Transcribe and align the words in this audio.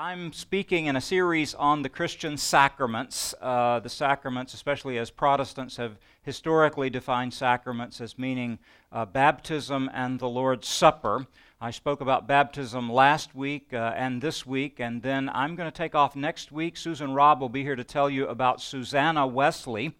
I'm 0.00 0.32
speaking 0.32 0.86
in 0.86 0.94
a 0.94 1.00
series 1.00 1.54
on 1.54 1.82
the 1.82 1.88
Christian 1.88 2.36
sacraments. 2.36 3.34
Uh, 3.40 3.80
the 3.80 3.88
sacraments, 3.88 4.54
especially 4.54 4.96
as 4.96 5.10
Protestants 5.10 5.76
have 5.76 5.98
historically 6.22 6.88
defined 6.88 7.34
sacraments 7.34 8.00
as 8.00 8.16
meaning 8.16 8.60
uh, 8.92 9.06
baptism 9.06 9.90
and 9.92 10.20
the 10.20 10.28
Lord's 10.28 10.68
Supper. 10.68 11.26
I 11.60 11.72
spoke 11.72 12.00
about 12.00 12.28
baptism 12.28 12.88
last 12.88 13.34
week 13.34 13.74
uh, 13.74 13.92
and 13.96 14.22
this 14.22 14.46
week, 14.46 14.78
and 14.78 15.02
then 15.02 15.28
I'm 15.34 15.56
going 15.56 15.68
to 15.68 15.76
take 15.76 15.96
off 15.96 16.14
next 16.14 16.52
week. 16.52 16.76
Susan 16.76 17.12
Robb 17.12 17.40
will 17.40 17.48
be 17.48 17.64
here 17.64 17.74
to 17.74 17.82
tell 17.82 18.08
you 18.08 18.28
about 18.28 18.60
Susanna 18.60 19.26
Wesley, 19.26 19.96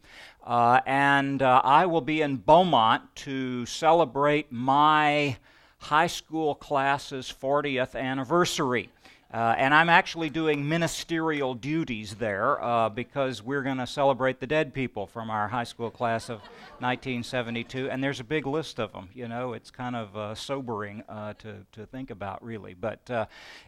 uh, 0.46 0.78
and 0.86 1.42
uh, 1.42 1.60
I 1.64 1.86
will 1.86 2.02
be 2.02 2.22
in 2.22 2.36
Beaumont 2.36 3.02
to 3.16 3.66
celebrate 3.66 4.52
my 4.52 5.38
high 5.78 6.06
school 6.06 6.54
class's 6.54 7.32
40th 7.32 7.96
anniversary. 7.96 8.90
Uh, 9.30 9.54
and 9.58 9.74
I'm 9.74 9.90
actually 9.90 10.30
doing 10.30 10.66
ministerial 10.66 11.52
duties 11.52 12.14
there 12.14 12.62
uh, 12.64 12.88
because 12.88 13.42
we're 13.42 13.62
going 13.62 13.76
to 13.76 13.86
celebrate 13.86 14.40
the 14.40 14.46
dead 14.46 14.72
people 14.72 15.06
from 15.06 15.28
our 15.28 15.48
high 15.48 15.64
school 15.64 15.90
class 15.90 16.30
of 16.30 16.38
1972. 16.78 17.90
And 17.90 18.02
there's 18.02 18.20
a 18.20 18.24
big 18.24 18.46
list 18.46 18.80
of 18.80 18.90
them. 18.92 19.10
You 19.12 19.28
know, 19.28 19.52
it's 19.52 19.70
kind 19.70 19.94
of 19.96 20.16
uh, 20.16 20.34
sobering 20.34 21.02
uh, 21.10 21.34
to, 21.40 21.56
to 21.72 21.84
think 21.84 22.10
about, 22.10 22.42
really. 22.42 22.72
But 22.72 23.10
uh, 23.10 23.26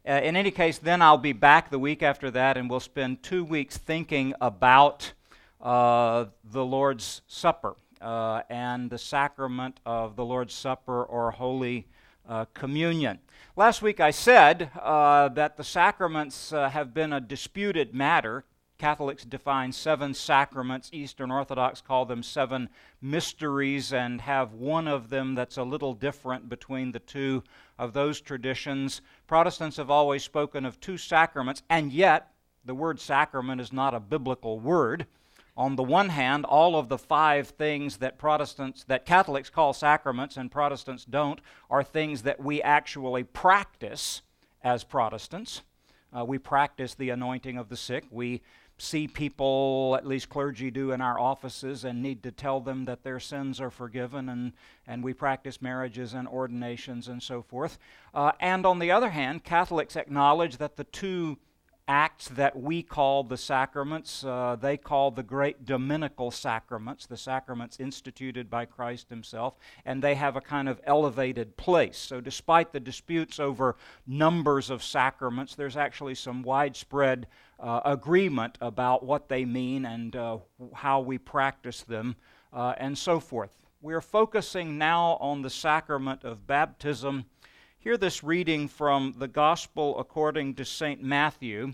uh, 0.08 0.12
in 0.12 0.34
any 0.34 0.50
case, 0.50 0.78
then 0.78 1.02
I'll 1.02 1.18
be 1.18 1.34
back 1.34 1.68
the 1.68 1.78
week 1.78 2.02
after 2.02 2.30
that, 2.30 2.56
and 2.56 2.70
we'll 2.70 2.80
spend 2.80 3.22
two 3.22 3.44
weeks 3.44 3.76
thinking 3.76 4.32
about 4.40 5.12
the 5.62 6.30
Lord's 6.54 7.20
Supper 7.26 7.76
and 8.00 8.88
the 8.88 8.96
sacrament 8.96 9.78
of 9.84 10.16
the 10.16 10.24
Lord's 10.24 10.54
Supper 10.54 11.04
or 11.04 11.32
Holy 11.32 11.86
Communion. 12.54 13.18
Last 13.56 13.82
week 13.82 13.98
I 13.98 14.12
said 14.12 14.70
uh, 14.80 15.28
that 15.30 15.56
the 15.56 15.64
sacraments 15.64 16.52
uh, 16.52 16.68
have 16.68 16.94
been 16.94 17.12
a 17.12 17.20
disputed 17.20 17.92
matter. 17.92 18.44
Catholics 18.78 19.24
define 19.24 19.72
seven 19.72 20.14
sacraments. 20.14 20.88
Eastern 20.92 21.32
Orthodox 21.32 21.80
call 21.80 22.06
them 22.06 22.22
seven 22.22 22.68
mysteries 23.02 23.92
and 23.92 24.20
have 24.20 24.52
one 24.52 24.86
of 24.86 25.10
them 25.10 25.34
that's 25.34 25.56
a 25.56 25.64
little 25.64 25.94
different 25.94 26.48
between 26.48 26.92
the 26.92 27.00
two 27.00 27.42
of 27.76 27.92
those 27.92 28.20
traditions. 28.20 29.00
Protestants 29.26 29.78
have 29.78 29.90
always 29.90 30.22
spoken 30.22 30.64
of 30.64 30.78
two 30.78 30.96
sacraments, 30.96 31.64
and 31.68 31.92
yet 31.92 32.30
the 32.64 32.74
word 32.74 33.00
sacrament 33.00 33.60
is 33.60 33.72
not 33.72 33.94
a 33.94 34.00
biblical 34.00 34.60
word 34.60 35.06
on 35.60 35.76
the 35.76 35.82
one 35.82 36.08
hand, 36.08 36.46
all 36.46 36.74
of 36.74 36.88
the 36.88 36.96
five 36.96 37.48
things 37.48 37.98
that 37.98 38.16
Protestants, 38.16 38.82
that 38.84 39.04
Catholics 39.04 39.50
call 39.50 39.74
sacraments 39.74 40.38
and 40.38 40.50
Protestants 40.50 41.04
don't, 41.04 41.38
are 41.68 41.84
things 41.84 42.22
that 42.22 42.42
we 42.42 42.62
actually 42.62 43.24
practice 43.24 44.22
as 44.64 44.84
Protestants. 44.84 45.60
Uh, 46.16 46.24
we 46.24 46.38
practice 46.38 46.94
the 46.94 47.10
anointing 47.10 47.58
of 47.58 47.68
the 47.68 47.76
sick. 47.76 48.04
We 48.10 48.40
see 48.78 49.06
people, 49.06 49.96
at 49.98 50.06
least 50.06 50.30
clergy 50.30 50.70
do 50.70 50.92
in 50.92 51.02
our 51.02 51.20
offices, 51.20 51.84
and 51.84 52.02
need 52.02 52.22
to 52.22 52.32
tell 52.32 52.60
them 52.60 52.86
that 52.86 53.02
their 53.02 53.20
sins 53.20 53.60
are 53.60 53.70
forgiven, 53.70 54.30
and, 54.30 54.54
and 54.86 55.04
we 55.04 55.12
practice 55.12 55.60
marriages 55.60 56.14
and 56.14 56.26
ordinations 56.26 57.06
and 57.06 57.22
so 57.22 57.42
forth. 57.42 57.78
Uh, 58.14 58.32
and 58.40 58.64
on 58.64 58.78
the 58.78 58.90
other 58.90 59.10
hand, 59.10 59.44
Catholics 59.44 59.94
acknowledge 59.94 60.56
that 60.56 60.76
the 60.76 60.84
two 60.84 61.36
acts 61.90 62.28
that 62.28 62.56
we 62.56 62.84
call 62.84 63.24
the 63.24 63.36
sacraments, 63.36 64.22
uh, 64.22 64.56
they 64.60 64.76
call 64.76 65.10
the 65.10 65.24
great 65.24 65.64
dominical 65.64 66.30
sacraments, 66.30 67.04
the 67.04 67.16
sacraments 67.16 67.80
instituted 67.80 68.48
by 68.48 68.64
Christ 68.64 69.10
Himself, 69.10 69.56
and 69.84 70.00
they 70.00 70.14
have 70.14 70.36
a 70.36 70.40
kind 70.40 70.68
of 70.68 70.80
elevated 70.84 71.56
place. 71.56 71.98
So, 71.98 72.20
despite 72.20 72.72
the 72.72 72.78
disputes 72.78 73.40
over 73.40 73.74
numbers 74.06 74.70
of 74.70 74.84
sacraments, 74.84 75.56
there's 75.56 75.76
actually 75.76 76.14
some 76.14 76.44
widespread 76.44 77.26
uh, 77.58 77.80
agreement 77.84 78.56
about 78.60 79.02
what 79.02 79.28
they 79.28 79.44
mean 79.44 79.84
and 79.84 80.14
uh, 80.14 80.38
how 80.72 81.00
we 81.00 81.18
practice 81.18 81.82
them, 81.82 82.14
uh, 82.52 82.72
and 82.78 82.96
so 82.96 83.18
forth. 83.18 83.58
We're 83.82 84.00
focusing 84.00 84.78
now 84.78 85.18
on 85.20 85.42
the 85.42 85.50
sacrament 85.50 86.22
of 86.22 86.46
baptism 86.46 87.24
Hear 87.82 87.96
this 87.96 88.22
reading 88.22 88.68
from 88.68 89.14
the 89.16 89.26
Gospel 89.26 89.98
according 89.98 90.56
to 90.56 90.66
St. 90.66 91.02
Matthew 91.02 91.72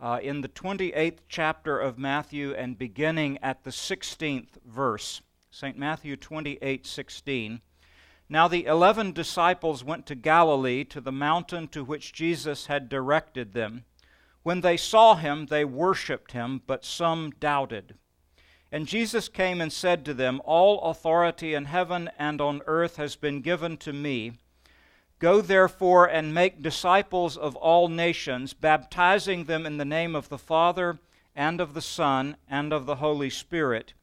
uh, 0.00 0.20
in 0.22 0.40
the 0.40 0.48
28th 0.48 1.18
chapter 1.28 1.78
of 1.78 1.98
Matthew 1.98 2.54
and 2.54 2.78
beginning 2.78 3.38
at 3.42 3.64
the 3.64 3.70
16th 3.70 4.62
verse. 4.64 5.22
St. 5.50 5.76
Matthew 5.78 6.16
28 6.16 6.86
16. 6.86 7.60
Now 8.28 8.46
the 8.46 8.66
eleven 8.66 9.12
disciples 9.12 9.82
went 9.82 10.04
to 10.06 10.14
Galilee 10.14 10.84
to 10.84 11.00
the 11.00 11.10
mountain 11.10 11.66
to 11.68 11.82
which 11.82 12.12
Jesus 12.12 12.66
had 12.66 12.88
directed 12.88 13.54
them. 13.54 13.84
When 14.42 14.60
they 14.60 14.76
saw 14.76 15.14
him, 15.14 15.46
they 15.46 15.64
worshipped 15.64 16.32
him, 16.32 16.62
but 16.66 16.84
some 16.84 17.30
doubted. 17.40 17.94
And 18.70 18.86
Jesus 18.86 19.28
came 19.28 19.62
and 19.62 19.72
said 19.72 20.04
to 20.04 20.14
them, 20.14 20.42
All 20.44 20.82
authority 20.82 21.54
in 21.54 21.64
heaven 21.64 22.10
and 22.18 22.40
on 22.40 22.60
earth 22.66 22.96
has 22.96 23.16
been 23.16 23.40
given 23.40 23.78
to 23.78 23.94
me. 23.94 24.38
Go 25.18 25.40
therefore 25.40 26.06
and 26.06 26.32
make 26.32 26.62
disciples 26.62 27.36
of 27.36 27.56
all 27.56 27.88
nations, 27.88 28.54
baptizing 28.54 29.44
them 29.44 29.66
in 29.66 29.76
the 29.76 29.84
name 29.84 30.14
of 30.14 30.28
the 30.28 30.38
Father, 30.38 31.00
and 31.34 31.60
of 31.60 31.74
the 31.74 31.82
Son, 31.82 32.36
and 32.48 32.72
of 32.72 32.86
the 32.86 32.96
Holy 32.96 33.30
Spirit, 33.30 33.94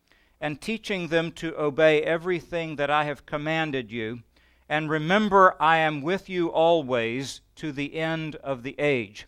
and 0.41 0.59
teaching 0.59 1.07
them 1.07 1.31
to 1.31 1.57
obey 1.57 2.01
everything 2.01 2.75
that 2.75 2.89
I 2.89 3.05
have 3.05 3.25
commanded 3.25 3.91
you. 3.91 4.23
And 4.67 4.89
remember, 4.89 5.55
I 5.59 5.77
am 5.77 6.01
with 6.01 6.27
you 6.27 6.49
always 6.49 7.41
to 7.55 7.71
the 7.71 7.95
end 7.95 8.35
of 8.37 8.63
the 8.63 8.75
age. 8.77 9.25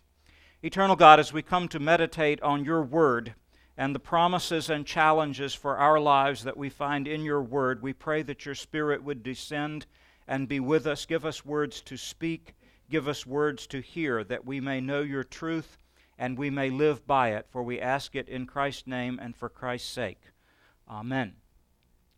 Eternal 0.61 0.95
God, 0.95 1.19
as 1.19 1.31
we 1.31 1.41
come 1.41 1.67
to 1.69 1.79
meditate 1.79 2.41
on 2.41 2.65
your 2.65 2.81
word 2.81 3.33
and 3.77 3.93
the 3.93 3.99
promises 3.99 4.69
and 4.69 4.85
challenges 4.85 5.53
for 5.53 5.77
our 5.77 5.99
lives 5.99 6.43
that 6.43 6.57
we 6.57 6.69
find 6.69 7.07
in 7.07 7.21
your 7.23 7.41
word, 7.41 7.81
we 7.81 7.93
pray 7.93 8.23
that 8.23 8.45
your 8.45 8.55
Spirit 8.55 9.03
would 9.03 9.23
descend 9.23 9.85
and 10.27 10.47
be 10.47 10.59
with 10.59 10.85
us. 10.85 11.05
Give 11.05 11.25
us 11.25 11.45
words 11.45 11.81
to 11.81 11.97
speak, 11.97 12.55
give 12.89 13.07
us 13.07 13.25
words 13.25 13.67
to 13.67 13.81
hear, 13.81 14.23
that 14.23 14.45
we 14.45 14.59
may 14.59 14.81
know 14.81 15.01
your 15.01 15.23
truth 15.23 15.77
and 16.17 16.38
we 16.38 16.49
may 16.49 16.69
live 16.69 17.05
by 17.05 17.29
it. 17.29 17.47
For 17.49 17.63
we 17.63 17.79
ask 17.79 18.15
it 18.15 18.27
in 18.27 18.45
Christ's 18.45 18.87
name 18.87 19.19
and 19.21 19.35
for 19.35 19.49
Christ's 19.49 19.89
sake. 19.89 20.21
Amen. 20.89 21.35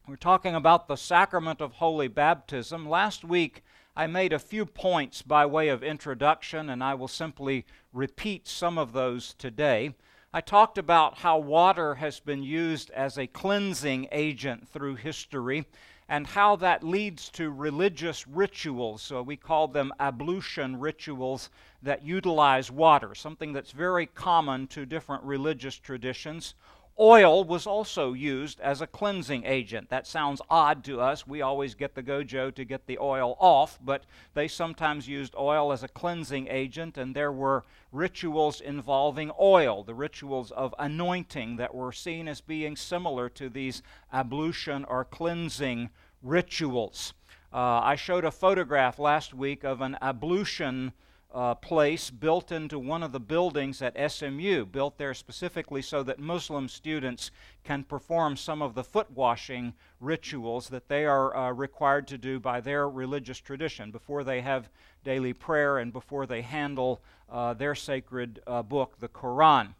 We're 0.07 0.15
talking 0.15 0.55
about 0.55 0.87
the 0.87 0.95
sacrament 0.95 1.61
of 1.61 1.73
holy 1.73 2.07
baptism. 2.07 2.89
Last 2.89 3.23
week, 3.23 3.63
I 3.95 4.07
made 4.07 4.33
a 4.33 4.39
few 4.39 4.65
points 4.65 5.21
by 5.21 5.45
way 5.45 5.67
of 5.67 5.83
introduction, 5.83 6.69
and 6.69 6.83
I 6.83 6.93
will 6.93 7.07
simply 7.07 7.65
repeat 7.93 8.47
some 8.47 8.77
of 8.77 8.93
those 8.93 9.33
today. 9.33 9.93
I 10.33 10.41
talked 10.41 10.77
about 10.77 11.19
how 11.19 11.37
water 11.39 11.95
has 11.95 12.19
been 12.19 12.43
used 12.43 12.89
as 12.91 13.17
a 13.17 13.27
cleansing 13.27 14.07
agent 14.11 14.69
through 14.69 14.95
history, 14.95 15.65
and 16.09 16.25
how 16.25 16.55
that 16.55 16.83
leads 16.83 17.29
to 17.29 17.51
religious 17.51 18.27
rituals. 18.27 19.03
So 19.03 19.21
we 19.21 19.37
call 19.37 19.67
them 19.67 19.93
ablution 19.99 20.79
rituals 20.79 21.51
that 21.83 22.03
utilize 22.03 22.71
water, 22.71 23.13
something 23.13 23.53
that's 23.53 23.71
very 23.71 24.07
common 24.07 24.65
to 24.67 24.87
different 24.87 25.23
religious 25.23 25.75
traditions. 25.75 26.55
Oil 27.01 27.45
was 27.45 27.65
also 27.65 28.11
used 28.11 28.59
as 28.59 28.81
a 28.81 28.87
cleansing 28.87 29.45
agent. 29.45 29.89
That 29.89 30.05
sounds 30.05 30.41
odd 30.49 30.83
to 30.83 30.99
us. 30.99 31.25
We 31.25 31.41
always 31.41 31.73
get 31.73 31.95
the 31.95 32.03
gojo 32.03 32.53
to 32.53 32.65
get 32.65 32.87
the 32.87 32.97
oil 32.97 33.37
off, 33.39 33.79
but 33.81 34.03
they 34.33 34.49
sometimes 34.49 35.07
used 35.07 35.33
oil 35.37 35.71
as 35.71 35.81
a 35.81 35.87
cleansing 35.87 36.49
agent, 36.49 36.97
and 36.97 37.15
there 37.15 37.31
were 37.31 37.63
rituals 37.93 38.59
involving 38.59 39.31
oil, 39.39 39.83
the 39.83 39.93
rituals 39.93 40.51
of 40.51 40.75
anointing 40.77 41.55
that 41.55 41.73
were 41.73 41.93
seen 41.93 42.27
as 42.27 42.41
being 42.41 42.75
similar 42.75 43.29
to 43.29 43.47
these 43.47 43.81
ablution 44.11 44.83
or 44.83 45.05
cleansing 45.05 45.91
rituals. 46.21 47.13
Uh, 47.53 47.79
I 47.79 47.95
showed 47.95 48.25
a 48.25 48.31
photograph 48.31 48.99
last 48.99 49.33
week 49.33 49.63
of 49.63 49.79
an 49.79 49.97
ablution 50.01 50.91
uh, 51.33 51.53
place 51.55 52.09
built 52.09 52.51
into 52.51 52.79
one 52.79 53.03
of 53.03 53.11
the 53.11 53.19
buildings 53.19 53.81
at 53.81 54.11
SMU, 54.11 54.65
built 54.65 54.97
there 54.97 55.13
specifically 55.13 55.81
so 55.81 56.01
that 56.01 56.19
Muslim 56.19 56.67
students 56.67 57.29
can 57.63 57.83
perform 57.83 58.35
some 58.35 58.61
of 58.61 58.73
the 58.73 58.83
foot 58.83 59.11
washing 59.11 59.73
rituals 59.99 60.69
that 60.69 60.87
they 60.87 61.05
are 61.05 61.35
uh, 61.35 61.51
required 61.51 62.07
to 62.07 62.17
do 62.17 62.39
by 62.39 62.59
their 62.59 62.89
religious 62.89 63.39
tradition 63.39 63.91
before 63.91 64.23
they 64.23 64.41
have 64.41 64.69
daily 65.03 65.33
prayer 65.33 65.77
and 65.77 65.93
before 65.93 66.25
they 66.25 66.41
handle 66.41 66.99
uh, 67.29 67.53
their 67.53 67.75
sacred 67.75 68.41
uh, 68.47 68.63
book, 68.63 68.97
the 68.99 69.09
Quran. 69.09 69.75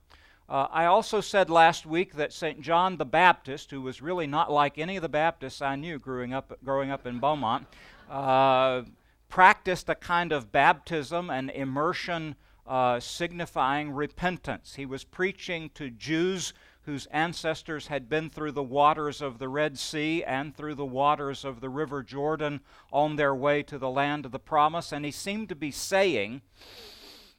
Uh, 0.48 0.68
I 0.72 0.86
also 0.86 1.22
said 1.22 1.50
last 1.50 1.86
week 1.86 2.16
that 2.16 2.34
St. 2.34 2.62
John 2.62 2.98
the 2.98 3.06
Baptist, 3.06 3.70
who 3.72 3.82
was 3.82 4.02
really 4.02 4.26
not 4.28 4.52
like 4.52 4.78
any 4.78 4.96
of 4.96 5.04
the 5.04 5.10
Baptists 5.10 5.62
I 5.62 5.76
knew 5.76 6.00
growing 6.00 6.34
up, 6.34 6.58
growing 6.64 6.90
up 6.90 7.06
in 7.06 7.20
Beaumont, 7.20 7.68
uh, 8.10 8.82
practiced 9.30 9.88
a 9.88 9.96
kind 9.96 10.32
of 10.32 10.52
baptism 10.52 11.30
and 11.30 11.50
immersion 11.52 12.36
uh, 12.68 13.00
signifying 13.00 13.92
repentance. 13.92 14.76
He 14.76 14.86
was 14.86 15.04
preaching 15.04 15.72
to 15.76 15.90
Jews 15.90 16.54
whose 16.84 17.06
ancestors 17.08 17.88
had 17.88 18.10
been 18.10 18.30
through 18.30 18.52
the 18.52 18.64
waters 18.64 19.22
of 19.22 19.38
the 19.38 19.48
Red 19.48 19.78
Sea 19.78 20.24
and 20.24 20.56
through 20.56 20.76
the 20.76 20.86
waters 20.86 21.46
of 21.46 21.62
the 21.62 21.70
River 21.70 22.02
Jordan 22.02 22.62
on 22.92 23.16
their 23.16 23.36
way 23.36 23.62
to 23.64 23.78
the 23.78 23.90
land 23.90 24.26
of 24.26 24.32
the 24.32 24.40
promise, 24.40 24.92
and 24.92 25.06
he 25.06 25.12
seemed 25.12 25.50
to 25.50 25.56
be 25.56 25.72
saying, 25.72 26.42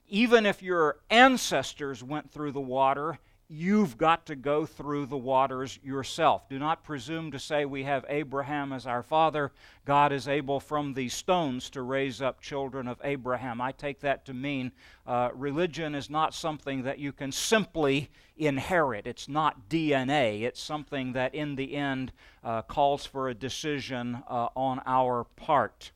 even 0.07 0.45
if 0.45 0.61
your 0.61 0.99
ancestors 1.09 2.01
went 2.03 2.31
through 2.31 2.51
the 2.51 2.61
water, 2.61 3.19
you've 3.51 3.97
got 3.97 4.25
to 4.25 4.35
go 4.35 4.65
through 4.65 5.05
the 5.05 5.17
waters 5.17 5.77
yourself. 5.83 6.47
Do 6.47 6.57
not 6.57 6.85
presume 6.85 7.31
to 7.31 7.39
say 7.39 7.65
we 7.65 7.83
have 7.83 8.05
Abraham 8.07 8.71
as 8.71 8.87
our 8.87 9.03
father. 9.03 9.51
God 9.83 10.13
is 10.13 10.29
able 10.29 10.61
from 10.61 10.93
these 10.93 11.13
stones 11.13 11.69
to 11.71 11.81
raise 11.81 12.21
up 12.21 12.39
children 12.39 12.87
of 12.87 13.01
Abraham. 13.03 13.59
I 13.59 13.73
take 13.73 13.99
that 13.99 14.25
to 14.27 14.33
mean 14.33 14.71
uh, 15.05 15.31
religion 15.33 15.95
is 15.95 16.09
not 16.09 16.33
something 16.33 16.83
that 16.83 16.99
you 16.99 17.11
can 17.11 17.33
simply 17.33 18.09
inherit. 18.37 19.05
It's 19.05 19.27
not 19.27 19.67
DNA. 19.67 20.43
It's 20.43 20.61
something 20.61 21.11
that 21.13 21.35
in 21.35 21.55
the 21.55 21.75
end 21.75 22.13
uh, 22.45 22.61
calls 22.61 23.05
for 23.05 23.27
a 23.27 23.33
decision 23.33 24.23
uh, 24.29 24.47
on 24.55 24.81
our 24.85 25.25
part. 25.35 25.91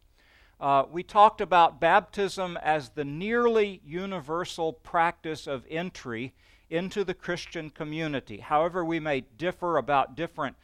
Uh, 0.59 0.83
we 0.91 1.03
talked 1.03 1.39
about 1.39 1.79
baptism 1.79 2.57
as 2.57 2.89
the 2.89 3.05
nearly 3.05 3.81
universal 3.85 4.73
practice 4.73 5.47
of 5.47 5.65
entry 5.69 6.33
into 6.69 7.03
the 7.03 7.13
Christian 7.13 7.69
community. 7.69 8.37
However, 8.37 8.83
we 8.83 8.99
may 8.99 9.21
differ 9.21 9.77
about 9.77 10.15
different 10.15 10.55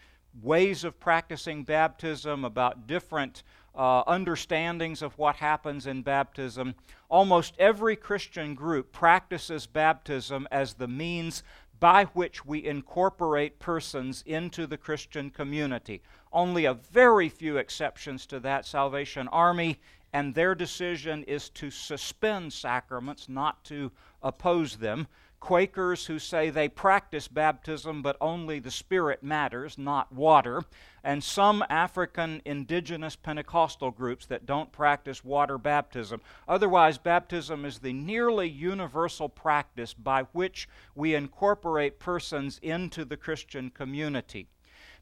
ways 0.42 0.84
of 0.84 1.00
practicing 1.00 1.64
baptism, 1.64 2.46
about 2.46 2.88
different 2.88 3.44
uh, 3.76 4.04
understandings 4.08 5.02
of 5.02 5.18
what 5.18 5.36
happens 5.38 5.88
in 5.88 6.02
baptism. 6.02 6.76
Almost 7.10 7.56
every 7.60 7.96
Christian 7.96 8.56
group 8.56 8.92
practices 8.92 9.66
baptism 9.66 10.48
as 10.52 10.74
the 10.74 10.88
means 10.88 11.44
by 11.80 12.06
which 12.06 12.46
we 12.46 12.64
incorporate 12.64 13.60
persons 13.60 14.24
into 14.28 14.68
the 14.68 14.78
Christian 14.78 15.30
community. 15.30 16.02
Only 16.32 16.66
a 16.66 16.76
very 16.76 17.28
few 17.28 17.58
exceptions 17.58 18.26
to 18.28 18.40
that. 18.42 18.66
Salvation 18.66 19.28
Army 19.30 19.80
and 20.14 20.36
their 20.36 20.54
decision 20.54 21.24
is 21.24 21.50
to 21.50 21.72
suspend 21.72 22.54
sacraments, 22.54 23.30
not 23.30 23.64
to 23.66 23.92
oppose 24.22 24.76
them. 24.76 25.08
Quakers 25.42 26.06
who 26.06 26.20
say 26.20 26.52
they 26.52 26.70
practice 26.70 27.28
baptism 27.28 28.04
but 28.04 28.16
only 28.22 28.60
the 28.60 28.70
Spirit 28.70 29.24
matters, 29.24 29.76
not 29.76 30.12
water, 30.14 30.64
and 31.04 31.24
some 31.24 31.66
African 31.68 32.44
indigenous 32.46 33.16
Pentecostal 33.16 33.90
groups 33.90 34.28
that 34.28 34.46
don't 34.46 34.72
practice 34.72 35.26
water 35.26 35.58
baptism. 35.58 36.22
Otherwise, 36.48 37.00
baptism 37.00 37.66
is 37.66 37.80
the 37.80 37.92
nearly 37.92 38.48
universal 38.48 39.28
practice 39.28 39.96
by 39.96 40.22
which 40.32 40.70
we 40.94 41.16
incorporate 41.16 42.00
persons 42.00 42.60
into 42.62 43.04
the 43.04 43.18
Christian 43.18 43.72
community. 43.72 44.48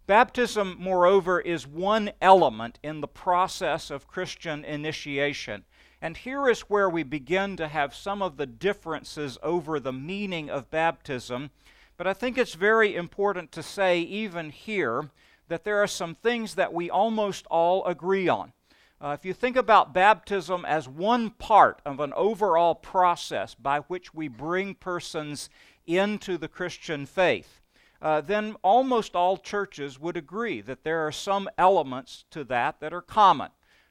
Baptism, 0.07 0.77
moreover, 0.79 1.41
is 1.41 1.67
one 1.67 2.11
element 2.21 2.79
in 2.81 3.01
the 3.01 3.07
process 3.07 3.91
of 3.91 4.07
Christian 4.07 4.63
initiation. 4.63 5.65
And 6.01 6.15
here 6.15 6.47
is 6.47 6.61
where 6.61 6.89
we 6.89 7.03
begin 7.03 7.57
to 7.57 7.67
have 7.67 7.93
some 7.93 8.21
of 8.21 8.37
the 8.37 8.45
differences 8.45 9.37
over 9.43 9.79
the 9.79 9.91
meaning 9.91 10.49
of 10.49 10.71
baptism. 10.71 11.51
But 11.97 12.07
I 12.07 12.13
think 12.13 12.37
it's 12.37 12.53
very 12.53 12.95
important 12.95 13.51
to 13.51 13.63
say, 13.63 13.99
even 13.99 14.51
here, 14.51 15.09
that 15.49 15.65
there 15.65 15.83
are 15.83 15.87
some 15.87 16.15
things 16.15 16.55
that 16.55 16.73
we 16.73 16.89
almost 16.89 17.45
all 17.47 17.83
agree 17.85 18.29
on. 18.29 18.53
Uh, 19.01 19.15
if 19.17 19.25
you 19.25 19.33
think 19.33 19.57
about 19.57 19.93
baptism 19.93 20.63
as 20.65 20.87
one 20.87 21.31
part 21.31 21.81
of 21.85 21.99
an 21.99 22.13
overall 22.13 22.75
process 22.75 23.55
by 23.55 23.79
which 23.81 24.13
we 24.13 24.27
bring 24.27 24.75
persons 24.75 25.49
into 25.85 26.37
the 26.37 26.47
Christian 26.47 27.05
faith, 27.05 27.59
uh, 28.01 28.21
then 28.21 28.55
almost 28.61 29.15
all 29.15 29.37
churches 29.37 29.99
would 29.99 30.15
agree 30.15 30.61
that 30.61 30.83
there 30.83 31.05
are 31.05 31.11
some 31.11 31.49
elements 31.57 32.23
to 32.31 32.45
that 32.45 32.79
that 32.79 32.93
are 32.93 33.01
common 33.01 33.49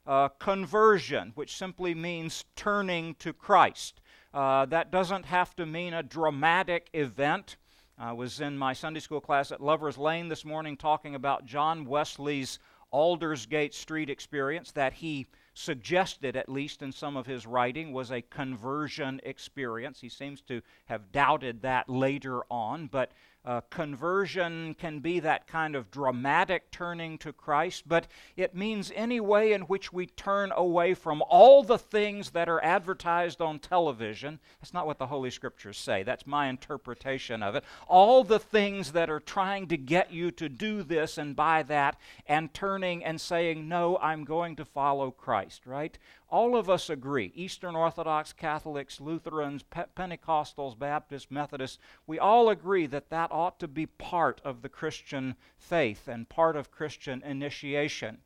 uh, 0.08 0.28
conversion, 0.38 1.32
which 1.34 1.54
simply 1.54 1.94
means 1.94 2.46
turning 2.56 3.14
to 3.16 3.32
Christ. 3.34 4.00
Uh, 4.32 4.64
that 4.66 4.90
doesn't 4.90 5.26
have 5.26 5.54
to 5.56 5.66
mean 5.66 5.92
a 5.92 6.02
dramatic 6.02 6.88
event. 6.94 7.56
I 7.98 8.12
was 8.12 8.40
in 8.40 8.56
my 8.56 8.72
Sunday 8.72 9.00
school 9.00 9.20
class 9.20 9.52
at 9.52 9.60
Lover's 9.60 9.98
Lane 9.98 10.28
this 10.28 10.44
morning 10.44 10.76
talking 10.76 11.14
about 11.14 11.44
John 11.44 11.84
Wesley's 11.84 12.58
Aldersgate 12.90 13.74
Street 13.74 14.08
experience 14.08 14.72
that 14.72 14.94
he 14.94 15.26
suggested, 15.52 16.36
at 16.36 16.48
least 16.48 16.82
in 16.82 16.92
some 16.92 17.16
of 17.16 17.26
his 17.26 17.46
writing, 17.46 17.92
was 17.92 18.10
a 18.10 18.22
conversion 18.22 19.20
experience. 19.24 20.00
He 20.00 20.08
seems 20.08 20.40
to 20.42 20.62
have 20.86 21.12
doubted 21.12 21.62
that 21.62 21.90
later 21.90 22.42
on, 22.50 22.86
but 22.86 23.12
uh, 23.48 23.62
conversion 23.70 24.74
can 24.74 24.98
be 24.98 25.20
that 25.20 25.46
kind 25.46 25.74
of 25.74 25.90
dramatic 25.90 26.70
turning 26.70 27.16
to 27.16 27.32
Christ, 27.32 27.84
but 27.88 28.06
it 28.36 28.54
means 28.54 28.92
any 28.94 29.20
way 29.20 29.54
in 29.54 29.62
which 29.62 29.90
we 29.90 30.04
turn 30.04 30.52
away 30.54 30.92
from 30.92 31.22
all 31.30 31.62
the 31.62 31.78
things 31.78 32.32
that 32.32 32.50
are 32.50 32.62
advertised 32.62 33.40
on 33.40 33.58
television. 33.58 34.38
That's 34.60 34.74
not 34.74 34.86
what 34.86 34.98
the 34.98 35.06
Holy 35.06 35.30
Scriptures 35.30 35.78
say, 35.78 36.02
that's 36.02 36.26
my 36.26 36.48
interpretation 36.48 37.42
of 37.42 37.54
it. 37.54 37.64
All 37.86 38.22
the 38.22 38.38
things 38.38 38.92
that 38.92 39.08
are 39.08 39.18
trying 39.18 39.66
to 39.68 39.78
get 39.78 40.12
you 40.12 40.30
to 40.32 40.50
do 40.50 40.82
this 40.82 41.16
and 41.16 41.34
buy 41.34 41.62
that, 41.62 41.96
and 42.26 42.52
turning 42.52 43.02
and 43.02 43.18
saying, 43.18 43.66
No, 43.66 43.96
I'm 43.96 44.24
going 44.24 44.56
to 44.56 44.66
follow 44.66 45.10
Christ, 45.10 45.64
right? 45.64 45.96
All 46.30 46.56
of 46.56 46.68
us 46.68 46.90
agree 46.90 47.32
Eastern 47.34 47.74
Orthodox, 47.74 48.32
Catholics, 48.32 49.00
Lutherans, 49.00 49.62
Pe- 49.62 49.86
Pentecostals, 49.96 50.78
Baptists, 50.78 51.30
Methodists 51.30 51.78
we 52.06 52.18
all 52.18 52.48
agree 52.50 52.86
that 52.86 53.10
that 53.10 53.32
ought 53.32 53.58
to 53.60 53.68
be 53.68 53.86
part 53.86 54.40
of 54.44 54.62
the 54.62 54.68
Christian 54.68 55.36
faith 55.56 56.08
and 56.08 56.28
part 56.28 56.56
of 56.56 56.70
Christian 56.70 57.22
initiation. 57.22 58.18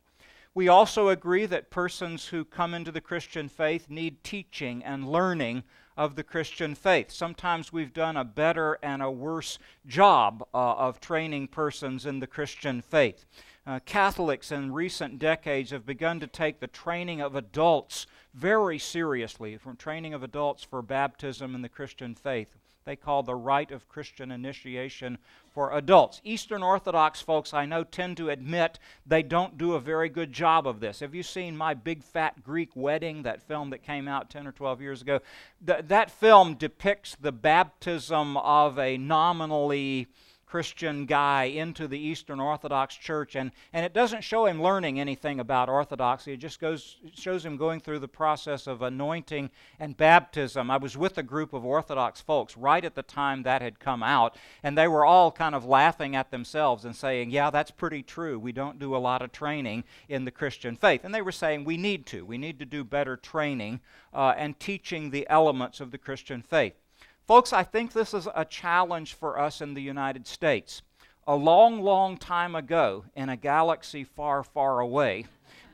We 0.54 0.69
also 0.69 1.08
agree 1.08 1.46
that 1.46 1.70
persons 1.70 2.26
who 2.26 2.44
come 2.44 2.75
into 2.75 2.93
the 2.93 3.00
Christian 3.00 3.49
faith 3.49 3.88
need 3.88 4.22
teaching 4.22 4.84
and 4.84 5.10
learning 5.10 5.62
of 5.96 6.14
the 6.16 6.22
Christian 6.22 6.75
faith. 6.75 7.10
Sometimes 7.10 7.72
we've 7.72 7.93
done 7.93 8.16
a 8.16 8.25
better 8.25 8.78
and 8.82 9.02
a 9.02 9.10
worse 9.10 9.58
job 9.87 10.46
uh, 10.52 10.75
of 10.75 11.00
training 11.00 11.49
persons 11.49 12.04
in 12.04 12.20
the 12.20 12.26
Christian 12.26 12.82
faith 12.82 13.25
uh, 13.67 13.79
Catholics 13.85 14.50
in 14.50 14.73
recent 14.73 15.19
decades 15.19 15.70
have 15.70 15.87
begun 15.87 16.19
to 16.20 16.26
take 16.26 16.61
the 16.61 16.67
training 16.67 17.20
of 17.20 17.37
adults 17.37 18.06
very 18.35 18.79
seriously, 18.79 19.56
from 19.56 19.76
training 19.76 20.14
of 20.14 20.23
adults 20.23 20.64
for 20.64 20.82
baptism 20.82 21.55
in 21.55 21.62
the 21.62 21.69
Christian 21.69 22.14
faith. 22.14 22.49
They 22.85 22.97
call 22.97 23.23
the 23.23 23.37
rite 23.37 23.70
of 23.70 23.88
Christian 23.88 24.32
initiation 24.32 25.19
for 25.50 25.73
adults. 25.73 26.20
Eastern 26.25 26.62
Orthodox 26.62 27.20
folks, 27.20 27.55
I 27.55 27.64
know, 27.64 27.85
tend 27.85 28.17
to 28.17 28.31
admit 28.31 28.81
they 29.06 29.23
don't 29.23 29.56
do 29.56 29.75
a 29.75 29.81
very 29.81 30.09
good 30.09 30.32
job 30.32 30.67
of 30.67 30.81
this. 30.81 31.00
Have 31.00 31.14
you 31.14 31.23
seen 31.23 31.56
My 31.56 31.75
Big 31.75 32.03
Fat 32.03 32.43
Greek 32.43 32.70
Wedding, 32.75 33.23
that 33.23 33.43
film 33.43 33.70
that 33.70 33.85
came 33.85 34.09
out 34.09 34.31
10 34.31 34.49
or 34.49 34.53
12 34.53 34.81
years 34.81 35.03
ago? 35.03 35.20
Th- 35.64 35.85
that 35.87 36.11
film 36.11 36.55
depicts 36.55 37.17
the 37.20 37.32
baptism 37.32 38.37
of 38.38 38.79
a 38.79 38.97
nominally 38.97 40.09
Christian 40.52 41.06
guy 41.06 41.44
into 41.44 41.88
the 41.88 41.99
Eastern 41.99 42.38
Orthodox 42.38 42.94
Church, 42.94 43.37
and, 43.37 43.52
and 43.73 43.87
it 43.87 43.94
doesn't 43.94 44.21
show 44.21 44.44
him 44.44 44.61
learning 44.61 45.00
anything 45.00 45.40
about 45.40 45.71
Orthodoxy. 45.71 46.35
It 46.35 46.40
just 46.40 46.61
goes 46.61 46.99
shows 47.14 47.42
him 47.42 47.56
going 47.56 47.80
through 47.80 48.00
the 48.00 48.06
process 48.06 48.66
of 48.66 48.82
anointing 48.82 49.49
and 49.80 49.97
baptism. 49.97 50.71
I 50.71 50.76
was 50.76 50.94
with 50.94 51.16
a 51.16 51.23
group 51.23 51.54
of 51.54 51.64
Orthodox 51.64 52.21
folks 52.21 52.54
right 52.54 52.85
at 52.85 52.94
the 52.94 53.02
time 53.02 53.44
that 53.44 53.62
had 53.62 53.80
come 53.80 54.02
out, 54.02 54.37
and 54.62 54.76
they 54.76 54.88
were 54.88 55.06
all 55.06 55.32
kind 55.32 55.54
of 55.54 55.64
laughing 55.64 56.14
at 56.14 56.30
themselves 56.30 56.85
and 56.85 56.94
saying, 56.94 57.30
"Yeah, 57.30 57.49
that's 57.49 57.71
pretty 57.71 58.02
true. 58.02 58.38
We 58.38 58.52
don't 58.52 58.78
do 58.78 58.94
a 58.94 58.99
lot 58.99 59.23
of 59.23 59.32
training 59.32 59.85
in 60.11 60.26
the 60.26 60.30
Christian 60.30 60.76
faith." 60.76 61.02
And 61.02 61.14
they 61.14 61.23
were 61.23 61.32
saying, 61.32 61.64
"We 61.64 61.78
need 61.78 62.04
to. 62.09 62.26
We 62.26 62.37
need 62.37 62.59
to 62.59 62.66
do 62.66 62.85
better 62.85 63.16
training 63.16 63.80
uh, 64.12 64.35
and 64.37 64.61
teaching 64.61 65.09
the 65.09 65.26
elements 65.30 65.80
of 65.80 65.92
the 65.92 65.99
Christian 65.99 66.42
faith." 66.42 66.81
Folks, 67.29 67.52
I 67.52 67.62
think 67.62 67.93
this 67.93 68.14
is 68.14 68.26
a 68.35 68.45
challenge 68.45 69.14
for 69.14 69.38
us 69.38 69.61
in 69.61 69.75
the 69.75 69.83
United 69.83 70.26
States. 70.26 70.83
A 71.29 71.37
long, 71.37 71.81
long 71.81 72.17
time 72.17 72.57
ago, 72.57 73.05
in 73.14 73.29
a 73.29 73.37
galaxy 73.37 74.02
far, 74.02 74.43
far 74.43 74.81
away, 74.81 75.26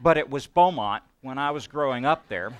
but 0.02 0.18
it 0.18 0.28
was 0.28 0.46
Beaumont 0.46 1.02
when 1.22 1.38
I 1.38 1.50
was 1.50 1.66
growing 1.66 2.04
up 2.04 2.28
there, 2.28 2.52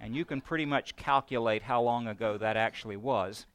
and 0.00 0.14
you 0.14 0.24
can 0.24 0.40
pretty 0.40 0.64
much 0.64 0.94
calculate 0.94 1.62
how 1.62 1.82
long 1.82 2.06
ago 2.06 2.38
that 2.38 2.56
actually 2.56 2.96
was. 2.96 3.46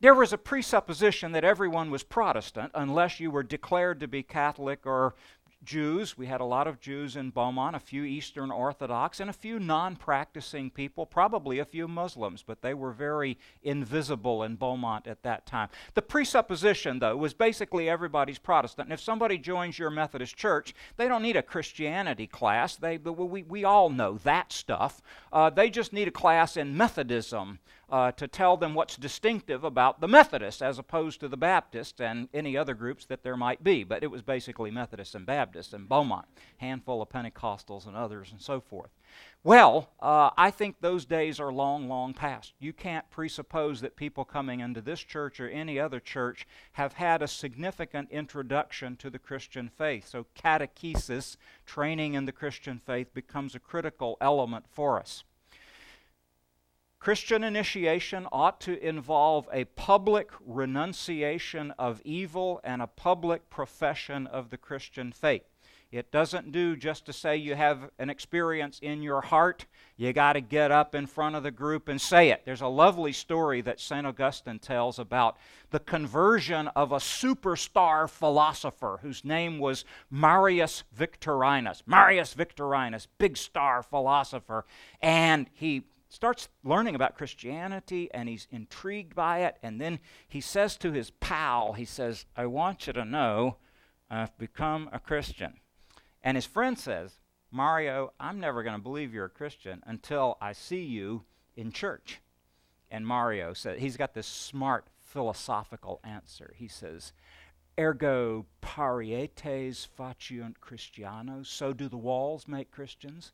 There 0.00 0.14
was 0.14 0.34
a 0.34 0.38
presupposition 0.38 1.32
that 1.32 1.42
everyone 1.42 1.90
was 1.90 2.02
Protestant 2.02 2.72
unless 2.74 3.18
you 3.18 3.30
were 3.30 3.42
declared 3.42 4.00
to 4.00 4.06
be 4.08 4.22
Catholic 4.22 4.84
or 4.84 5.14
Jews. 5.64 6.16
We 6.16 6.26
had 6.26 6.40
a 6.40 6.44
lot 6.44 6.66
of 6.66 6.80
Jews 6.80 7.16
in 7.16 7.30
Beaumont, 7.30 7.76
a 7.76 7.80
few 7.80 8.04
Eastern 8.04 8.50
Orthodox, 8.50 9.20
and 9.20 9.28
a 9.28 9.32
few 9.32 9.58
non 9.58 9.96
practicing 9.96 10.70
people, 10.70 11.06
probably 11.06 11.58
a 11.58 11.64
few 11.64 11.88
Muslims, 11.88 12.42
but 12.42 12.62
they 12.62 12.74
were 12.74 12.92
very 12.92 13.38
invisible 13.62 14.42
in 14.42 14.56
Beaumont 14.56 15.06
at 15.06 15.22
that 15.22 15.46
time. 15.46 15.68
The 15.94 16.02
presupposition, 16.02 16.98
though, 16.98 17.16
was 17.16 17.34
basically 17.34 17.88
everybody's 17.88 18.38
Protestant. 18.38 18.86
And 18.86 18.92
if 18.92 19.00
somebody 19.00 19.38
joins 19.38 19.78
your 19.78 19.90
Methodist 19.90 20.36
church, 20.36 20.74
they 20.96 21.08
don't 21.08 21.22
need 21.22 21.36
a 21.36 21.42
Christianity 21.42 22.26
class. 22.26 22.76
They, 22.76 22.98
we, 22.98 23.42
we 23.42 23.64
all 23.64 23.90
know 23.90 24.18
that 24.24 24.52
stuff. 24.52 25.02
Uh, 25.32 25.50
they 25.50 25.70
just 25.70 25.92
need 25.92 26.08
a 26.08 26.12
class 26.12 26.56
in 26.56 26.76
Methodism 26.76 27.58
uh, 27.88 28.10
to 28.12 28.26
tell 28.26 28.56
them 28.56 28.74
what's 28.74 28.96
distinctive 28.96 29.62
about 29.62 30.00
the 30.00 30.08
Methodists 30.08 30.60
as 30.60 30.78
opposed 30.78 31.20
to 31.20 31.28
the 31.28 31.36
Baptists 31.36 32.00
and 32.00 32.28
any 32.34 32.56
other 32.56 32.74
groups 32.74 33.06
that 33.06 33.22
there 33.22 33.36
might 33.36 33.62
be. 33.62 33.84
But 33.84 34.02
it 34.02 34.10
was 34.10 34.22
basically 34.22 34.70
Methodists 34.70 35.14
and 35.14 35.24
Baptists 35.24 35.72
and 35.72 35.88
Beaumont, 35.88 36.26
handful 36.58 37.00
of 37.00 37.08
Pentecostals 37.08 37.86
and 37.86 37.96
others 37.96 38.32
and 38.32 38.40
so 38.40 38.60
forth. 38.60 38.90
Well, 39.44 39.90
uh, 40.00 40.30
I 40.36 40.50
think 40.50 40.80
those 40.80 41.04
days 41.04 41.38
are 41.38 41.52
long, 41.52 41.88
long 41.88 42.12
past. 42.12 42.54
You 42.58 42.72
can't 42.72 43.08
presuppose 43.10 43.80
that 43.80 43.94
people 43.94 44.24
coming 44.24 44.58
into 44.58 44.80
this 44.80 45.00
church 45.00 45.38
or 45.38 45.48
any 45.48 45.78
other 45.78 46.00
church 46.00 46.46
have 46.72 46.94
had 46.94 47.22
a 47.22 47.28
significant 47.28 48.10
introduction 48.10 48.96
to 48.96 49.08
the 49.08 49.20
Christian 49.20 49.68
faith. 49.68 50.08
So, 50.08 50.26
catechesis, 50.36 51.36
training 51.64 52.14
in 52.14 52.24
the 52.24 52.32
Christian 52.32 52.80
faith, 52.84 53.14
becomes 53.14 53.54
a 53.54 53.60
critical 53.60 54.16
element 54.20 54.64
for 54.68 54.98
us. 54.98 55.22
Christian 56.98 57.44
initiation 57.44 58.26
ought 58.32 58.60
to 58.62 58.82
involve 58.84 59.48
a 59.52 59.64
public 59.64 60.30
renunciation 60.44 61.72
of 61.78 62.00
evil 62.04 62.60
and 62.64 62.82
a 62.82 62.86
public 62.86 63.48
profession 63.50 64.26
of 64.26 64.50
the 64.50 64.56
Christian 64.56 65.12
faith. 65.12 65.44
It 65.92 66.10
doesn't 66.10 66.50
do 66.50 66.76
just 66.76 67.06
to 67.06 67.12
say 67.12 67.36
you 67.36 67.54
have 67.54 67.90
an 67.98 68.10
experience 68.10 68.80
in 68.82 69.02
your 69.02 69.20
heart. 69.20 69.66
You 69.96 70.12
got 70.12 70.32
to 70.32 70.40
get 70.40 70.72
up 70.72 70.96
in 70.96 71.06
front 71.06 71.36
of 71.36 71.44
the 71.44 71.52
group 71.52 71.88
and 71.88 72.00
say 72.00 72.30
it. 72.30 72.42
There's 72.44 72.60
a 72.60 72.66
lovely 72.66 73.12
story 73.12 73.60
that 73.60 73.78
St. 73.78 74.04
Augustine 74.04 74.58
tells 74.58 74.98
about 74.98 75.36
the 75.70 75.78
conversion 75.78 76.68
of 76.68 76.90
a 76.90 76.96
superstar 76.96 78.10
philosopher 78.10 78.98
whose 79.00 79.24
name 79.24 79.58
was 79.58 79.84
Marius 80.10 80.82
Victorinus. 80.92 81.84
Marius 81.86 82.34
Victorinus, 82.34 83.06
big 83.18 83.36
star 83.36 83.82
philosopher. 83.82 84.66
And 85.00 85.48
he 85.52 85.84
starts 86.16 86.48
learning 86.64 86.94
about 86.94 87.14
Christianity 87.14 88.08
and 88.14 88.26
he's 88.26 88.48
intrigued 88.50 89.14
by 89.14 89.40
it. 89.40 89.58
And 89.62 89.78
then 89.78 90.00
he 90.26 90.40
says 90.40 90.78
to 90.78 90.90
his 90.90 91.10
pal, 91.10 91.74
he 91.74 91.84
says, 91.84 92.24
I 92.34 92.46
want 92.46 92.86
you 92.86 92.94
to 92.94 93.04
know 93.04 93.58
I've 94.10 94.36
become 94.38 94.88
a 94.94 94.98
Christian. 94.98 95.60
And 96.22 96.38
his 96.38 96.46
friend 96.46 96.78
says, 96.78 97.20
Mario, 97.50 98.14
I'm 98.18 98.40
never 98.40 98.62
going 98.62 98.76
to 98.76 98.82
believe 98.82 99.12
you're 99.12 99.26
a 99.26 99.30
Christian 99.30 99.82
until 99.86 100.38
I 100.40 100.54
see 100.54 100.82
you 100.82 101.24
in 101.54 101.70
church. 101.70 102.22
And 102.90 103.06
Mario 103.06 103.52
said, 103.52 103.80
he's 103.80 103.98
got 103.98 104.14
this 104.14 104.26
smart 104.26 104.86
philosophical 105.02 106.00
answer. 106.02 106.54
He 106.56 106.66
says, 106.66 107.12
Ergo 107.78 108.46
parietes 108.62 109.86
faciunt 109.86 110.54
Christianos, 110.62 111.46
so 111.46 111.74
do 111.74 111.90
the 111.90 111.98
walls 111.98 112.48
make 112.48 112.70
Christians. 112.70 113.32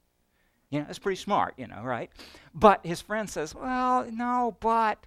You 0.73 0.81
know, 0.81 0.87
it's 0.89 0.99
pretty 0.99 1.21
smart, 1.21 1.53
you 1.59 1.67
know, 1.67 1.83
right? 1.83 2.11
But 2.55 2.85
his 2.85 3.03
friend 3.03 3.29
says, 3.29 3.55
well, 3.55 4.07
no, 4.11 4.57
but 4.59 5.07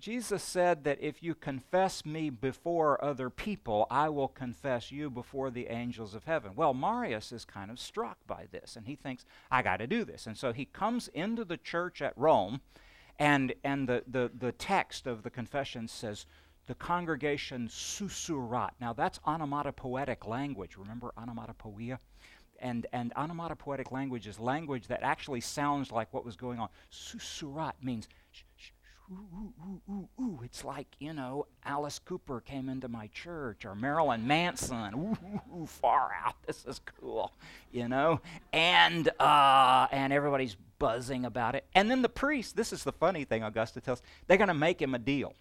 Jesus 0.00 0.42
said 0.42 0.84
that 0.84 0.98
if 1.02 1.22
you 1.22 1.34
confess 1.34 2.06
me 2.06 2.30
before 2.30 3.04
other 3.04 3.28
people, 3.28 3.86
I 3.90 4.08
will 4.08 4.26
confess 4.26 4.90
you 4.90 5.10
before 5.10 5.50
the 5.50 5.66
angels 5.66 6.14
of 6.14 6.24
heaven. 6.24 6.52
Well, 6.56 6.72
Marius 6.72 7.30
is 7.30 7.44
kind 7.44 7.70
of 7.70 7.78
struck 7.78 8.16
by 8.26 8.46
this, 8.50 8.74
and 8.74 8.86
he 8.86 8.96
thinks, 8.96 9.26
I 9.50 9.60
got 9.60 9.76
to 9.76 9.86
do 9.86 10.06
this. 10.06 10.26
And 10.26 10.36
so 10.36 10.52
he 10.54 10.64
comes 10.64 11.08
into 11.08 11.44
the 11.44 11.58
church 11.58 12.00
at 12.00 12.16
Rome, 12.16 12.62
and, 13.18 13.52
and 13.62 13.86
the, 13.86 14.04
the, 14.08 14.30
the 14.36 14.52
text 14.52 15.06
of 15.06 15.22
the 15.22 15.30
confession 15.30 15.88
says, 15.88 16.24
the 16.66 16.74
congregation 16.74 17.68
susurrat. 17.68 18.70
Now, 18.80 18.92
that's 18.94 19.20
onomatopoetic 19.26 20.26
language. 20.26 20.76
Remember 20.78 21.12
onomatopoeia? 21.18 22.00
And, 22.62 22.86
and 22.92 23.12
onomatopoetic 23.16 23.92
language 23.92 24.26
is 24.26 24.38
language 24.38 24.86
that 24.86 25.02
actually 25.02 25.40
sounds 25.40 25.92
like 25.92 26.12
what 26.14 26.24
was 26.24 26.36
going 26.36 26.58
on. 26.58 26.68
Susurrat 26.90 27.72
means 27.82 28.08
sh- 28.30 28.42
sh- 28.56 28.70
ooh, 29.10 29.52
ooh, 29.90 30.08
ooh. 30.20 30.40
It's 30.44 30.64
like, 30.64 30.86
you 31.00 31.12
know, 31.12 31.46
Alice 31.64 31.98
Cooper 31.98 32.40
came 32.40 32.68
into 32.68 32.88
my 32.88 33.08
church 33.08 33.64
or 33.64 33.74
Marilyn 33.74 34.26
Manson. 34.26 34.94
Ooh 34.94 35.66
far 35.66 36.12
out. 36.24 36.34
This 36.46 36.64
is 36.66 36.80
cool, 37.00 37.32
you 37.70 37.88
know? 37.88 38.20
And, 38.52 39.08
uh, 39.20 39.86
and 39.90 40.12
everybody's 40.12 40.56
buzzing 40.78 41.24
about 41.24 41.54
it. 41.54 41.64
And 41.74 41.90
then 41.90 42.02
the 42.02 42.08
priest, 42.08 42.56
this 42.56 42.72
is 42.72 42.82
the 42.84 42.92
funny 42.92 43.24
thing 43.24 43.42
Augustine 43.42 43.82
tells, 43.82 44.02
they're 44.26 44.36
going 44.36 44.48
to 44.48 44.54
make 44.54 44.82
him 44.82 44.94
a 44.94 44.98
deal. 44.98 45.32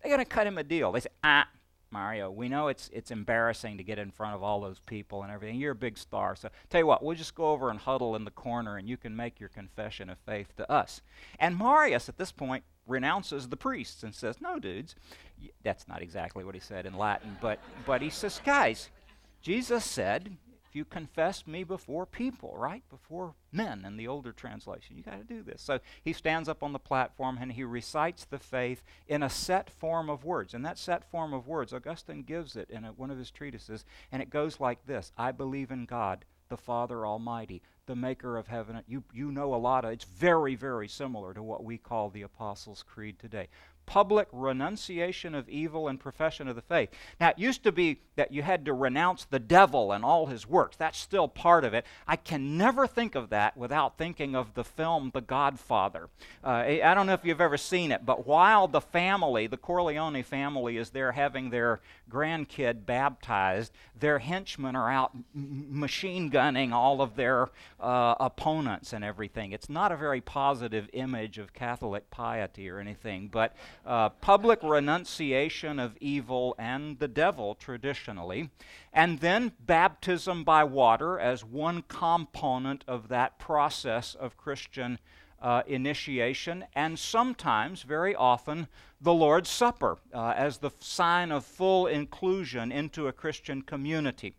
They're 0.00 0.10
going 0.14 0.24
to 0.24 0.30
cut 0.30 0.46
him 0.46 0.58
a 0.58 0.62
deal. 0.64 0.92
They 0.92 1.00
say, 1.00 1.10
ah, 1.22 1.48
Mario, 1.92 2.30
we 2.30 2.48
know 2.48 2.68
it's 2.68 2.88
it's 2.92 3.10
embarrassing 3.10 3.76
to 3.76 3.84
get 3.84 3.98
in 3.98 4.10
front 4.10 4.34
of 4.34 4.42
all 4.42 4.60
those 4.60 4.80
people 4.80 5.22
and 5.22 5.30
everything. 5.30 5.60
You're 5.60 5.72
a 5.72 5.76
big 5.76 5.98
star. 5.98 6.34
So 6.34 6.48
tell 6.70 6.80
you 6.80 6.86
what, 6.86 7.02
we'll 7.02 7.16
just 7.16 7.34
go 7.34 7.50
over 7.50 7.70
and 7.70 7.78
huddle 7.78 8.16
in 8.16 8.24
the 8.24 8.30
corner 8.30 8.76
and 8.76 8.88
you 8.88 8.96
can 8.96 9.14
make 9.14 9.38
your 9.38 9.50
confession 9.50 10.08
of 10.08 10.18
faith 10.18 10.56
to 10.56 10.70
us. 10.70 11.02
And 11.38 11.58
Marius 11.58 12.08
at 12.08 12.18
this 12.18 12.32
point 12.32 12.64
renounces 12.86 13.48
the 13.48 13.56
priests 13.56 14.02
and 14.02 14.14
says, 14.14 14.40
"No, 14.40 14.58
dudes." 14.58 14.94
That's 15.62 15.86
not 15.86 16.02
exactly 16.02 16.44
what 16.44 16.54
he 16.54 16.60
said 16.60 16.86
in 16.86 16.96
Latin, 16.96 17.36
but 17.40 17.58
but 17.86 18.00
he 18.02 18.10
says, 18.10 18.40
"Guys, 18.44 18.90
Jesus 19.42 19.84
said, 19.84 20.36
you 20.74 20.84
confess 20.84 21.46
me 21.46 21.64
before 21.64 22.06
people, 22.06 22.54
right? 22.56 22.82
Before 22.90 23.34
men 23.50 23.84
in 23.86 23.96
the 23.96 24.08
older 24.08 24.32
translation. 24.32 24.96
You 24.96 25.02
got 25.02 25.18
to 25.18 25.34
do 25.34 25.42
this. 25.42 25.62
So 25.62 25.80
he 26.02 26.12
stands 26.12 26.48
up 26.48 26.62
on 26.62 26.72
the 26.72 26.78
platform 26.78 27.38
and 27.40 27.52
he 27.52 27.64
recites 27.64 28.24
the 28.24 28.38
faith 28.38 28.82
in 29.06 29.22
a 29.22 29.30
set 29.30 29.70
form 29.70 30.08
of 30.08 30.24
words. 30.24 30.54
And 30.54 30.64
that 30.64 30.78
set 30.78 31.10
form 31.10 31.32
of 31.32 31.46
words, 31.46 31.72
Augustine 31.72 32.22
gives 32.22 32.56
it 32.56 32.70
in 32.70 32.84
a, 32.84 32.92
one 32.92 33.10
of 33.10 33.18
his 33.18 33.30
treatises, 33.30 33.84
and 34.10 34.22
it 34.22 34.30
goes 34.30 34.60
like 34.60 34.86
this 34.86 35.12
I 35.16 35.32
believe 35.32 35.70
in 35.70 35.84
God, 35.84 36.24
the 36.48 36.56
Father 36.56 37.06
Almighty, 37.06 37.62
the 37.86 37.96
maker 37.96 38.36
of 38.36 38.46
heaven. 38.46 38.82
You, 38.86 39.02
you 39.12 39.32
know 39.32 39.54
a 39.54 39.56
lot 39.56 39.84
of 39.84 39.92
it's 39.92 40.04
very, 40.04 40.54
very 40.54 40.88
similar 40.88 41.34
to 41.34 41.42
what 41.42 41.64
we 41.64 41.78
call 41.78 42.10
the 42.10 42.22
Apostles' 42.22 42.82
Creed 42.82 43.18
today 43.18 43.48
public 43.86 44.28
renunciation 44.32 45.34
of 45.34 45.48
evil 45.48 45.88
and 45.88 45.98
profession 45.98 46.48
of 46.48 46.56
the 46.56 46.62
faith. 46.62 46.90
Now, 47.20 47.30
it 47.30 47.38
used 47.38 47.62
to 47.64 47.72
be 47.72 48.00
that 48.16 48.32
you 48.32 48.42
had 48.42 48.64
to 48.66 48.72
renounce 48.72 49.24
the 49.24 49.38
devil 49.38 49.92
and 49.92 50.04
all 50.04 50.26
his 50.26 50.46
works. 50.46 50.76
That's 50.76 50.98
still 50.98 51.28
part 51.28 51.64
of 51.64 51.74
it. 51.74 51.86
I 52.06 52.16
can 52.16 52.58
never 52.58 52.86
think 52.86 53.14
of 53.14 53.30
that 53.30 53.56
without 53.56 53.98
thinking 53.98 54.36
of 54.36 54.54
the 54.54 54.64
film 54.64 55.10
The 55.14 55.20
Godfather. 55.20 56.08
Uh, 56.44 56.48
I 56.48 56.94
don't 56.94 57.06
know 57.06 57.14
if 57.14 57.24
you've 57.24 57.40
ever 57.40 57.56
seen 57.56 57.92
it, 57.92 58.04
but 58.04 58.26
while 58.26 58.68
the 58.68 58.80
family, 58.80 59.46
the 59.46 59.56
Corleone 59.56 60.22
family, 60.22 60.76
is 60.76 60.90
there 60.90 61.12
having 61.12 61.50
their 61.50 61.80
grandkid 62.10 62.84
baptized, 62.84 63.72
their 63.98 64.18
henchmen 64.18 64.76
are 64.76 64.90
out 64.90 65.12
machine 65.34 66.28
gunning 66.28 66.72
all 66.72 67.00
of 67.00 67.16
their 67.16 67.48
uh, 67.80 68.14
opponents 68.20 68.92
and 68.92 69.04
everything. 69.04 69.52
It's 69.52 69.70
not 69.70 69.92
a 69.92 69.96
very 69.96 70.20
positive 70.20 70.88
image 70.92 71.38
of 71.38 71.52
Catholic 71.52 72.10
piety 72.10 72.68
or 72.68 72.78
anything, 72.78 73.28
but 73.28 73.56
uh, 73.84 74.08
public 74.08 74.62
renunciation 74.62 75.78
of 75.78 75.96
evil 76.00 76.54
and 76.58 76.98
the 76.98 77.08
devil 77.08 77.54
traditionally, 77.54 78.50
and 78.92 79.20
then 79.20 79.52
baptism 79.60 80.44
by 80.44 80.64
water 80.64 81.18
as 81.18 81.44
one 81.44 81.82
component 81.88 82.84
of 82.86 83.08
that 83.08 83.38
process 83.38 84.14
of 84.14 84.36
Christian 84.36 84.98
uh, 85.40 85.62
initiation, 85.66 86.64
and 86.74 86.98
sometimes, 86.98 87.82
very 87.82 88.14
often, 88.14 88.68
the 89.00 89.12
Lord's 89.12 89.50
Supper 89.50 89.98
uh, 90.14 90.32
as 90.36 90.58
the 90.58 90.70
sign 90.78 91.32
of 91.32 91.44
full 91.44 91.88
inclusion 91.88 92.70
into 92.70 93.08
a 93.08 93.12
Christian 93.12 93.62
community. 93.62 94.34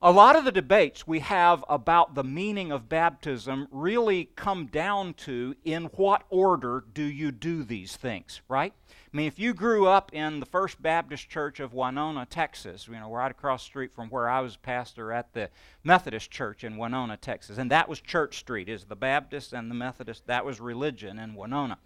A 0.00 0.12
lot 0.12 0.36
of 0.36 0.44
the 0.44 0.52
debates 0.52 1.08
we 1.08 1.18
have 1.18 1.64
about 1.68 2.14
the 2.14 2.22
meaning 2.22 2.70
of 2.70 2.88
baptism 2.88 3.66
really 3.72 4.30
come 4.36 4.66
down 4.66 5.14
to 5.14 5.56
in 5.64 5.86
what 5.86 6.22
order 6.30 6.84
do 6.94 7.02
you 7.02 7.32
do 7.32 7.64
these 7.64 7.96
things, 7.96 8.40
right? 8.48 8.72
I 8.88 9.16
mean, 9.16 9.26
if 9.26 9.40
you 9.40 9.52
grew 9.52 9.88
up 9.88 10.14
in 10.14 10.38
the 10.38 10.46
First 10.46 10.80
Baptist 10.80 11.28
Church 11.28 11.58
of 11.58 11.74
Winona, 11.74 12.26
Texas, 12.30 12.86
you 12.86 12.94
know, 12.94 13.10
right 13.10 13.32
across 13.32 13.64
the 13.64 13.70
street 13.70 13.92
from 13.92 14.08
where 14.08 14.28
I 14.28 14.38
was 14.38 14.56
pastor 14.56 15.10
at 15.10 15.32
the 15.32 15.50
Methodist 15.82 16.30
Church 16.30 16.62
in 16.62 16.76
Winona, 16.76 17.16
Texas, 17.16 17.58
and 17.58 17.68
that 17.72 17.88
was 17.88 18.00
Church 18.00 18.38
Street, 18.38 18.68
is 18.68 18.84
the 18.84 18.94
Baptist 18.94 19.52
and 19.52 19.68
the 19.68 19.74
Methodist, 19.74 20.28
that 20.28 20.44
was 20.44 20.60
religion 20.60 21.18
in 21.18 21.34
Winona. 21.34 21.76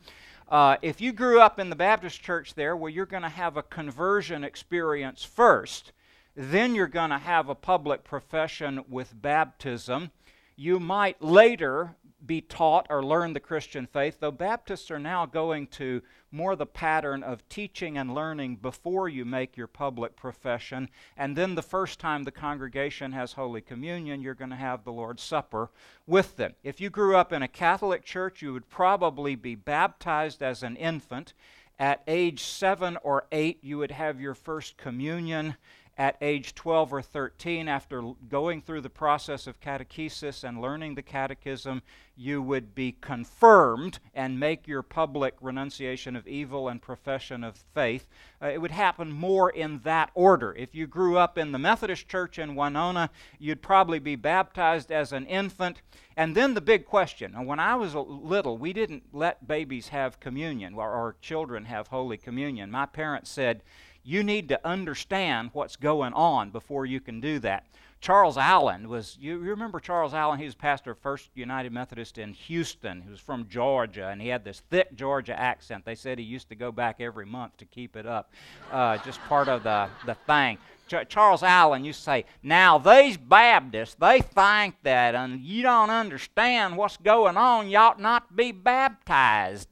Uh, 0.50 0.76
if 0.83 1.00
you 1.00 1.12
grew 1.12 1.40
up 1.40 1.59
in 1.59 1.71
the 1.71 1.76
Baptist 1.76 2.21
church 2.21 2.52
there, 2.57 2.76
well, 2.76 2.90
you're 2.90 3.07
going 3.07 3.23
to 3.23 3.31
have 3.31 3.57
a 3.57 3.62
conversion 3.62 4.45
experience 4.45 5.25
first 5.25 5.92
then 6.35 6.75
you're 6.75 6.87
going 6.87 7.11
to 7.11 7.19
have 7.19 7.49
a 7.49 7.55
public 7.55 8.05
profession 8.05 8.85
with 8.89 9.21
baptism. 9.21 10.11
You 10.57 10.81
might 10.81 11.23
later 11.23 11.97
be 12.25 12.41
taught 12.41 12.87
or 12.89 13.03
learn 13.03 13.33
the 13.33 13.41
Christian 13.41 13.87
faith, 13.87 14.19
though 14.21 14.31
Baptists 14.31 14.91
are 14.91 14.99
now 14.99 15.27
going 15.27 15.67
to 15.69 16.03
more 16.31 16.55
the 16.55 16.67
pattern 16.67 17.23
of 17.23 17.47
teaching 17.49 17.99
and 17.99 18.15
learning 18.15 18.57
before 18.57 19.09
you 19.09 19.25
make 19.25 19.57
your 19.57 19.67
public 19.67 20.15
profession. 20.15 20.89
And 21.17 21.37
then 21.37 21.55
the 21.55 21.62
first 21.62 21.99
time 21.99 22.23
the 22.23 22.31
congregation 22.31 23.12
has 23.12 23.33
Holy 23.33 23.61
Communion, 23.61 24.23
you're 24.23 24.35
going 24.35 24.51
to 24.51 24.57
have 24.57 24.85
the 24.85 24.93
Lord's 24.93 25.23
Supper 25.23 25.71
with 26.07 26.37
them. 26.37 26.55
If 26.62 26.81
you 26.81 26.91
grew 26.91 27.17
up 27.17 27.33
in 27.33 27.43
a 27.43 27.49
Catholic 27.49 28.05
church, 28.05 28.41
you 28.41 28.53
would 28.53 28.71
probably 28.71 29.35
be 29.35 29.55
baptized 29.55 30.43
as 30.43 30.62
an 30.62 30.77
infant. 30.77 31.35
At 31.79 32.03
age 32.07 32.45
seven 32.45 32.97
or 33.03 33.27
eight, 33.33 33.59
you 33.62 33.79
would 33.79 33.91
have 33.91 34.21
your 34.21 34.35
first 34.35 34.77
communion 34.77 35.57
at 35.99 36.17
age 36.21 36.55
12 36.55 36.93
or 36.93 37.03
13, 37.03 37.69
after 37.69 38.03
going 38.29 38.63
through 38.63 38.81
the 38.81 38.91
process 38.91 39.47
of 39.47 39.61
catechesis 39.61 40.43
and 40.43 40.61
learning 40.61 40.95
the 40.95 41.03
catechism, 41.03 41.83
you 42.17 42.41
would 42.43 42.75
be 42.75 42.93
confirmed 42.93 43.99
and 44.15 44.39
make 44.39 44.67
your 44.67 44.83
public 44.83 45.35
renunciation 45.41 46.17
of 46.17 46.27
evil 46.27 46.69
and 46.69 46.81
profession 46.81 47.45
of 47.45 47.65
faith. 47.75 48.07
Uh, 48.41 48.47
it 48.47 48.61
would 48.61 48.71
happen 48.71 49.13
more 49.13 49.51
in 49.51 49.81
that 49.81 50.11
order. 50.15 50.55
If 50.55 50.75
you 50.75 50.87
grew 50.87 51.17
up 51.17 51.37
in 51.37 51.53
the 51.53 51.59
Methodist 51.59 52.09
Church 52.09 52.39
in 52.39 52.55
Winona, 52.55 53.11
you'd 53.39 53.63
probably 53.63 53.99
be 53.99 54.17
baptized 54.17 54.91
as 54.91 55.13
an 55.13 55.27
infant. 55.27 55.83
And 56.17 56.35
then 56.35 56.55
the 56.55 56.61
big 56.61 56.85
question 56.85 57.33
when 57.47 57.59
I 57.59 57.75
was 57.75 57.95
little, 57.95 58.59
we 58.59 58.73
didn't 58.73 59.05
let 59.13 59.47
babies 59.47 59.89
have 59.89 60.21
communion 60.21 60.75
or, 60.75 60.91
or 60.91 61.17
children 61.21 61.67
have 61.67 61.89
Holy 61.89 62.17
Communion. 62.17 62.71
My 62.71 62.87
parents 62.87 63.31
said, 63.31 63.63
you 64.04 64.23
need 64.23 64.49
to 64.49 64.66
understand 64.66 65.50
what's 65.52 65.76
going 65.76 66.12
on 66.12 66.50
before 66.50 66.87
you 66.87 67.00
can 67.00 67.21
do 67.21 67.38
that. 67.40 67.64
Charles 68.02 68.37
Allen 68.37 68.88
was, 68.88 69.16
you, 69.21 69.35
you 69.35 69.50
remember 69.50 69.78
Charles 69.78 70.12
Allen? 70.12 70.40
He 70.40 70.44
was 70.44 70.56
pastor 70.56 70.90
of 70.90 70.99
First 70.99 71.30
United 71.37 71.71
Methodist 71.71 72.18
in 72.18 72.32
Houston. 72.32 73.00
He 73.00 73.09
was 73.09 73.21
from 73.21 73.47
Georgia, 73.49 74.09
and 74.09 74.21
he 74.21 74.26
had 74.26 74.44
this 74.44 74.61
thick 74.71 74.97
Georgia 74.97 75.38
accent. 75.38 75.85
They 75.85 75.94
said 75.94 76.18
he 76.18 76.25
used 76.25 76.49
to 76.49 76.56
go 76.56 76.73
back 76.73 76.97
every 76.99 77.26
month 77.26 77.56
to 77.59 77.64
keep 77.64 77.94
it 77.94 78.04
up, 78.04 78.32
uh, 78.73 78.99
just 78.99 79.21
part 79.28 79.47
of 79.47 79.62
the, 79.62 79.88
the 80.04 80.16
thing. 80.26 80.59
Ch- 80.88 81.09
Charles 81.09 81.44
Allen 81.44 81.85
used 81.85 82.00
to 82.00 82.04
say, 82.04 82.25
Now, 82.42 82.76
these 82.76 83.16
Baptists, 83.16 83.94
they 83.94 84.21
think 84.21 84.75
that 84.82 85.14
and 85.14 85.40
you 85.40 85.62
don't 85.62 85.90
understand 85.90 86.76
what's 86.76 86.97
going 86.97 87.37
on, 87.37 87.71
you 87.71 87.78
ought 87.78 88.00
not 88.00 88.35
be 88.35 88.50
baptized. 88.50 89.68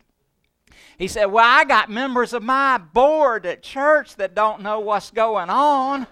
He 1.00 1.08
said, 1.08 1.24
Well, 1.24 1.46
I 1.46 1.64
got 1.64 1.88
members 1.88 2.34
of 2.34 2.42
my 2.42 2.76
board 2.76 3.46
at 3.46 3.62
church 3.62 4.16
that 4.16 4.34
don't 4.34 4.60
know 4.60 4.80
what's 4.80 5.10
going 5.10 5.48
on 5.48 6.06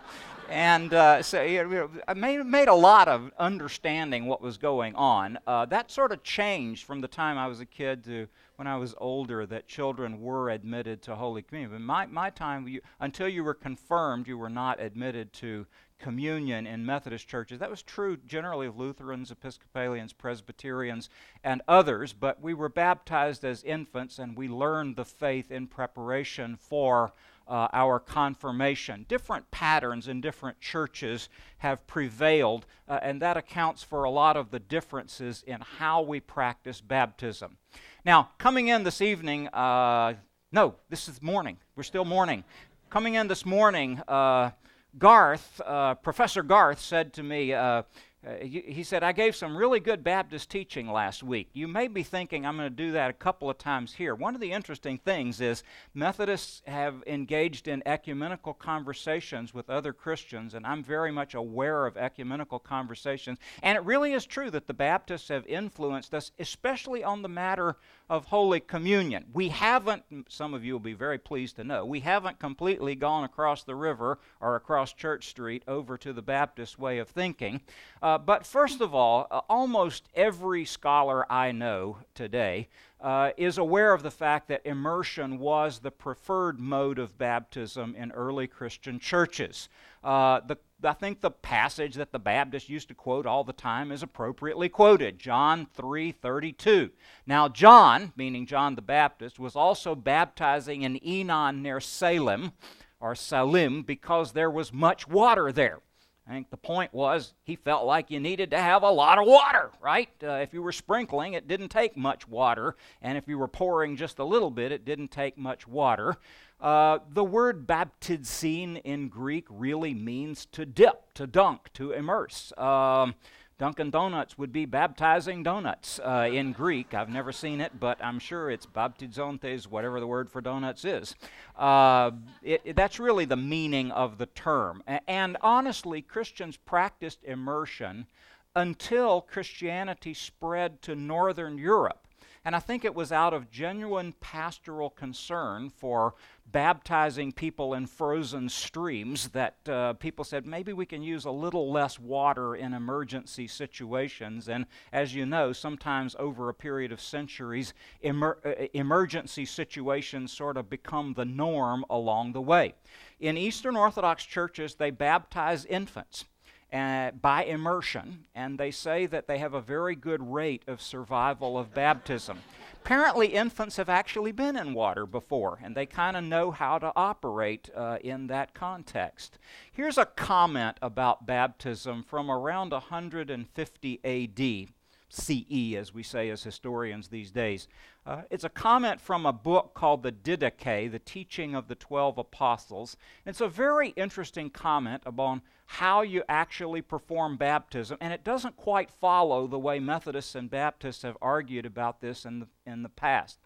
and 0.49 0.95
uh, 0.95 1.23
so 1.23 1.47
know, 1.47 1.91
made, 2.17 2.43
made 2.45 2.69
a 2.69 2.75
lot 2.75 3.07
of 3.07 3.31
understanding 3.39 4.27
what 4.27 4.41
was 4.41 4.57
going 4.57 4.95
on. 4.95 5.39
Uh, 5.47 5.67
that 5.67 5.91
sort 5.91 6.11
of 6.11 6.23
changed 6.23 6.85
from 6.85 7.01
the 7.01 7.09
time 7.09 7.37
I 7.37 7.47
was 7.47 7.61
a 7.61 7.67
kid 7.67 8.03
to 8.05 8.29
when 8.57 8.67
I 8.67 8.77
was 8.77 8.95
older 8.99 9.45
that 9.47 9.69
children 9.69 10.21
were 10.21 10.51
admitted 10.51 11.03
to 11.03 11.15
Holy 11.15 11.43
Communion. 11.43 11.73
But 11.73 11.81
my, 11.83 12.07
my 12.07 12.31
time, 12.31 12.67
you, 12.67 12.81
until 12.99 13.29
you 13.29 13.45
were 13.45 13.55
confirmed, 13.55 14.27
you 14.27 14.39
were 14.39 14.49
not 14.49 14.81
admitted 14.81 15.33
to 15.35 15.67
communion 15.99 16.67
in 16.67 16.87
Methodist 16.87 17.29
churches. 17.29 17.59
That 17.59 17.71
was 17.71 17.83
true 17.83 18.17
generally 18.17 18.67
of 18.67 18.79
Lutherans, 18.79 19.31
Episcopalians, 19.31 20.13
Presbyterians, 20.13 21.11
and 21.43 21.63
others, 21.69 22.13
but 22.13 22.41
we 22.41 22.55
were 22.55 22.69
baptized 22.69 23.45
as 23.45 23.65
infants 23.65 24.19
and 24.19 24.37
we 24.37 24.49
learned 24.49 24.97
the 24.97 25.05
faith 25.05 25.51
in 25.51 25.67
preparation 25.67 26.57
for 26.57 27.13
uh, 27.49 27.69
our 27.73 27.99
confirmation. 27.99 29.07
Different 29.09 29.51
patterns 29.51 30.07
in 30.07 30.21
different 30.21 30.61
churches 30.61 31.29
have 31.59 31.87
prevailed, 31.87 32.67
uh, 32.89 33.01
and 33.03 33.23
that 33.23 33.37
accounts 33.37 33.83
for 33.83 34.05
a 34.05 34.11
lot 34.11 34.37
of 34.37 34.51
the 34.51 34.61
differences 34.61 35.43
in 35.47 35.61
how 35.61 36.03
we 36.03 36.21
practice 36.21 36.81
baptism. 36.81 37.57
Now, 38.05 38.31
coming 38.39 38.69
in 38.69 38.85
this 38.85 39.01
evening, 39.01 39.49
uh, 39.49 40.15
no, 40.53 40.75
this 40.89 41.09
is 41.09 41.23
morning. 41.23 41.59
We're 41.75 41.83
still 41.83 42.05
morning. 42.05 42.45
Coming 42.91 43.15
in 43.15 43.29
this 43.29 43.45
morning, 43.45 44.01
uh, 44.09 44.51
Garth, 44.97 45.61
uh, 45.65 45.95
Professor 45.97 46.43
Garth, 46.43 46.81
said 46.81 47.13
to 47.15 47.23
me, 47.23 47.53
uh, 47.53 47.83
uh, 48.27 48.35
he, 48.41 48.83
said, 48.83 49.05
I 49.05 49.13
gave 49.13 49.37
some 49.37 49.57
really 49.57 49.79
good 49.79 50.03
Baptist 50.03 50.51
teaching 50.51 50.91
last 50.91 51.23
week. 51.23 51.51
You 51.53 51.69
may 51.69 51.87
be 51.87 52.03
thinking 52.03 52.45
I'm 52.45 52.57
going 52.57 52.69
to 52.69 52.75
do 52.75 52.91
that 52.93 53.11
a 53.11 53.13
couple 53.13 53.49
of 53.49 53.59
times 53.59 53.95
here. 53.95 54.13
One 54.13 54.35
of 54.35 54.41
the 54.41 54.51
interesting 54.51 54.99
things 54.99 55.41
is 55.41 55.63
Methodists 55.95 56.63
have 56.67 57.05
engaged 57.07 57.69
in 57.69 57.81
ecumenical 57.87 58.55
conversations 58.55 59.55
with 59.55 59.71
other 59.71 59.93
Christians, 59.93 60.55
and 60.55 60.67
I'm 60.67 60.83
very 60.83 61.13
much 61.13 61.35
aware 61.35 61.87
of 61.87 61.97
ecumenical 61.97 62.59
conversations. 62.59 63.39
And 63.63 63.77
it 63.77 63.85
really 63.85 64.15
is 64.15 64.27
true 64.27 64.51
that 64.51 64.67
the 64.67 64.75
Baptists 64.75 65.29
have 65.29 65.47
influenced 65.47 66.13
us, 66.13 66.33
especially 66.41 67.05
on 67.05 67.23
the 67.23 67.29
matter 67.29 67.77
of 68.11 68.27
Holy 68.27 68.61
Communion. 68.61 69.27
We 69.33 69.49
haven't, 69.49 70.05
some 70.29 70.55
of 70.55 70.65
you 70.65 70.73
will 70.73 70.81
be 70.81 70.95
very 70.95 71.19
pleased 71.19 71.57
to 71.57 71.65
know, 71.65 71.85
we 71.85 72.01
haven't 72.01 72.39
completely 72.39 72.95
gone 72.95 73.25
across 73.25 73.65
the 73.65 73.75
river 73.75 74.19
or 74.41 74.57
across 74.57 74.93
Church 74.93 75.29
Street 75.29 75.63
over 75.69 75.99
to 75.99 76.13
the 76.13 76.23
Baptist 76.23 76.79
way 76.79 76.99
of 76.99 77.09
thinking. 77.09 77.61
Uh, 78.03 78.19
but 78.19 78.47
first 78.47 78.81
of 78.81 78.95
all, 78.95 79.27
uh, 79.31 79.41
almost 79.49 80.09
every 80.15 80.65
scholar 80.65 81.31
I 81.31 81.53
know 81.53 81.99
today 82.15 82.69
uh, 83.01 83.31
is 83.37 83.59
aware 83.59 83.93
of 83.93 84.03
the 84.03 84.11
fact 84.11 84.49
that 84.49 84.63
immersion 84.65 85.39
was 85.39 85.79
the 85.79 85.91
preferred 85.91 86.59
mode 86.59 86.99
of 86.99 87.19
baptism 87.19 87.95
in 87.95 88.11
early 88.13 88.47
Christian 88.47 88.99
churches. 88.99 89.69
Uh, 90.03 90.41
the 90.41 90.57
I 90.83 90.93
think 90.93 91.21
the 91.21 91.31
passage 91.31 91.97
that 91.97 92.13
the 92.13 92.21
Baptists 92.21 92.69
used 92.69 92.89
to 92.89 92.95
quote 92.95 93.27
all 93.27 93.43
the 93.43 93.53
time 93.53 93.91
is 93.91 94.03
appropriately 94.03 94.69
quoted, 94.69 95.19
John 95.19 95.67
3:32. 95.67 96.91
Now 97.27 97.49
John, 97.49 98.13
meaning 98.17 98.47
John 98.47 98.77
the 98.77 98.83
Baptist, 98.83 99.39
was 99.41 99.57
also 99.57 99.97
baptizing 99.97 100.83
in 100.83 100.97
Enon 100.99 101.63
near 101.63 101.81
Salem 101.81 102.53
or 103.01 103.15
Salim 103.15 103.83
because 103.83 104.33
there 104.33 104.51
was 104.51 104.73
much 104.73 105.09
water 105.09 105.51
there. 105.51 105.81
I 106.29 106.33
think 106.33 106.51
the 106.51 106.59
point 106.59 106.93
was 106.93 107.33
he 107.43 107.57
felt 107.57 107.87
like 107.87 108.11
you 108.11 108.21
needed 108.21 108.51
to 108.51 108.61
have 108.61 108.83
a 108.83 108.91
lot 108.91 109.19
of 109.19 109.27
water, 109.27 109.71
right? 109.81 110.11
Uh, 110.23 110.33
if 110.33 110.53
you 110.53 110.63
were 110.63 110.73
sprinkling, 110.73 111.33
it 111.33 111.49
didn't 111.49 111.71
take 111.71 111.97
much 111.97 112.29
water, 112.29 112.77
and 113.01 113.17
if 113.17 113.27
you 113.27 113.39
were 113.39 113.49
pouring 113.49 113.97
just 113.97 114.19
a 114.19 114.25
little 114.25 114.51
bit, 114.51 114.71
it 114.71 114.85
didn't 114.85 115.09
take 115.09 115.39
much 115.39 115.67
water. 115.67 116.19
Uh, 116.61 116.99
the 117.11 117.25
word 117.25 117.67
baptizein 117.67 118.81
in 118.83 119.09
Greek 119.09 119.47
really 119.49 119.95
means 119.95 120.47
to 120.47 120.67
dip, 120.67 121.13
to 121.15 121.27
dunk, 121.27 121.73
to 121.75 121.93
immerse. 121.93 122.53
Um, 122.59 123.15
Dunkin' 123.59 123.91
Donuts 123.91 124.39
would 124.39 124.53
be 124.53 124.67
baptizing 124.67 125.43
donuts 125.43 125.99
uh, 126.05 126.29
in 126.33 126.53
Greek. 126.53 126.95
I've 126.95 127.09
never 127.09 127.33
seen 127.33 127.61
it, 127.61 127.81
but 127.81 128.03
I'm 128.03 128.21
sure 128.21 128.51
it's 128.51 128.67
baptizontes, 128.67 129.67
whatever 129.67 129.99
the 129.99 130.07
word 130.07 130.31
for 130.31 130.41
donuts 130.41 130.85
is. 130.85 131.17
Uh, 131.57 132.13
it, 132.43 132.61
it, 132.65 132.77
that's 132.77 133.01
really 133.01 133.25
the 133.25 133.37
meaning 133.37 133.91
of 133.91 134.19
the 134.19 134.27
term. 134.27 134.83
A- 134.87 135.09
and 135.11 135.37
honestly, 135.41 136.03
Christians 136.03 136.57
practiced 136.57 137.25
immersion 137.25 138.07
until 138.55 139.21
Christianity 139.21 140.15
spread 140.15 140.81
to 140.83 140.95
Northern 140.95 141.59
Europe. 141.59 142.08
And 142.49 142.57
I 142.57 142.61
think 142.61 142.87
it 142.87 142.95
was 142.95 143.13
out 143.13 143.35
of 143.35 143.51
genuine 143.51 144.15
pastoral 144.21 144.89
concern 144.89 145.69
for 145.69 146.15
baptizing 146.47 147.31
people 147.31 147.75
in 147.75 147.87
frozen 147.87 148.49
streams 148.49 149.29
that 149.33 149.69
uh, 149.69 149.93
people 149.93 150.25
said 150.25 150.47
maybe 150.47 150.73
we 150.73 150.87
can 150.87 151.03
use 151.03 151.27
a 151.27 151.31
little 151.31 151.71
less 151.71 151.99
water 151.99 152.57
in 152.57 152.73
emergency 152.73 153.49
situations. 153.49 154.49
And 154.49 154.65
as 154.95 155.15
you 155.15 155.27
know, 155.27 155.53
sometimes 155.53 156.17
over 156.19 156.49
a 156.49 156.55
period 156.55 156.91
of 156.91 157.03
centuries, 157.03 157.75
emer- 158.03 158.39
uh, 158.43 158.65
emergency 158.73 159.45
situations 159.45 160.33
sort 160.33 160.57
of 160.57 160.71
become 160.71 161.13
the 161.13 161.27
norm 161.27 161.85
along 161.91 162.33
the 162.33 162.41
way. 162.41 162.73
In 163.21 163.37
Eastern 163.37 163.77
Orthodox 163.77 164.25
churches, 164.25 164.75
they 164.75 164.91
baptize 164.91 165.67
infants 165.67 166.25
uh, 166.73 167.11
by 167.13 167.45
immersion, 167.45 168.27
and 168.35 168.59
they 168.59 168.71
say 168.71 169.07
that 169.07 169.27
they 169.27 169.39
have 169.39 169.55
a 169.55 169.61
very 169.61 169.95
good 169.95 170.33
rate 170.33 170.63
of 170.67 170.83
survival 170.83 171.59
of 171.59 171.73
baptism. 171.75 172.41
Apparently, 172.85 173.29
infants 173.29 173.77
have 173.77 173.89
actually 173.89 174.33
been 174.33 174.57
in 174.57 174.73
water 174.73 175.05
before, 175.05 175.59
and 175.63 175.75
they 175.75 175.85
kind 175.85 176.17
of 176.17 176.25
know 176.25 176.51
how 176.51 176.79
to 176.79 176.93
operate 176.97 177.69
uh, 177.75 177.99
in 178.03 178.29
that 178.29 178.55
context. 178.55 179.39
Here's 179.71 179.99
a 179.99 180.07
comment 180.07 180.79
about 180.81 181.27
baptism 181.27 182.03
from 182.03 182.31
around 182.31 182.73
150 182.73 184.01
AD. 184.05 184.69
CE, 185.09 185.75
as 185.77 185.95
we 185.95 186.03
say 186.03 186.29
as 186.31 186.43
historians 186.43 187.09
these 187.09 187.31
days. 187.31 187.69
Uh, 188.07 188.23
it's 188.31 188.45
a 188.45 188.49
comment 188.49 189.01
from 189.01 189.27
a 189.27 189.33
book 189.33 189.73
called 189.75 190.03
the 190.03 190.13
Didache, 190.13 190.91
The 190.91 190.99
Teaching 190.99 191.55
of 191.55 191.69
the 191.69 191.75
Twelve 191.75 192.19
Apostles. 192.19 192.97
It's 193.27 193.41
a 193.41 193.49
very 193.49 193.91
interesting 193.91 194.51
comment 194.51 195.03
about 195.07 195.41
how 195.67 196.01
you 196.03 196.23
actually 196.29 196.83
perform 196.83 197.37
baptism, 197.37 197.99
and 198.01 198.13
it 198.13 198.25
doesn't 198.25 198.57
quite 198.57 198.91
follow 198.91 199.47
the 199.47 199.59
way 199.59 199.79
Methodists 199.79 200.35
and 200.35 200.51
Baptists 200.51 201.03
have 201.03 201.17
argued 201.21 201.67
about 201.67 202.01
this 202.01 202.25
in 202.25 202.41
the, 202.41 202.49
in 202.67 202.83
the 202.83 202.89
past. 202.89 203.39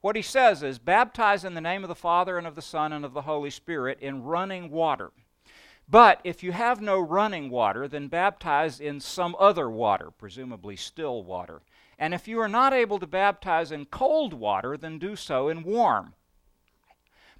What 0.00 0.16
he 0.16 0.22
says 0.22 0.62
is 0.62 0.78
baptize 0.78 1.44
in 1.44 1.54
the 1.54 1.60
name 1.60 1.82
of 1.82 1.88
the 1.88 1.94
Father 1.94 2.38
and 2.38 2.46
of 2.46 2.54
the 2.54 2.62
Son 2.62 2.92
and 2.92 3.04
of 3.04 3.12
the 3.12 3.22
Holy 3.22 3.50
Spirit 3.50 3.98
in 4.00 4.22
running 4.22 4.70
water. 4.70 5.10
But 5.88 6.20
if 6.24 6.42
you 6.42 6.52
have 6.52 6.80
no 6.80 6.98
running 6.98 7.48
water, 7.48 7.86
then 7.86 8.08
baptize 8.08 8.80
in 8.80 9.00
some 9.00 9.36
other 9.38 9.70
water, 9.70 10.10
presumably 10.10 10.76
still 10.76 11.22
water. 11.22 11.62
And 11.98 12.12
if 12.12 12.26
you 12.26 12.40
are 12.40 12.48
not 12.48 12.72
able 12.72 12.98
to 12.98 13.06
baptize 13.06 13.70
in 13.70 13.86
cold 13.86 14.34
water, 14.34 14.76
then 14.76 14.98
do 14.98 15.14
so 15.14 15.48
in 15.48 15.62
warm. 15.62 16.14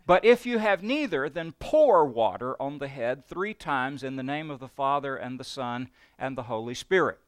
But 0.07 0.25
if 0.25 0.47
you 0.47 0.59
have 0.59 0.85
neither, 0.85 1.29
then 1.29 1.53
pour 1.59 2.07
water 2.07 2.61
on 2.63 2.79
the 2.79 2.87
head 2.87 3.27
three 3.27 3.53
times 3.53 4.05
in 4.05 4.15
the 4.15 4.23
name 4.23 4.51
of 4.51 4.61
the 4.61 4.69
Father 4.69 5.17
and 5.17 5.41
the 5.41 5.45
Son 5.45 5.89
and 6.17 6.39
the 6.39 6.45
Holy 6.45 6.75
Spirit. 6.75 7.19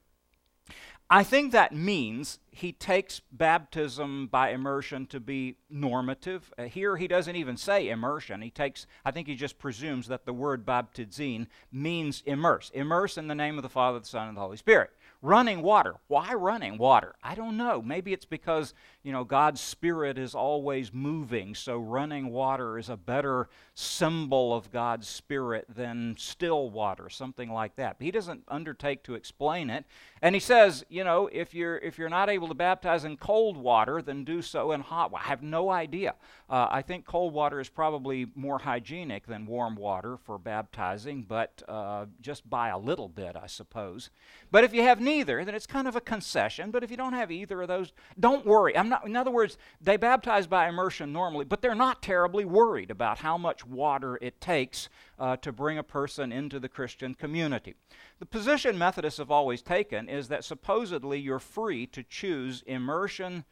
I 1.10 1.22
think 1.22 1.52
that 1.52 1.74
means 1.74 2.38
he 2.50 2.72
takes 2.72 3.22
baptism 3.32 4.26
by 4.26 4.50
immersion 4.50 5.06
to 5.06 5.20
be 5.20 5.56
normative. 5.70 6.52
Uh, 6.58 6.64
here 6.64 6.98
he 6.98 7.08
doesn't 7.08 7.34
even 7.34 7.56
say 7.56 7.88
immersion. 7.88 8.42
He 8.42 8.50
takes, 8.50 8.86
I 9.06 9.10
think 9.10 9.26
he 9.26 9.34
just 9.34 9.58
presumes 9.58 10.08
that 10.08 10.26
the 10.26 10.34
word 10.34 10.66
baptizein 10.66 11.46
means 11.72 12.22
immerse. 12.26 12.70
Immerse 12.74 13.16
in 13.16 13.26
the 13.26 13.34
name 13.34 13.56
of 13.56 13.62
the 13.62 13.70
Father, 13.70 14.00
the 14.00 14.06
Son, 14.06 14.28
and 14.28 14.36
the 14.36 14.42
Holy 14.42 14.58
Spirit. 14.58 14.90
Running 15.20 15.62
water. 15.62 15.96
Why 16.06 16.32
running 16.32 16.78
water? 16.78 17.16
I 17.24 17.34
don't 17.34 17.56
know. 17.56 17.82
Maybe 17.82 18.12
it's 18.12 18.24
because, 18.24 18.72
you 19.02 19.10
know, 19.10 19.24
God's 19.24 19.60
Spirit 19.60 20.16
is 20.16 20.32
always 20.32 20.94
moving, 20.94 21.56
so 21.56 21.76
running 21.78 22.30
water 22.30 22.78
is 22.78 22.88
a 22.88 22.96
better 22.96 23.48
symbol 23.74 24.54
of 24.54 24.70
God's 24.70 25.08
Spirit 25.08 25.66
than 25.74 26.14
still 26.16 26.70
water, 26.70 27.08
something 27.08 27.50
like 27.50 27.74
that. 27.76 27.98
But 27.98 28.04
he 28.04 28.10
doesn't 28.12 28.44
undertake 28.46 29.02
to 29.04 29.14
explain 29.14 29.70
it. 29.70 29.84
And 30.22 30.36
he 30.36 30.40
says, 30.40 30.84
you 30.88 31.02
know, 31.02 31.28
if 31.32 31.52
you're 31.52 31.78
if 31.78 31.98
you're 31.98 32.08
not 32.08 32.30
able 32.30 32.46
to 32.46 32.54
baptize 32.54 33.04
in 33.04 33.16
cold 33.16 33.56
water, 33.56 34.00
then 34.00 34.22
do 34.22 34.40
so 34.40 34.70
in 34.70 34.82
hot 34.82 35.10
water. 35.10 35.24
I 35.26 35.28
have 35.30 35.42
no 35.42 35.70
idea. 35.70 36.14
Uh, 36.48 36.68
I 36.70 36.82
think 36.82 37.04
cold 37.04 37.32
water 37.32 37.58
is 37.58 37.68
probably 37.68 38.26
more 38.36 38.60
hygienic 38.60 39.26
than 39.26 39.46
warm 39.46 39.74
water 39.74 40.16
for 40.16 40.38
baptizing, 40.38 41.22
but 41.22 41.60
uh, 41.68 42.06
just 42.20 42.48
by 42.48 42.68
a 42.68 42.78
little 42.78 43.08
bit, 43.08 43.34
I 43.34 43.48
suppose. 43.48 44.10
But 44.52 44.62
if 44.62 44.72
you 44.72 44.82
have 44.82 45.00
neither, 45.08 45.44
then 45.44 45.54
it's 45.54 45.66
kind 45.66 45.88
of 45.88 45.96
a 45.96 46.00
concession. 46.00 46.70
But 46.70 46.84
if 46.84 46.90
you 46.90 46.96
don't 46.96 47.14
have 47.14 47.30
either 47.30 47.62
of 47.62 47.68
those, 47.68 47.92
don't 48.18 48.44
worry. 48.44 48.76
I'm 48.76 48.88
not. 48.88 49.06
In 49.06 49.16
other 49.16 49.30
words, 49.30 49.56
they 49.80 49.96
baptize 49.96 50.46
by 50.46 50.68
immersion 50.68 51.12
normally, 51.12 51.44
but 51.44 51.62
they're 51.62 51.74
not 51.74 52.02
terribly 52.02 52.44
worried 52.44 52.90
about 52.90 53.18
how 53.18 53.38
much 53.38 53.66
water 53.66 54.18
it 54.20 54.40
takes 54.40 54.88
uh, 55.18 55.36
to 55.38 55.52
bring 55.52 55.78
a 55.78 55.82
person 55.82 56.32
into 56.32 56.60
the 56.60 56.68
Christian 56.68 57.14
community. 57.14 57.74
The 58.18 58.26
position 58.26 58.78
Methodists 58.78 59.18
have 59.18 59.30
always 59.30 59.62
taken 59.62 60.08
is 60.08 60.28
that 60.28 60.44
supposedly 60.44 61.18
you're 61.18 61.38
free 61.38 61.86
to 61.88 62.02
choose 62.02 62.62
immersion 62.66 63.44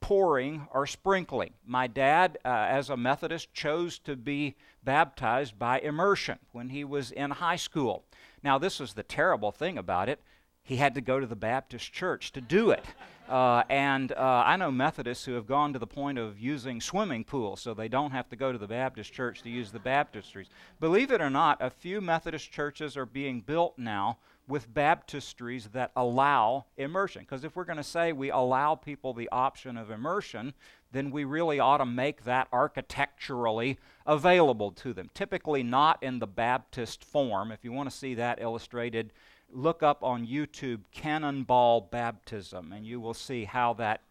pouring 0.00 0.66
or 0.72 0.86
sprinkling. 0.86 1.52
My 1.66 1.86
dad, 1.86 2.38
uh, 2.44 2.48
as 2.48 2.90
a 2.90 2.96
Methodist, 2.96 3.52
chose 3.52 3.98
to 4.00 4.16
be 4.16 4.56
baptized 4.82 5.58
by 5.58 5.78
immersion 5.80 6.38
when 6.52 6.70
he 6.70 6.84
was 6.84 7.12
in 7.12 7.30
high 7.30 7.56
school. 7.56 8.04
Now, 8.42 8.58
this 8.58 8.80
is 8.80 8.94
the 8.94 9.02
terrible 9.02 9.52
thing 9.52 9.76
about 9.76 10.08
it. 10.08 10.20
He 10.70 10.76
had 10.76 10.94
to 10.94 11.00
go 11.00 11.18
to 11.18 11.26
the 11.26 11.34
Baptist 11.34 11.92
church 11.92 12.30
to 12.30 12.40
do 12.40 12.70
it. 12.70 12.84
Uh, 13.28 13.64
and 13.68 14.12
uh, 14.12 14.44
I 14.46 14.54
know 14.54 14.70
Methodists 14.70 15.24
who 15.24 15.32
have 15.32 15.48
gone 15.48 15.72
to 15.72 15.80
the 15.80 15.86
point 15.88 16.16
of 16.16 16.38
using 16.38 16.80
swimming 16.80 17.24
pools 17.24 17.60
so 17.60 17.74
they 17.74 17.88
don't 17.88 18.12
have 18.12 18.28
to 18.28 18.36
go 18.36 18.52
to 18.52 18.58
the 18.58 18.68
Baptist 18.68 19.12
church 19.12 19.42
to 19.42 19.50
use 19.50 19.72
the 19.72 19.80
baptistries. 19.80 20.46
Believe 20.78 21.10
it 21.10 21.20
or 21.20 21.28
not, 21.28 21.58
a 21.60 21.70
few 21.70 22.00
Methodist 22.00 22.52
churches 22.52 22.96
are 22.96 23.04
being 23.04 23.40
built 23.40 23.78
now 23.78 24.18
with 24.46 24.72
baptistries 24.72 25.72
that 25.72 25.90
allow 25.96 26.66
immersion. 26.76 27.22
Because 27.22 27.42
if 27.42 27.56
we're 27.56 27.64
going 27.64 27.76
to 27.76 27.82
say 27.82 28.12
we 28.12 28.30
allow 28.30 28.76
people 28.76 29.12
the 29.12 29.28
option 29.30 29.76
of 29.76 29.90
immersion, 29.90 30.54
then 30.92 31.10
we 31.10 31.24
really 31.24 31.58
ought 31.58 31.78
to 31.78 31.86
make 31.86 32.22
that 32.22 32.46
architecturally 32.52 33.76
available 34.06 34.70
to 34.70 34.92
them. 34.92 35.10
Typically, 35.14 35.64
not 35.64 36.00
in 36.00 36.20
the 36.20 36.28
Baptist 36.28 37.04
form. 37.04 37.50
If 37.50 37.64
you 37.64 37.72
want 37.72 37.90
to 37.90 37.96
see 37.96 38.14
that 38.14 38.40
illustrated, 38.40 39.12
look 39.52 39.82
up 39.82 40.02
on 40.02 40.26
YouTube 40.26 40.80
Cannonball 40.92 41.82
Baptism, 41.82 42.72
and 42.72 42.86
you 42.86 43.00
will 43.00 43.14
see 43.14 43.44
how 43.44 43.74
that 43.74 44.02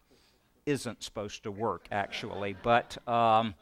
isn't 0.66 1.02
supposed 1.02 1.42
to 1.44 1.50
work, 1.50 1.88
actually. 1.90 2.56
But. 2.62 2.96
Um, 3.08 3.54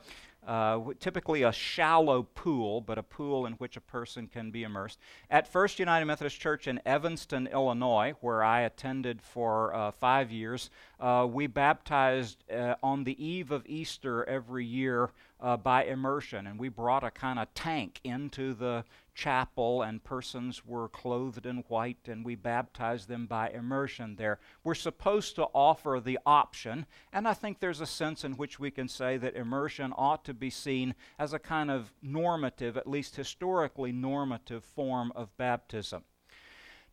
uh, 0.49 0.81
typically 0.99 1.43
a 1.43 1.53
shallow 1.53 2.23
pool, 2.23 2.81
but 2.81 2.97
a 2.97 3.03
pool 3.03 3.45
in 3.45 3.53
which 3.55 3.77
a 3.77 3.81
person 3.83 4.27
can 4.27 4.51
be 4.51 4.63
immersed. 4.63 4.99
At 5.31 5.47
First 5.47 5.79
United 5.79 6.07
Methodist 6.07 6.41
Church 6.41 6.67
in 6.67 6.81
Evanston, 6.87 7.49
Illinois, 7.49 8.15
where 8.23 8.43
I 8.43 8.63
attended 8.63 9.21
for 9.21 9.75
uh, 9.75 9.91
five 9.91 10.33
years, 10.33 10.71
uh, 11.01 11.27
we 11.31 11.49
baptized 11.49 12.45
uh, 12.51 12.77
on 12.83 13.05
the 13.05 13.23
eve 13.23 13.51
of 13.51 13.67
Easter 13.67 14.25
every 14.25 14.65
year 14.65 15.11
uh, 15.41 15.57
by 15.57 15.85
immersion, 15.85 16.47
and 16.47 16.59
we 16.59 16.69
brought 16.69 17.05
a 17.05 17.11
kind 17.11 17.39
of 17.39 17.53
tank 17.55 18.01
into 18.03 18.55
the 18.55 18.85
chapel, 19.15 19.83
and 19.83 20.03
persons 20.03 20.65
were 20.65 20.89
clothed 20.89 21.47
in 21.47 21.59
white, 21.69 22.09
and 22.09 22.25
we 22.25 22.35
baptized 22.35 23.09
them 23.09 23.27
by 23.27 23.49
immersion 23.51 24.17
there. 24.17 24.39
We're 24.65 24.75
supposed 24.75 25.37
to 25.37 25.45
offer 25.55 26.01
the 26.05 26.19
option, 26.27 26.87
and 27.13 27.27
I 27.27 27.35
think 27.35 27.59
there's 27.59 27.81
a 27.81 27.87
sense 27.87 28.25
in 28.25 28.33
which 28.33 28.59
we 28.59 28.71
can 28.71 28.89
say 28.89 29.17
that 29.17 29.37
immersion 29.37 29.93
ought 29.97 30.25
to 30.25 30.35
be 30.35 30.51
seen 30.51 30.95
as 31.19 31.33
a 31.33 31.39
kind 31.39 31.71
of 31.71 31.93
normative, 32.03 32.77
at 32.77 32.89
least 32.89 33.17
historically 33.17 33.93
normative, 33.93 34.65
form 34.65 35.13
of 35.15 35.37
baptism. 35.37 36.05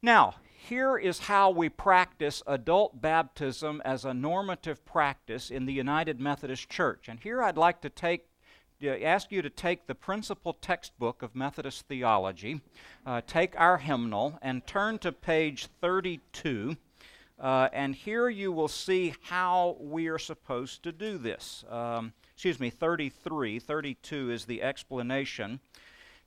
Now, 0.01 0.35
here 0.67 0.97
is 0.97 1.19
how 1.19 1.49
we 1.51 1.69
practice 1.69 2.41
adult 2.47 3.01
baptism 3.01 3.81
as 3.85 4.05
a 4.05 4.13
normative 4.13 4.85
practice 4.85 5.49
in 5.49 5.65
the 5.65 5.73
United 5.73 6.19
Methodist 6.19 6.69
Church. 6.69 7.07
And 7.07 7.19
here 7.19 7.41
I'd 7.41 7.57
like 7.57 7.81
to 7.81 7.89
take 7.89 8.27
ask 8.91 9.31
you 9.31 9.41
to 9.41 9.49
take 9.49 9.87
the 9.87 9.95
principal 9.95 10.53
textbook 10.53 11.21
of 11.21 11.35
Methodist 11.35 11.87
theology, 11.87 12.61
uh, 13.05 13.21
take 13.25 13.59
our 13.59 13.77
hymnal, 13.77 14.37
and 14.41 14.65
turn 14.65 14.99
to 14.99 15.11
page 15.11 15.67
32. 15.81 16.77
Uh, 17.39 17.67
and 17.73 17.95
here 17.95 18.29
you 18.29 18.51
will 18.51 18.67
see 18.67 19.13
how 19.23 19.75
we 19.79 20.07
are 20.07 20.19
supposed 20.19 20.83
to 20.83 20.91
do 20.91 21.17
this. 21.17 21.65
Um, 21.69 22.13
excuse 22.33 22.59
me, 22.59 22.69
33. 22.69 23.59
32 23.59 24.31
is 24.31 24.45
the 24.45 24.61
explanation. 24.61 25.59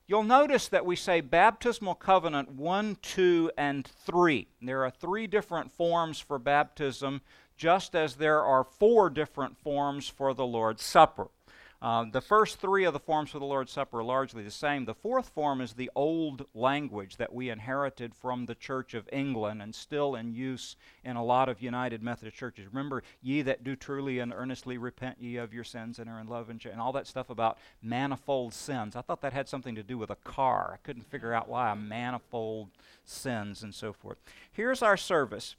You'll 0.06 0.22
notice 0.22 0.68
that 0.68 0.86
we 0.86 0.96
say 0.96 1.20
baptismal 1.20 1.94
covenant 1.94 2.50
1, 2.52 2.96
2, 3.02 3.50
and 3.58 3.86
3. 3.86 4.48
There 4.62 4.82
are 4.82 4.90
three 4.90 5.26
different 5.26 5.70
forms 5.70 6.18
for 6.18 6.38
baptism, 6.38 7.20
just 7.58 7.94
as 7.94 8.14
there 8.14 8.42
are 8.42 8.64
four 8.64 9.10
different 9.10 9.58
forms 9.58 10.08
for 10.08 10.32
the 10.32 10.46
Lord's 10.46 10.82
Supper. 10.82 11.28
Uh, 11.80 12.04
the 12.10 12.20
first 12.20 12.58
three 12.58 12.84
of 12.84 12.92
the 12.92 12.98
forms 12.98 13.30
for 13.30 13.38
the 13.38 13.44
Lord's 13.44 13.70
Supper 13.70 14.00
are 14.00 14.04
largely 14.04 14.42
the 14.42 14.50
same. 14.50 14.84
The 14.84 14.94
fourth 14.94 15.28
form 15.28 15.60
is 15.60 15.74
the 15.74 15.90
old 15.94 16.44
language 16.52 17.18
that 17.18 17.32
we 17.32 17.50
inherited 17.50 18.16
from 18.16 18.46
the 18.46 18.56
Church 18.56 18.94
of 18.94 19.08
England 19.12 19.62
and 19.62 19.72
still 19.72 20.16
in 20.16 20.32
use 20.32 20.74
in 21.04 21.14
a 21.14 21.24
lot 21.24 21.48
of 21.48 21.62
United 21.62 22.02
Methodist 22.02 22.36
churches. 22.36 22.66
Remember, 22.66 23.04
ye 23.22 23.42
that 23.42 23.62
do 23.62 23.76
truly 23.76 24.18
and 24.18 24.32
earnestly 24.32 24.76
repent 24.76 25.18
ye 25.20 25.36
of 25.36 25.54
your 25.54 25.62
sins 25.62 26.00
and 26.00 26.10
are 26.10 26.18
in 26.18 26.26
love 26.26 26.50
and, 26.50 26.58
ch- 26.58 26.66
and 26.66 26.80
all 26.80 26.92
that 26.92 27.06
stuff 27.06 27.30
about 27.30 27.58
manifold 27.80 28.52
sins. 28.52 28.96
I 28.96 29.02
thought 29.02 29.20
that 29.20 29.32
had 29.32 29.48
something 29.48 29.76
to 29.76 29.84
do 29.84 29.96
with 29.96 30.10
a 30.10 30.16
car. 30.16 30.72
I 30.74 30.78
couldn't 30.84 31.08
figure 31.08 31.32
out 31.32 31.48
why 31.48 31.70
a 31.70 31.76
manifold 31.76 32.70
sins 33.04 33.62
and 33.62 33.72
so 33.72 33.92
forth. 33.92 34.18
Here's 34.50 34.82
our 34.82 34.96
service. 34.96 35.54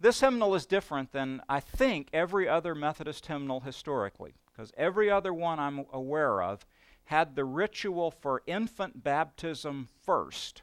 This 0.00 0.18
hymnal 0.18 0.56
is 0.56 0.66
different 0.66 1.12
than, 1.12 1.40
I 1.48 1.60
think, 1.60 2.08
every 2.12 2.48
other 2.48 2.74
Methodist 2.74 3.26
hymnal 3.26 3.60
historically 3.60 4.34
because 4.52 4.72
every 4.76 5.10
other 5.10 5.32
one 5.32 5.58
I'm 5.58 5.84
aware 5.92 6.42
of 6.42 6.66
had 7.04 7.34
the 7.34 7.44
ritual 7.44 8.10
for 8.10 8.42
infant 8.46 9.02
baptism 9.02 9.88
first 10.02 10.62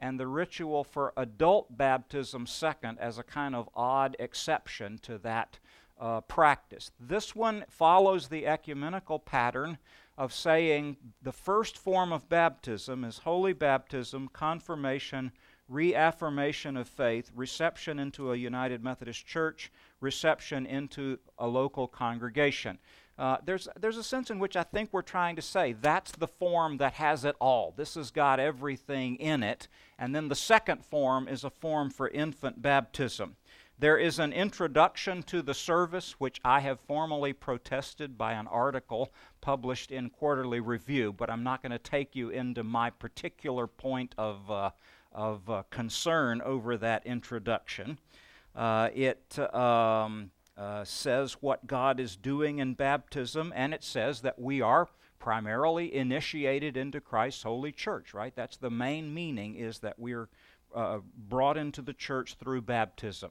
and 0.00 0.18
the 0.18 0.26
ritual 0.26 0.82
for 0.82 1.12
adult 1.16 1.76
baptism 1.76 2.46
second 2.46 2.98
as 2.98 3.18
a 3.18 3.22
kind 3.22 3.54
of 3.54 3.68
odd 3.74 4.16
exception 4.18 4.98
to 5.02 5.18
that 5.18 5.58
uh, 6.00 6.22
practice. 6.22 6.90
This 6.98 7.36
one 7.36 7.64
follows 7.68 8.28
the 8.28 8.46
ecumenical 8.46 9.18
pattern 9.18 9.78
of 10.16 10.32
saying 10.32 10.96
the 11.22 11.32
first 11.32 11.76
form 11.76 12.12
of 12.12 12.28
baptism 12.28 13.04
is 13.04 13.18
holy 13.18 13.52
baptism, 13.52 14.28
confirmation, 14.32 15.32
reaffirmation 15.68 16.76
of 16.76 16.88
faith, 16.88 17.30
reception 17.34 17.98
into 17.98 18.32
a 18.32 18.36
United 18.36 18.82
Methodist 18.82 19.26
Church, 19.26 19.70
reception 20.00 20.66
into 20.66 21.18
a 21.38 21.46
local 21.46 21.86
congregation. 21.86 22.78
Uh, 23.20 23.36
there's, 23.44 23.68
there's 23.78 23.98
a 23.98 24.02
sense 24.02 24.30
in 24.30 24.38
which 24.38 24.56
I 24.56 24.62
think 24.62 24.88
we're 24.92 25.02
trying 25.02 25.36
to 25.36 25.42
say 25.42 25.74
that's 25.74 26.10
the 26.12 26.26
form 26.26 26.78
that 26.78 26.94
has 26.94 27.22
it 27.26 27.36
all. 27.38 27.74
This 27.76 27.96
has 27.96 28.10
got 28.10 28.40
everything 28.40 29.16
in 29.16 29.42
it. 29.42 29.68
And 29.98 30.14
then 30.14 30.28
the 30.28 30.34
second 30.34 30.86
form 30.86 31.28
is 31.28 31.44
a 31.44 31.50
form 31.50 31.90
for 31.90 32.08
infant 32.08 32.62
baptism. 32.62 33.36
There 33.78 33.98
is 33.98 34.18
an 34.18 34.32
introduction 34.32 35.22
to 35.24 35.42
the 35.42 35.52
service, 35.52 36.14
which 36.18 36.40
I 36.46 36.60
have 36.60 36.80
formally 36.80 37.34
protested 37.34 38.16
by 38.16 38.32
an 38.32 38.46
article 38.46 39.12
published 39.42 39.90
in 39.90 40.08
Quarterly 40.08 40.60
Review, 40.60 41.12
but 41.12 41.28
I'm 41.28 41.42
not 41.42 41.60
going 41.60 41.72
to 41.72 41.78
take 41.78 42.16
you 42.16 42.30
into 42.30 42.64
my 42.64 42.88
particular 42.88 43.66
point 43.66 44.14
of, 44.16 44.50
uh, 44.50 44.70
of 45.12 45.50
uh, 45.50 45.64
concern 45.68 46.40
over 46.40 46.78
that 46.78 47.04
introduction. 47.04 47.98
Uh, 48.56 48.88
it. 48.94 49.38
Um, 49.38 50.30
uh, 50.60 50.84
says 50.84 51.38
what 51.40 51.66
God 51.66 51.98
is 51.98 52.16
doing 52.16 52.58
in 52.58 52.74
baptism, 52.74 53.50
and 53.56 53.72
it 53.72 53.82
says 53.82 54.20
that 54.20 54.38
we 54.38 54.60
are 54.60 54.88
primarily 55.18 55.94
initiated 55.94 56.76
into 56.76 57.00
Christ's 57.00 57.44
holy 57.44 57.72
church, 57.72 58.12
right? 58.12 58.34
That's 58.36 58.58
the 58.58 58.70
main 58.70 59.14
meaning, 59.14 59.54
is 59.54 59.78
that 59.78 59.98
we're 59.98 60.28
uh, 60.74 60.98
brought 61.16 61.56
into 61.56 61.80
the 61.80 61.94
church 61.94 62.34
through 62.34 62.60
baptism. 62.62 63.30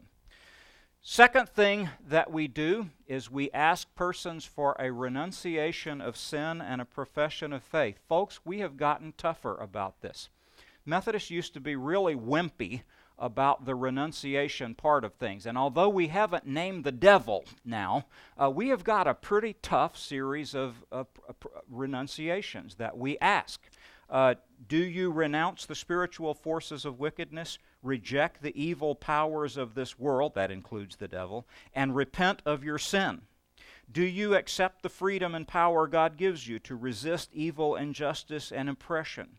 Second 1.02 1.48
thing 1.48 1.89
that 2.08 2.32
we 2.32 2.48
do 2.48 2.89
is 3.08 3.30
we 3.30 3.52
ask 3.52 3.94
persons 3.94 4.44
for 4.44 4.76
a 4.80 4.92
renunciation 4.92 6.02
of 6.02 6.18
sin 6.18 6.60
and 6.60 6.82
a 6.82 6.86
profession 6.86 7.54
of 7.54 7.63
faith. 7.63 8.00
Folks, 8.08 8.39
we 8.44 8.60
have 8.60 8.76
gotten 8.76 9.13
tougher 9.15 9.56
about 9.56 10.02
this. 10.02 10.30
Methodists 10.84 11.30
used 11.30 11.54
to 11.54 11.60
be 11.60 11.76
really 11.76 12.15
wimpy 12.15 12.82
about 13.20 13.66
the 13.66 13.76
renunciation 13.76 14.74
part 14.74 15.04
of 15.04 15.14
things. 15.14 15.46
And 15.46 15.58
although 15.58 15.90
we 15.90 16.08
haven't 16.08 16.48
named 16.48 16.84
the 16.84 16.92
devil 16.92 17.46
now, 17.66 18.06
uh, 18.42 18.50
we 18.50 18.70
have 18.70 18.84
got 18.84 19.08
a 19.08 19.14
pretty 19.14 19.56
tough 19.62 19.98
series 19.98 20.56
of, 20.56 20.84
of, 20.92 21.08
of 21.28 21.36
renunciations 21.70 22.76
that 22.76 22.98
we 22.98 23.18
ask. 23.20 23.62
Uh, 24.10 24.34
do 24.68 24.78
you 24.78 25.12
renounce 25.12 25.66
the 25.66 25.76
spiritual 25.76 26.34
forces 26.34 26.84
of 26.84 27.00
wickedness, 27.00 27.60
reject 27.84 28.42
the 28.42 28.60
evil 28.60 28.96
powers 28.96 29.56
of 29.56 29.76
this 29.76 30.00
world, 30.00 30.34
that 30.34 30.50
includes 30.50 30.96
the 30.96 31.08
devil, 31.08 31.48
and 31.76 31.96
repent 31.96 32.42
of 32.46 32.64
your 32.64 32.80
sin? 32.80 33.22
Do 33.92 34.04
you 34.04 34.36
accept 34.36 34.82
the 34.82 34.90
freedom 34.90 35.36
and 35.36 35.48
power 35.48 35.88
God 35.88 36.18
gives 36.18 36.48
you 36.48 36.60
to 36.60 36.76
resist 36.76 37.30
evil, 37.34 37.76
injustice, 37.76 38.52
and 38.52 38.70
oppression? 38.70 39.38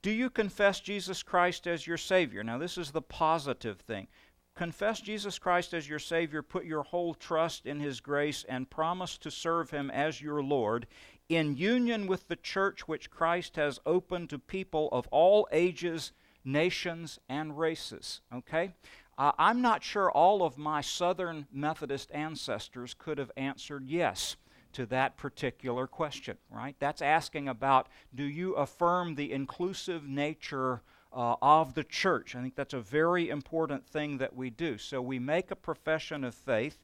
Do 0.00 0.10
you 0.10 0.30
confess 0.30 0.80
Jesus 0.80 1.22
Christ 1.22 1.66
as 1.66 1.86
your 1.86 1.96
Savior? 1.96 2.44
Now, 2.44 2.58
this 2.58 2.78
is 2.78 2.92
the 2.92 3.02
positive 3.02 3.80
thing. 3.80 4.06
Confess 4.54 5.00
Jesus 5.00 5.38
Christ 5.38 5.72
as 5.72 5.88
your 5.88 5.98
Savior, 5.98 6.42
put 6.42 6.64
your 6.64 6.82
whole 6.82 7.14
trust 7.14 7.66
in 7.66 7.80
His 7.80 8.00
grace, 8.00 8.44
and 8.48 8.70
promise 8.70 9.16
to 9.18 9.30
serve 9.30 9.70
Him 9.70 9.90
as 9.90 10.20
your 10.20 10.42
Lord 10.42 10.86
in 11.28 11.56
union 11.56 12.06
with 12.06 12.28
the 12.28 12.36
church 12.36 12.88
which 12.88 13.10
Christ 13.10 13.56
has 13.56 13.78
opened 13.84 14.30
to 14.30 14.38
people 14.38 14.88
of 14.92 15.06
all 15.08 15.46
ages, 15.52 16.12
nations, 16.44 17.18
and 17.28 17.58
races. 17.58 18.20
Okay? 18.34 18.72
Uh, 19.16 19.32
I'm 19.38 19.60
not 19.60 19.82
sure 19.82 20.10
all 20.10 20.42
of 20.42 20.58
my 20.58 20.80
Southern 20.80 21.46
Methodist 21.52 22.10
ancestors 22.12 22.94
could 22.94 23.18
have 23.18 23.32
answered 23.36 23.84
yes 23.88 24.36
to 24.72 24.86
that 24.86 25.16
particular 25.16 25.86
question, 25.86 26.36
right? 26.50 26.76
That's 26.78 27.02
asking 27.02 27.48
about 27.48 27.88
do 28.14 28.24
you 28.24 28.54
affirm 28.54 29.14
the 29.14 29.32
inclusive 29.32 30.04
nature 30.08 30.82
uh, 31.12 31.36
of 31.40 31.74
the 31.74 31.84
church? 31.84 32.34
I 32.34 32.42
think 32.42 32.54
that's 32.54 32.74
a 32.74 32.80
very 32.80 33.28
important 33.28 33.86
thing 33.86 34.18
that 34.18 34.34
we 34.34 34.50
do. 34.50 34.78
So 34.78 35.00
we 35.00 35.18
make 35.18 35.50
a 35.50 35.56
profession 35.56 36.24
of 36.24 36.34
faith. 36.34 36.78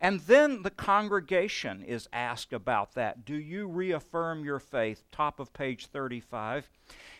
And 0.00 0.20
then 0.20 0.62
the 0.62 0.70
congregation 0.70 1.82
is 1.82 2.08
asked 2.12 2.52
about 2.52 2.94
that. 2.94 3.24
Do 3.24 3.36
you 3.36 3.66
reaffirm 3.66 4.44
your 4.44 4.58
faith? 4.58 5.02
Top 5.10 5.40
of 5.40 5.52
page 5.52 5.86
35. 5.86 6.68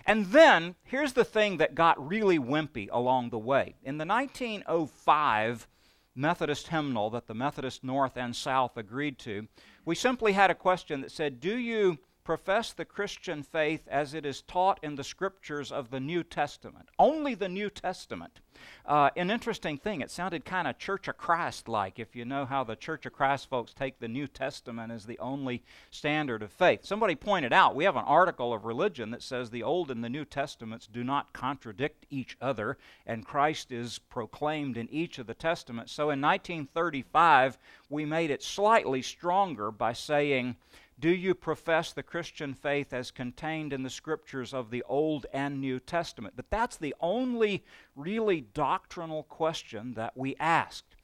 And 0.06 0.26
then, 0.26 0.74
here's 0.82 1.14
the 1.14 1.24
thing 1.24 1.56
that 1.58 1.74
got 1.74 2.06
really 2.06 2.38
wimpy 2.38 2.88
along 2.92 3.30
the 3.30 3.38
way. 3.38 3.74
In 3.82 3.96
the 3.96 4.04
1905 4.04 5.66
Methodist 6.14 6.68
hymnal 6.68 7.10
that 7.10 7.26
the 7.26 7.34
Methodist 7.34 7.82
North 7.82 8.16
and 8.16 8.36
South 8.36 8.76
agreed 8.76 9.18
to, 9.20 9.48
we 9.84 9.94
simply 9.94 10.32
had 10.32 10.50
a 10.50 10.54
question 10.54 11.00
that 11.02 11.10
said, 11.10 11.40
Do 11.40 11.56
you 11.56 11.98
profess 12.24 12.72
the 12.72 12.84
Christian 12.84 13.42
faith 13.42 13.86
as 13.86 14.14
it 14.14 14.24
is 14.24 14.42
taught 14.42 14.80
in 14.82 14.96
the 14.96 15.04
scriptures 15.04 15.70
of 15.70 15.90
the 15.90 16.00
New 16.00 16.24
Testament. 16.24 16.88
Only 16.98 17.34
the 17.34 17.48
New 17.48 17.68
Testament. 17.68 18.40
Uh, 18.86 19.10
an 19.16 19.30
interesting 19.30 19.76
thing, 19.78 20.00
it 20.00 20.10
sounded 20.10 20.44
kind 20.44 20.66
of 20.66 20.78
Church 20.78 21.08
of 21.08 21.18
Christ 21.18 21.68
like, 21.68 21.98
if 21.98 22.14
you 22.16 22.24
know 22.24 22.46
how 22.46 22.64
the 22.64 22.76
Church 22.76 23.04
of 23.04 23.12
Christ 23.12 23.48
folks 23.50 23.74
take 23.74 23.98
the 23.98 24.08
New 24.08 24.26
Testament 24.26 24.92
as 24.92 25.04
the 25.04 25.18
only 25.18 25.62
standard 25.90 26.42
of 26.42 26.52
faith. 26.52 26.84
Somebody 26.84 27.14
pointed 27.14 27.52
out 27.52 27.74
we 27.74 27.84
have 27.84 27.96
an 27.96 28.04
article 28.04 28.52
of 28.52 28.64
religion 28.64 29.10
that 29.10 29.22
says 29.22 29.50
the 29.50 29.62
Old 29.62 29.90
and 29.90 30.02
the 30.02 30.08
New 30.08 30.24
Testaments 30.24 30.86
do 30.86 31.04
not 31.04 31.32
contradict 31.32 32.06
each 32.10 32.36
other, 32.40 32.78
and 33.06 33.26
Christ 33.26 33.72
is 33.72 33.98
proclaimed 33.98 34.76
in 34.76 34.88
each 34.90 35.18
of 35.18 35.26
the 35.26 35.34
Testaments. 35.34 35.92
So 35.92 36.04
in 36.04 36.20
1935, 36.20 37.58
we 37.90 38.04
made 38.04 38.30
it 38.30 38.42
slightly 38.42 39.02
stronger 39.02 39.70
by 39.70 39.92
saying, 39.92 40.56
do 40.98 41.08
you 41.08 41.34
profess 41.34 41.92
the 41.92 42.02
Christian 42.02 42.54
faith 42.54 42.92
as 42.92 43.10
contained 43.10 43.72
in 43.72 43.82
the 43.82 43.90
scriptures 43.90 44.54
of 44.54 44.70
the 44.70 44.84
Old 44.84 45.26
and 45.32 45.60
New 45.60 45.80
Testament? 45.80 46.34
But 46.36 46.50
that's 46.50 46.76
the 46.76 46.94
only 47.00 47.64
really 47.96 48.40
doctrinal 48.40 49.24
question 49.24 49.94
that 49.94 50.16
we 50.16 50.36
asked. 50.38 50.94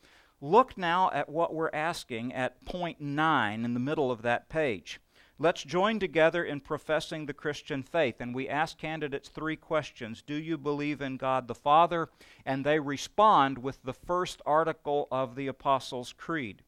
Look 0.41 0.79
now 0.79 1.11
at 1.13 1.29
what 1.29 1.53
we're 1.53 1.71
asking 1.75 2.33
at 2.33 2.65
point 2.65 3.01
9 3.01 3.65
in 3.65 3.75
the 3.75 3.81
middle 3.81 4.11
of 4.11 4.23
that 4.23 4.49
page. 4.49 5.01
Let's 5.39 5.65
join 5.65 5.99
together 5.99 6.45
in 6.45 6.61
professing 6.61 7.27
the 7.27 7.35
Christian 7.35 7.83
faith. 7.83 8.21
And 8.21 8.35
we 8.35 8.49
ask 8.49 8.79
candidates 8.79 9.29
three 9.29 9.57
questions 9.57 10.23
Do 10.23 10.35
you 10.35 10.57
believe 10.57 11.01
in 11.01 11.17
God 11.17 11.49
the 11.49 11.55
Father? 11.55 12.11
And 12.45 12.65
they 12.65 12.79
respond 12.79 13.59
with 13.59 13.83
the 13.83 13.95
first 13.95 14.41
article 14.47 15.09
of 15.11 15.35
the 15.35 15.47
Apostles' 15.47 16.13
Creed. 16.13 16.63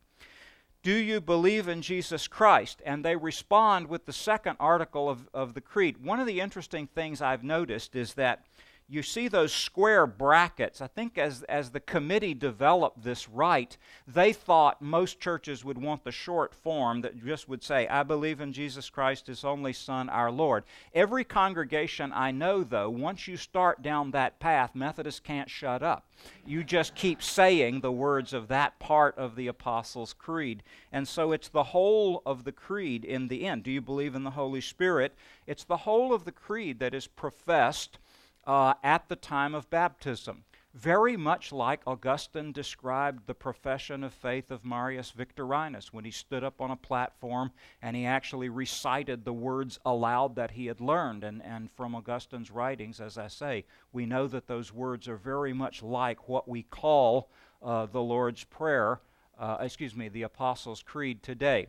Do 0.82 0.92
you 0.92 1.20
believe 1.20 1.68
in 1.68 1.80
Jesus 1.80 2.26
Christ? 2.26 2.82
And 2.84 3.04
they 3.04 3.14
respond 3.14 3.86
with 3.86 4.04
the 4.04 4.12
second 4.12 4.56
article 4.58 5.08
of, 5.08 5.28
of 5.32 5.54
the 5.54 5.60
Creed. 5.60 6.04
One 6.04 6.18
of 6.18 6.26
the 6.26 6.40
interesting 6.40 6.88
things 6.88 7.22
I've 7.22 7.44
noticed 7.44 7.94
is 7.94 8.14
that 8.14 8.44
you 8.92 9.02
see 9.02 9.26
those 9.26 9.54
square 9.54 10.06
brackets. 10.06 10.82
I 10.82 10.86
think 10.86 11.16
as, 11.16 11.42
as 11.44 11.70
the 11.70 11.80
committee 11.80 12.34
developed 12.34 13.02
this 13.02 13.26
rite, 13.26 13.78
they 14.06 14.34
thought 14.34 14.82
most 14.82 15.18
churches 15.18 15.64
would 15.64 15.78
want 15.78 16.04
the 16.04 16.12
short 16.12 16.54
form 16.54 17.00
that 17.00 17.24
just 17.24 17.48
would 17.48 17.62
say, 17.62 17.88
I 17.88 18.02
believe 18.02 18.42
in 18.42 18.52
Jesus 18.52 18.90
Christ, 18.90 19.28
his 19.28 19.44
only 19.44 19.72
Son, 19.72 20.10
our 20.10 20.30
Lord. 20.30 20.64
Every 20.94 21.24
congregation 21.24 22.12
I 22.12 22.32
know, 22.32 22.62
though, 22.62 22.90
once 22.90 23.26
you 23.26 23.38
start 23.38 23.80
down 23.80 24.10
that 24.10 24.38
path, 24.38 24.74
Methodists 24.74 25.20
can't 25.20 25.48
shut 25.48 25.82
up. 25.82 26.06
You 26.44 26.62
just 26.62 26.94
keep 26.94 27.22
saying 27.22 27.80
the 27.80 27.90
words 27.90 28.34
of 28.34 28.48
that 28.48 28.78
part 28.78 29.16
of 29.16 29.36
the 29.36 29.46
Apostles' 29.46 30.12
Creed. 30.12 30.62
And 30.92 31.08
so 31.08 31.32
it's 31.32 31.48
the 31.48 31.64
whole 31.64 32.20
of 32.26 32.44
the 32.44 32.52
creed 32.52 33.06
in 33.06 33.28
the 33.28 33.46
end. 33.46 33.62
Do 33.62 33.70
you 33.70 33.80
believe 33.80 34.14
in 34.14 34.24
the 34.24 34.32
Holy 34.32 34.60
Spirit? 34.60 35.14
It's 35.46 35.64
the 35.64 35.78
whole 35.78 36.12
of 36.12 36.26
the 36.26 36.32
creed 36.32 36.78
that 36.80 36.92
is 36.92 37.06
professed 37.06 37.98
uh, 38.46 38.74
at 38.82 39.08
the 39.08 39.16
time 39.16 39.54
of 39.54 39.70
baptism. 39.70 40.44
Very 40.74 41.18
much 41.18 41.52
like 41.52 41.82
Augustine 41.86 42.50
described 42.50 43.26
the 43.26 43.34
profession 43.34 44.02
of 44.02 44.14
faith 44.14 44.50
of 44.50 44.64
Marius 44.64 45.10
Victorinus 45.10 45.92
when 45.92 46.06
he 46.06 46.10
stood 46.10 46.42
up 46.42 46.62
on 46.62 46.70
a 46.70 46.76
platform 46.76 47.52
and 47.82 47.94
he 47.94 48.06
actually 48.06 48.48
recited 48.48 49.24
the 49.24 49.34
words 49.34 49.78
aloud 49.84 50.34
that 50.36 50.52
he 50.52 50.66
had 50.66 50.80
learned. 50.80 51.24
And, 51.24 51.42
and 51.42 51.70
from 51.72 51.94
Augustine's 51.94 52.50
writings, 52.50 53.00
as 53.00 53.18
I 53.18 53.28
say, 53.28 53.66
we 53.92 54.06
know 54.06 54.26
that 54.28 54.46
those 54.46 54.72
words 54.72 55.08
are 55.08 55.16
very 55.18 55.52
much 55.52 55.82
like 55.82 56.26
what 56.26 56.48
we 56.48 56.62
call 56.62 57.28
uh, 57.62 57.84
the 57.84 58.00
Lord's 58.00 58.44
Prayer, 58.44 59.00
uh, 59.38 59.58
excuse 59.60 59.94
me, 59.94 60.08
the 60.08 60.22
Apostles' 60.22 60.82
Creed 60.82 61.22
today. 61.22 61.66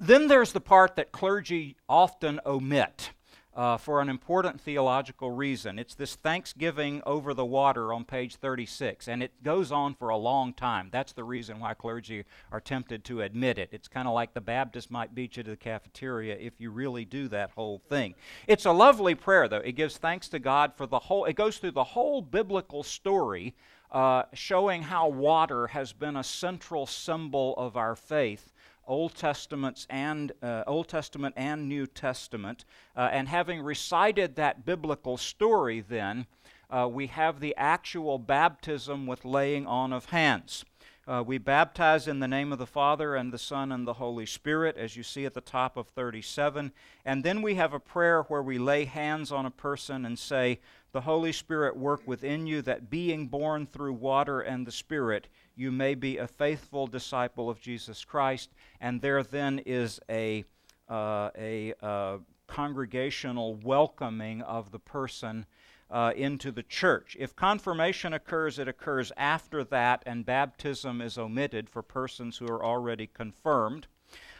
Then 0.00 0.26
there's 0.26 0.52
the 0.52 0.60
part 0.60 0.96
that 0.96 1.12
clergy 1.12 1.76
often 1.88 2.40
omit 2.44 3.10
uh, 3.54 3.76
for 3.76 4.00
an 4.00 4.08
important 4.08 4.60
theological 4.60 5.30
reason. 5.30 5.78
It's 5.78 5.94
this 5.94 6.16
thanksgiving 6.16 7.02
over 7.06 7.32
the 7.34 7.44
water 7.44 7.92
on 7.92 8.04
page 8.04 8.36
36, 8.36 9.06
and 9.06 9.22
it 9.22 9.42
goes 9.42 9.70
on 9.70 9.94
for 9.94 10.08
a 10.08 10.16
long 10.16 10.52
time. 10.52 10.88
That's 10.90 11.12
the 11.12 11.24
reason 11.24 11.60
why 11.60 11.74
clergy 11.74 12.24
are 12.50 12.60
tempted 12.60 13.04
to 13.04 13.22
admit 13.22 13.58
it. 13.58 13.68
It's 13.72 13.88
kind 13.88 14.08
of 14.08 14.14
like 14.14 14.34
the 14.34 14.40
Baptist 14.40 14.90
might 14.90 15.14
beat 15.14 15.36
you 15.36 15.42
to 15.44 15.50
the 15.50 15.56
cafeteria 15.56 16.36
if 16.36 16.54
you 16.58 16.70
really 16.70 17.04
do 17.04 17.28
that 17.28 17.52
whole 17.52 17.80
thing. 17.88 18.14
It's 18.48 18.64
a 18.64 18.72
lovely 18.72 19.14
prayer, 19.14 19.46
though. 19.46 19.58
It 19.58 19.72
gives 19.72 19.98
thanks 19.98 20.28
to 20.30 20.38
God 20.38 20.72
for 20.76 20.86
the 20.86 20.98
whole, 20.98 21.24
it 21.24 21.34
goes 21.34 21.58
through 21.58 21.72
the 21.72 21.84
whole 21.84 22.22
biblical 22.22 22.82
story. 22.82 23.54
Uh, 23.92 24.24
showing 24.32 24.82
how 24.82 25.06
water 25.06 25.68
has 25.68 25.92
been 25.92 26.16
a 26.16 26.24
central 26.24 26.84
symbol 26.84 27.54
of 27.56 27.76
our 27.76 27.94
faith 27.94 28.52
Old 28.86 29.14
Testaments 29.14 29.86
and 29.90 30.32
uh, 30.42 30.64
Old 30.66 30.88
Testament 30.88 31.34
and 31.36 31.68
New 31.68 31.86
Testament. 31.86 32.64
Uh, 32.96 33.08
and 33.12 33.28
having 33.28 33.62
recited 33.62 34.36
that 34.36 34.64
biblical 34.64 35.16
story, 35.16 35.80
then 35.80 36.26
uh, 36.70 36.88
we 36.90 37.06
have 37.08 37.40
the 37.40 37.54
actual 37.56 38.18
baptism 38.18 39.06
with 39.06 39.24
laying 39.24 39.66
on 39.66 39.92
of 39.92 40.06
hands. 40.06 40.64
Uh, 41.06 41.22
we 41.24 41.36
baptize 41.36 42.08
in 42.08 42.20
the 42.20 42.28
name 42.28 42.50
of 42.50 42.58
the 42.58 42.66
Father 42.66 43.14
and 43.14 43.30
the 43.30 43.38
Son 43.38 43.70
and 43.70 43.86
the 43.86 43.94
Holy 43.94 44.24
Spirit, 44.24 44.78
as 44.78 44.96
you 44.96 45.02
see 45.02 45.26
at 45.26 45.34
the 45.34 45.40
top 45.42 45.76
of 45.76 45.88
37. 45.88 46.72
And 47.04 47.22
then 47.22 47.42
we 47.42 47.56
have 47.56 47.74
a 47.74 47.80
prayer 47.80 48.22
where 48.22 48.42
we 48.42 48.58
lay 48.58 48.86
hands 48.86 49.30
on 49.30 49.44
a 49.44 49.50
person 49.50 50.06
and 50.06 50.18
say, 50.18 50.60
The 50.94 51.00
Holy 51.00 51.32
Spirit 51.32 51.76
work 51.76 52.02
within 52.06 52.46
you, 52.46 52.62
that 52.62 52.88
being 52.88 53.26
born 53.26 53.66
through 53.66 53.94
water 53.94 54.42
and 54.42 54.64
the 54.64 54.70
Spirit, 54.70 55.26
you 55.56 55.72
may 55.72 55.96
be 55.96 56.18
a 56.18 56.28
faithful 56.28 56.86
disciple 56.86 57.50
of 57.50 57.60
Jesus 57.60 58.04
Christ. 58.04 58.50
And 58.80 59.00
there 59.00 59.24
then 59.24 59.58
is 59.66 59.98
a, 60.08 60.44
uh, 60.88 61.30
a 61.36 61.74
uh, 61.82 62.18
congregational 62.46 63.56
welcoming 63.56 64.40
of 64.42 64.70
the 64.70 64.78
person 64.78 65.46
uh, 65.90 66.12
into 66.14 66.52
the 66.52 66.62
church. 66.62 67.16
If 67.18 67.34
confirmation 67.34 68.12
occurs, 68.12 68.60
it 68.60 68.68
occurs 68.68 69.10
after 69.16 69.64
that, 69.64 70.04
and 70.06 70.24
baptism 70.24 71.00
is 71.00 71.18
omitted 71.18 71.68
for 71.68 71.82
persons 71.82 72.38
who 72.38 72.46
are 72.46 72.64
already 72.64 73.08
confirmed. 73.08 73.88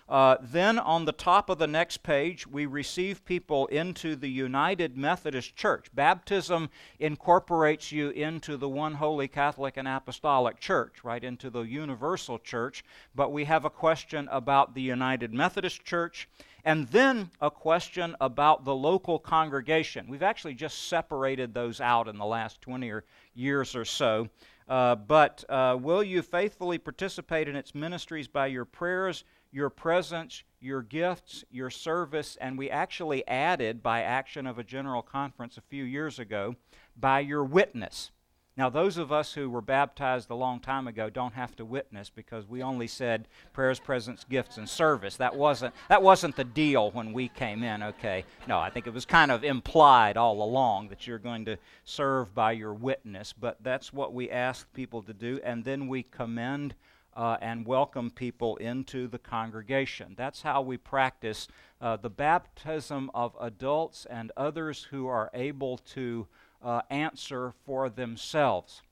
Uh, 0.08 0.36
then 0.40 0.78
on 0.78 1.06
the 1.06 1.12
top 1.12 1.48
of 1.48 1.58
the 1.58 1.66
next 1.66 2.02
page, 2.02 2.46
we 2.46 2.66
receive 2.66 3.24
people 3.24 3.66
into 3.68 4.14
the 4.16 4.28
United 4.28 4.96
Methodist 4.96 5.56
Church. 5.56 5.86
Baptism 5.94 6.68
incorporates 6.98 7.90
you 7.90 8.10
into 8.10 8.56
the 8.56 8.68
one 8.68 8.94
holy 8.94 9.28
Catholic 9.28 9.76
and 9.76 9.88
Apostolic 9.88 10.60
Church, 10.60 11.02
right 11.04 11.24
into 11.24 11.48
the 11.48 11.62
universal 11.62 12.38
church. 12.38 12.84
But 13.14 13.32
we 13.32 13.44
have 13.44 13.64
a 13.64 13.70
question 13.70 14.28
about 14.30 14.74
the 14.74 14.82
United 14.82 15.32
Methodist 15.32 15.84
Church 15.84 16.28
and 16.64 16.88
then 16.88 17.30
a 17.40 17.50
question 17.50 18.16
about 18.20 18.64
the 18.64 18.74
local 18.74 19.18
congregation. 19.18 20.06
We've 20.08 20.22
actually 20.22 20.54
just 20.54 20.88
separated 20.88 21.52
those 21.52 21.80
out 21.80 22.08
in 22.08 22.16
the 22.16 22.24
last 22.24 22.60
20 22.62 22.88
or 22.90 23.04
years 23.34 23.76
or 23.76 23.84
so. 23.84 24.28
Uh, 24.66 24.94
but 24.94 25.44
uh, 25.50 25.76
will 25.78 26.02
you 26.02 26.22
faithfully 26.22 26.78
participate 26.78 27.48
in 27.48 27.56
its 27.56 27.74
ministries 27.74 28.28
by 28.28 28.46
your 28.46 28.64
prayers, 28.64 29.24
your 29.54 29.70
presence, 29.70 30.42
your 30.60 30.82
gifts, 30.82 31.44
your 31.48 31.70
service, 31.70 32.36
and 32.40 32.58
we 32.58 32.68
actually 32.68 33.26
added, 33.28 33.82
by 33.82 34.02
action 34.02 34.48
of 34.48 34.58
a 34.58 34.64
general 34.64 35.00
conference 35.00 35.56
a 35.56 35.62
few 35.62 35.84
years 35.84 36.18
ago, 36.18 36.56
by 36.96 37.20
your 37.20 37.44
witness. 37.44 38.10
Now, 38.56 38.68
those 38.68 38.98
of 38.98 39.12
us 39.12 39.32
who 39.32 39.48
were 39.48 39.60
baptized 39.60 40.30
a 40.30 40.34
long 40.34 40.60
time 40.60 40.88
ago 40.88 41.08
don't 41.08 41.34
have 41.34 41.54
to 41.56 41.64
witness 41.64 42.10
because 42.10 42.48
we 42.48 42.62
only 42.62 42.86
said 42.88 43.28
prayers, 43.52 43.78
presence, 43.78 44.24
gifts, 44.28 44.58
and 44.58 44.68
service. 44.68 45.16
That 45.16 45.36
wasn't, 45.36 45.74
that 45.88 46.02
wasn't 46.02 46.36
the 46.36 46.44
deal 46.44 46.90
when 46.90 47.12
we 47.12 47.28
came 47.28 47.62
in, 47.62 47.82
okay? 47.82 48.24
No, 48.48 48.58
I 48.58 48.70
think 48.70 48.86
it 48.86 48.92
was 48.92 49.04
kind 49.04 49.30
of 49.30 49.44
implied 49.44 50.16
all 50.16 50.42
along 50.42 50.88
that 50.88 51.06
you're 51.06 51.18
going 51.18 51.44
to 51.44 51.58
serve 51.84 52.34
by 52.34 52.52
your 52.52 52.74
witness, 52.74 53.32
but 53.32 53.58
that's 53.62 53.92
what 53.92 54.14
we 54.14 54.30
ask 54.30 54.72
people 54.72 55.02
to 55.02 55.12
do, 55.12 55.40
and 55.44 55.64
then 55.64 55.86
we 55.86 56.02
commend 56.02 56.74
uh, 57.16 57.36
and 57.40 57.66
welcome 57.66 58.10
people 58.10 58.56
into 58.56 59.08
the 59.08 59.18
congregation. 59.18 60.14
That's 60.16 60.42
how 60.42 60.62
we 60.62 60.76
practice 60.76 61.48
uh, 61.80 61.96
the 61.96 62.10
baptism 62.10 63.10
of 63.14 63.36
adults 63.40 64.06
and 64.06 64.32
others 64.36 64.84
who 64.90 65.06
are 65.06 65.30
able 65.34 65.78
to 65.78 66.26
uh, 66.62 66.82
answer 66.90 67.52
for 67.64 67.88
themselves. 67.88 68.82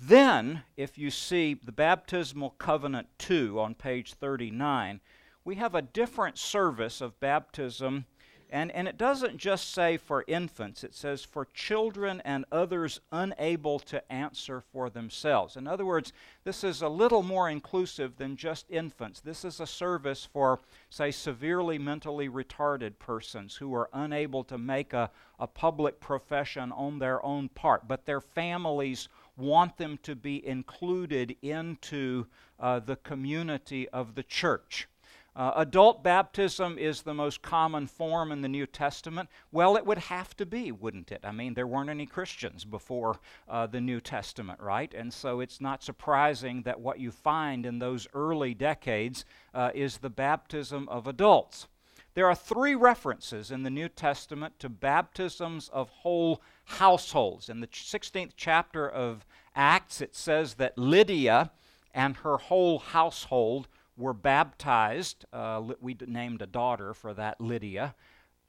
Then, 0.00 0.62
if 0.76 0.96
you 0.96 1.10
see 1.10 1.54
the 1.54 1.72
Baptismal 1.72 2.50
Covenant 2.50 3.08
2 3.18 3.58
on 3.58 3.74
page 3.74 4.14
39, 4.14 5.00
we 5.44 5.56
have 5.56 5.74
a 5.74 5.82
different 5.82 6.38
service 6.38 7.00
of 7.00 7.18
baptism 7.18 8.04
and, 8.50 8.70
and 8.72 8.88
it 8.88 8.96
doesn't 8.96 9.36
just 9.36 9.72
say 9.72 9.96
for 9.96 10.24
infants, 10.26 10.82
it 10.82 10.94
says 10.94 11.24
for 11.24 11.46
children 11.54 12.22
and 12.24 12.44
others 12.50 13.00
unable 13.12 13.78
to 13.80 14.12
answer 14.12 14.62
for 14.72 14.88
themselves. 14.88 15.56
In 15.56 15.66
other 15.66 15.84
words, 15.84 16.12
this 16.44 16.64
is 16.64 16.80
a 16.80 16.88
little 16.88 17.22
more 17.22 17.50
inclusive 17.50 18.16
than 18.16 18.36
just 18.36 18.70
infants. 18.70 19.20
This 19.20 19.44
is 19.44 19.60
a 19.60 19.66
service 19.66 20.28
for, 20.32 20.60
say, 20.88 21.10
severely 21.10 21.78
mentally 21.78 22.28
retarded 22.28 22.98
persons 22.98 23.56
who 23.56 23.74
are 23.74 23.90
unable 23.92 24.44
to 24.44 24.56
make 24.56 24.92
a, 24.92 25.10
a 25.38 25.46
public 25.46 26.00
profession 26.00 26.72
on 26.72 26.98
their 26.98 27.24
own 27.24 27.48
part, 27.50 27.86
but 27.86 28.06
their 28.06 28.20
families 28.20 29.08
want 29.36 29.76
them 29.76 29.98
to 30.02 30.16
be 30.16 30.44
included 30.46 31.36
into 31.42 32.26
uh, 32.58 32.80
the 32.80 32.96
community 32.96 33.88
of 33.90 34.14
the 34.14 34.22
church. 34.22 34.88
Uh, 35.38 35.52
adult 35.54 36.02
baptism 36.02 36.76
is 36.76 37.02
the 37.02 37.14
most 37.14 37.42
common 37.42 37.86
form 37.86 38.32
in 38.32 38.40
the 38.40 38.48
New 38.48 38.66
Testament. 38.66 39.28
Well, 39.52 39.76
it 39.76 39.86
would 39.86 39.98
have 39.98 40.36
to 40.38 40.44
be, 40.44 40.72
wouldn't 40.72 41.12
it? 41.12 41.20
I 41.22 41.30
mean, 41.30 41.54
there 41.54 41.66
weren't 41.68 41.90
any 41.90 42.06
Christians 42.06 42.64
before 42.64 43.20
uh, 43.48 43.68
the 43.68 43.80
New 43.80 44.00
Testament, 44.00 44.58
right? 44.58 44.92
And 44.92 45.14
so 45.14 45.38
it's 45.38 45.60
not 45.60 45.84
surprising 45.84 46.62
that 46.62 46.80
what 46.80 46.98
you 46.98 47.12
find 47.12 47.66
in 47.66 47.78
those 47.78 48.08
early 48.14 48.52
decades 48.52 49.24
uh, 49.54 49.70
is 49.76 49.98
the 49.98 50.10
baptism 50.10 50.88
of 50.88 51.06
adults. 51.06 51.68
There 52.14 52.26
are 52.26 52.34
three 52.34 52.74
references 52.74 53.52
in 53.52 53.62
the 53.62 53.70
New 53.70 53.88
Testament 53.88 54.58
to 54.58 54.68
baptisms 54.68 55.68
of 55.72 55.88
whole 55.88 56.42
households. 56.64 57.48
In 57.48 57.60
the 57.60 57.68
16th 57.68 58.32
chapter 58.36 58.90
of 58.90 59.24
Acts, 59.54 60.00
it 60.00 60.16
says 60.16 60.54
that 60.54 60.76
Lydia 60.76 61.52
and 61.94 62.16
her 62.18 62.38
whole 62.38 62.80
household 62.80 63.68
were 63.98 64.14
baptized. 64.14 65.24
Uh, 65.32 65.62
we 65.80 65.96
named 66.06 66.40
a 66.40 66.46
daughter 66.46 66.94
for 66.94 67.12
that, 67.14 67.40
Lydia. 67.40 67.94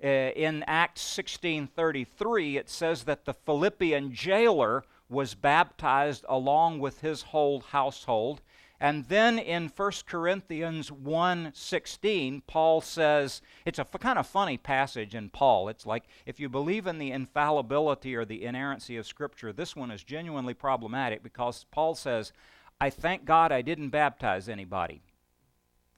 Uh, 0.01 0.07
in 0.07 0.63
Acts 0.67 1.01
16:33, 1.01 2.55
it 2.55 2.69
says 2.69 3.03
that 3.03 3.25
the 3.25 3.33
Philippian 3.33 4.13
jailer 4.13 4.83
was 5.09 5.33
baptized 5.33 6.23
along 6.29 6.79
with 6.79 7.01
his 7.01 7.23
whole 7.23 7.59
household. 7.59 8.41
And 8.79 9.09
then 9.09 9.37
in 9.37 9.67
1 9.67 10.05
Corinthians 10.05 10.89
1:16, 10.89 12.41
Paul 12.47 12.79
says, 12.79 13.41
it's 13.65 13.79
a 13.79 13.81
f- 13.81 13.99
kind 13.99 14.17
of 14.17 14.25
funny 14.25 14.57
passage 14.57 15.13
in 15.15 15.29
Paul. 15.31 15.67
It's 15.67 15.85
like 15.85 16.05
if 16.25 16.39
you 16.39 16.47
believe 16.47 16.87
in 16.87 16.97
the 16.97 17.11
infallibility 17.11 18.15
or 18.15 18.23
the 18.23 18.45
inerrancy 18.45 18.95
of 18.95 19.05
scripture, 19.05 19.51
this 19.51 19.75
one 19.75 19.91
is 19.91 20.03
genuinely 20.03 20.53
problematic 20.53 21.23
because 21.23 21.65
Paul 21.71 21.93
says, 21.95 22.31
"I 22.79 22.89
thank 22.89 23.25
God 23.25 23.51
I 23.51 23.61
didn't 23.61 23.89
baptize 23.89 24.47
anybody." 24.47 25.01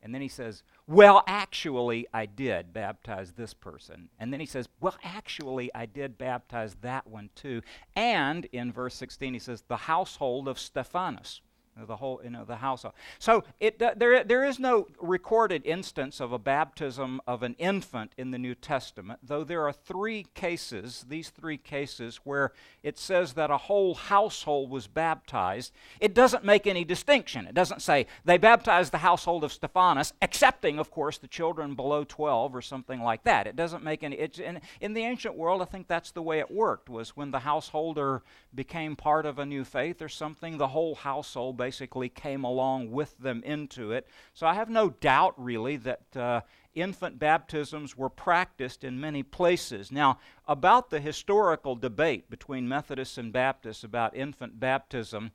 And 0.03 0.13
then 0.13 0.21
he 0.21 0.27
says, 0.27 0.63
Well, 0.87 1.23
actually, 1.27 2.07
I 2.13 2.25
did 2.25 2.73
baptize 2.73 3.33
this 3.33 3.53
person. 3.53 4.09
And 4.19 4.33
then 4.33 4.39
he 4.39 4.45
says, 4.45 4.67
Well, 4.79 4.95
actually, 5.03 5.73
I 5.75 5.85
did 5.85 6.17
baptize 6.17 6.75
that 6.81 7.07
one 7.07 7.29
too. 7.35 7.61
And 7.95 8.45
in 8.45 8.71
verse 8.71 8.95
16, 8.95 9.33
he 9.33 9.39
says, 9.39 9.63
The 9.67 9.77
household 9.77 10.47
of 10.47 10.59
Stephanas 10.59 11.41
the 11.85 11.95
whole, 11.97 12.21
you 12.23 12.29
know, 12.29 12.45
the 12.45 12.57
household. 12.57 12.93
So 13.19 13.43
it, 13.59 13.79
there, 13.79 14.23
there 14.23 14.43
is 14.43 14.59
no 14.59 14.87
recorded 14.99 15.65
instance 15.65 16.19
of 16.19 16.31
a 16.31 16.39
baptism 16.39 17.21
of 17.27 17.43
an 17.43 17.55
infant 17.57 18.13
in 18.17 18.31
the 18.31 18.37
New 18.37 18.55
Testament, 18.55 19.19
though 19.23 19.43
there 19.43 19.65
are 19.67 19.73
three 19.73 20.25
cases, 20.33 21.05
these 21.07 21.29
three 21.29 21.57
cases, 21.57 22.21
where 22.23 22.51
it 22.83 22.97
says 22.97 23.33
that 23.33 23.51
a 23.51 23.57
whole 23.57 23.95
household 23.95 24.69
was 24.69 24.87
baptized. 24.87 25.73
It 25.99 26.13
doesn't 26.13 26.43
make 26.43 26.67
any 26.67 26.83
distinction. 26.83 27.45
It 27.47 27.53
doesn't 27.53 27.81
say 27.81 28.07
they 28.25 28.37
baptized 28.37 28.91
the 28.91 28.99
household 28.99 29.43
of 29.43 29.53
Stephanas, 29.53 30.13
excepting, 30.21 30.79
of 30.79 30.91
course, 30.91 31.17
the 31.17 31.27
children 31.27 31.75
below 31.75 32.03
12 32.03 32.55
or 32.55 32.61
something 32.61 33.01
like 33.01 33.23
that. 33.23 33.47
It 33.47 33.55
doesn't 33.55 33.83
make 33.83 34.03
any. 34.03 34.15
It's, 34.17 34.39
in, 34.39 34.61
in 34.79 34.93
the 34.93 35.03
ancient 35.03 35.35
world, 35.35 35.61
I 35.61 35.65
think 35.65 35.87
that's 35.87 36.11
the 36.11 36.21
way 36.21 36.39
it 36.39 36.51
worked. 36.51 36.89
Was 36.89 37.15
when 37.15 37.31
the 37.31 37.39
householder 37.39 38.21
became 38.53 38.95
part 38.95 39.25
of 39.25 39.39
a 39.39 39.45
new 39.45 39.63
faith 39.63 40.01
or 40.01 40.09
something, 40.09 40.57
the 40.57 40.67
whole 40.67 40.95
household 40.95 41.57
basically 41.57 41.70
came 42.09 42.43
along 42.43 42.91
with 42.91 43.17
them 43.17 43.41
into 43.43 43.91
it. 43.91 44.07
So 44.33 44.47
I 44.47 44.53
have 44.53 44.69
no 44.69 44.89
doubt, 44.89 45.33
really, 45.37 45.77
that 45.77 46.15
uh, 46.15 46.41
infant 46.73 47.19
baptisms 47.19 47.97
were 47.97 48.09
practiced 48.09 48.83
in 48.83 48.99
many 48.99 49.23
places. 49.23 49.91
Now, 49.91 50.19
about 50.47 50.89
the 50.89 50.99
historical 50.99 51.75
debate 51.75 52.29
between 52.29 52.67
Methodists 52.67 53.17
and 53.17 53.33
Baptists 53.33 53.83
about 53.83 54.15
infant 54.15 54.59
baptism, 54.59 55.31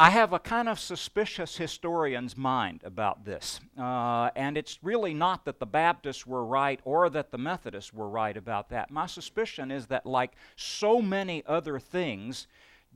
I 0.00 0.10
have 0.10 0.32
a 0.32 0.38
kind 0.38 0.68
of 0.68 0.78
suspicious 0.78 1.56
historian's 1.56 2.36
mind 2.36 2.82
about 2.84 3.24
this. 3.24 3.60
Uh, 3.76 4.30
and 4.36 4.56
it's 4.56 4.78
really 4.80 5.12
not 5.12 5.44
that 5.44 5.58
the 5.58 5.66
Baptists 5.66 6.24
were 6.24 6.44
right 6.44 6.78
or 6.84 7.10
that 7.10 7.32
the 7.32 7.38
Methodists 7.38 7.92
were 7.92 8.08
right 8.08 8.36
about 8.36 8.68
that. 8.68 8.92
My 8.92 9.06
suspicion 9.06 9.72
is 9.72 9.86
that, 9.88 10.06
like 10.06 10.34
so 10.54 11.02
many 11.02 11.42
other 11.46 11.80
things, 11.80 12.46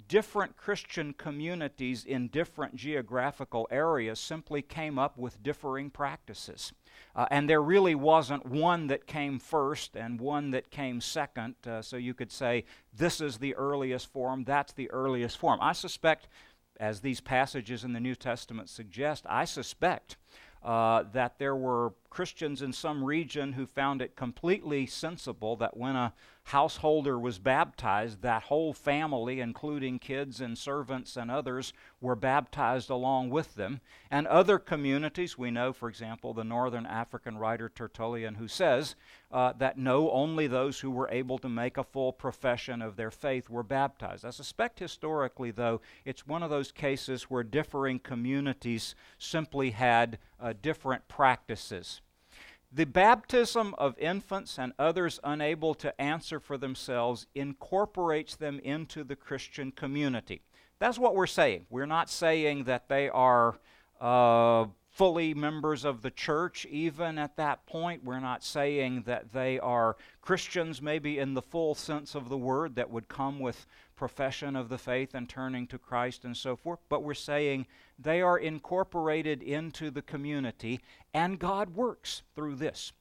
different 0.09 0.57
Christian 0.57 1.13
communities 1.13 2.05
in 2.05 2.29
different 2.29 2.77
geographical 2.77 3.67
areas 3.71 4.19
simply 4.19 4.63
came 4.63 4.99
up 4.99 5.19
with 5.19 5.43
differing 5.43 5.91
practices. 5.91 6.73
Uh, 7.15 7.27
and 7.31 7.49
there 7.49 7.63
really 7.63 7.95
wasn't 7.95 8.47
one 8.47 8.87
that 8.87 9.07
came 9.07 9.39
first 9.39 9.97
and 9.97 10.21
one 10.21 10.51
that 10.51 10.71
came 10.71 11.01
second, 11.01 11.55
uh, 11.67 11.83
so 11.83 11.97
you 11.97 12.15
could 12.15 12.33
say 12.33 12.65
this 12.95 13.21
is 13.21 13.39
the 13.39 13.55
earliest 13.55 14.11
form, 14.13 14.45
that's 14.45 14.73
the 14.73 14.91
earliest 14.91 15.39
form. 15.39 15.59
I 15.63 15.73
suspect, 15.73 16.29
as 16.79 17.01
these 17.01 17.21
passages 17.21 17.85
in 17.85 17.93
the 17.93 18.01
New 18.01 18.15
Testament 18.15 18.69
suggest, 18.69 19.25
I 19.29 19.45
suspect 19.45 20.17
uh, 20.63 21.05
that 21.13 21.39
there 21.39 21.57
were 21.57 21.93
Christians 22.09 22.63
in 22.63 22.73
some 22.73 23.03
region 23.03 23.53
who 23.53 23.67
found 23.67 24.01
it 24.01 24.17
completely 24.17 24.87
sensible 24.87 25.57
that 25.57 25.77
when 25.77 25.97
a 25.97 26.13
householder 26.45 27.19
was 27.19 27.39
baptized, 27.39 28.23
that 28.23 28.45
whole 28.45 28.73
family, 28.73 29.41
including 29.41 29.99
kids 29.99 30.41
and 30.41 30.59
servants 30.59 31.17
and 31.17 31.31
others, 31.31 31.73
were 32.01 32.17
baptized 32.17 32.91
along 32.91 33.31
with 33.31 33.55
them. 33.55 33.81
And 34.11 34.27
other 34.27 34.59
communities, 34.59 35.39
we 35.39 35.51
know, 35.51 35.73
for 35.73 35.89
example, 35.89 36.35
the 36.35 36.45
northern 36.45 36.85
African 36.85 37.39
writer 37.39 37.69
Tertullian, 37.69 38.35
who 38.35 38.49
says 38.49 38.97
uh, 39.31 39.53
that 39.55 39.79
no, 39.79 40.11
only 40.11 40.47
those 40.47 40.81
who 40.81 40.91
were 40.91 41.09
able 41.11 41.39
to 41.39 41.49
make 41.49 41.77
a 41.77 41.85
full 41.85 42.13
profession 42.13 42.83
of 42.83 42.97
their 42.97 43.11
faith 43.11 43.49
were 43.49 43.63
baptized. 43.63 44.25
I 44.25 44.31
suspect 44.31 44.79
historically, 44.79 45.53
though, 45.53 45.81
it's 46.05 46.27
one 46.27 46.43
of 46.43 46.51
those 46.51 46.73
cases 46.73 47.25
where 47.25 47.45
differing 47.45 47.99
communities 47.99 48.95
simply 49.19 49.71
had 49.71 50.19
uh, 50.41 50.53
different 50.61 51.09
practices. 51.09 52.01
The 52.75 52.87
baptism 52.87 53.75
of 53.77 53.99
infants 53.99 54.59
and 54.59 54.73
others 54.79 55.21
unable 55.23 55.75
to 55.75 56.01
answer 56.01 56.41
for 56.41 56.57
themselves 56.57 57.27
incorporates 57.35 58.35
them 58.35 58.61
into 58.61 59.05
the 59.05 59.15
Christian 59.15 59.73
community. 59.73 60.41
That's 60.79 60.99
what 60.99 61.15
we're 61.15 61.27
saying. 61.27 61.67
We're 61.69 61.85
not 61.85 62.09
saying 62.09 62.65
that 62.65 62.89
they 62.89 63.11
are 63.11 63.59
uh, 64.01 64.67
fully 64.91 65.35
members 65.35 65.85
of 65.85 66.01
the 66.01 66.11
church, 66.11 66.67
even 66.67 67.19
at 67.19 67.37
that 67.37 67.67
point. 67.67 68.05
We're 68.05 68.21
not 68.21 68.43
saying 68.43 69.03
that 69.03 69.33
they 69.35 69.59
are 69.59 69.97
Christians, 70.23 70.81
maybe 70.81 71.19
in 71.19 71.35
the 71.35 71.43
full 71.43 71.75
sense 71.75 72.15
of 72.15 72.31
the 72.31 72.39
word, 72.39 72.77
that 72.77 72.91
would 72.91 73.07
come 73.07 73.39
with 73.39 73.67
profession 74.03 74.57
of 74.57 74.69
the 74.69 74.79
faith 74.79 75.15
and 75.15 75.29
turning 75.29 75.65
to 75.65 75.79
Christ 75.79 76.25
and 76.25 76.37
so 76.37 76.57
forth, 76.57 76.81
but 76.89 77.05
we're 77.05 77.15
saying 77.15 77.69
they 77.97 78.21
are 78.21 78.37
incorporated 78.37 79.45
into 79.45 79.93
the 79.93 80.03
community, 80.03 80.81
and 81.15 81.39
God 81.39 81.77
works 81.77 82.23
through 82.35 82.57
this. 82.57 82.93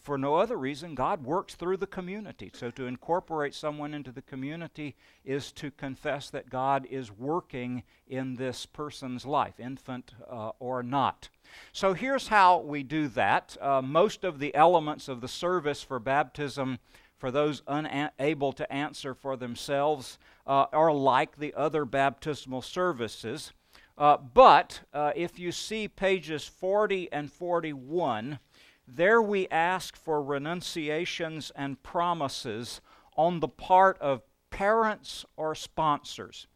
for 0.00 0.16
no 0.16 0.36
other 0.36 0.56
reason, 0.56 0.94
God 0.94 1.24
works 1.24 1.54
through 1.54 1.76
the 1.76 1.86
community. 1.86 2.50
So 2.54 2.70
to 2.70 2.86
incorporate 2.86 3.54
someone 3.54 3.94
into 3.94 4.12
the 4.12 4.22
community 4.22 4.94
is 5.24 5.52
to 5.52 5.70
confess 5.70 6.30
that 6.30 6.48
God 6.50 6.86
is 6.90 7.10
working 7.12 7.82
in 8.06 8.36
this 8.36 8.64
person's 8.66 9.26
life, 9.26 9.60
infant 9.60 10.14
uh, 10.30 10.52
or 10.58 10.82
not. 10.82 11.28
So 11.72 11.92
here's 11.92 12.28
how 12.28 12.60
we 12.60 12.82
do 12.82 13.08
that. 13.08 13.56
Uh, 13.60 13.82
most 13.82 14.24
of 14.24 14.38
the 14.38 14.54
elements 14.54 15.08
of 15.08 15.20
the 15.20 15.28
service 15.28 15.82
for 15.82 15.98
baptism 15.98 16.78
for 17.22 17.30
those 17.30 17.62
unable 17.68 18.52
to 18.52 18.72
answer 18.72 19.14
for 19.14 19.36
themselves 19.36 20.18
uh, 20.44 20.66
are 20.72 20.92
like 20.92 21.36
the 21.36 21.54
other 21.54 21.84
baptismal 21.84 22.60
services. 22.60 23.52
Uh, 23.96 24.16
but 24.16 24.80
uh, 24.92 25.12
if 25.14 25.38
you 25.38 25.52
see 25.52 25.86
pages 25.86 26.48
40 26.48 27.12
and 27.12 27.30
41, 27.30 28.40
there 28.88 29.22
we 29.22 29.46
ask 29.50 29.94
for 29.94 30.20
renunciations 30.20 31.52
and 31.54 31.80
promises 31.84 32.80
on 33.16 33.38
the 33.38 33.46
part 33.46 33.96
of 34.00 34.22
parents 34.50 35.24
or 35.36 35.54
sponsors. 35.54 36.48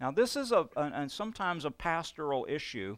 Now, 0.00 0.12
this 0.12 0.36
is 0.36 0.52
a, 0.52 0.68
and 0.76 1.10
sometimes 1.10 1.64
a 1.64 1.70
pastoral 1.72 2.46
issue. 2.48 2.96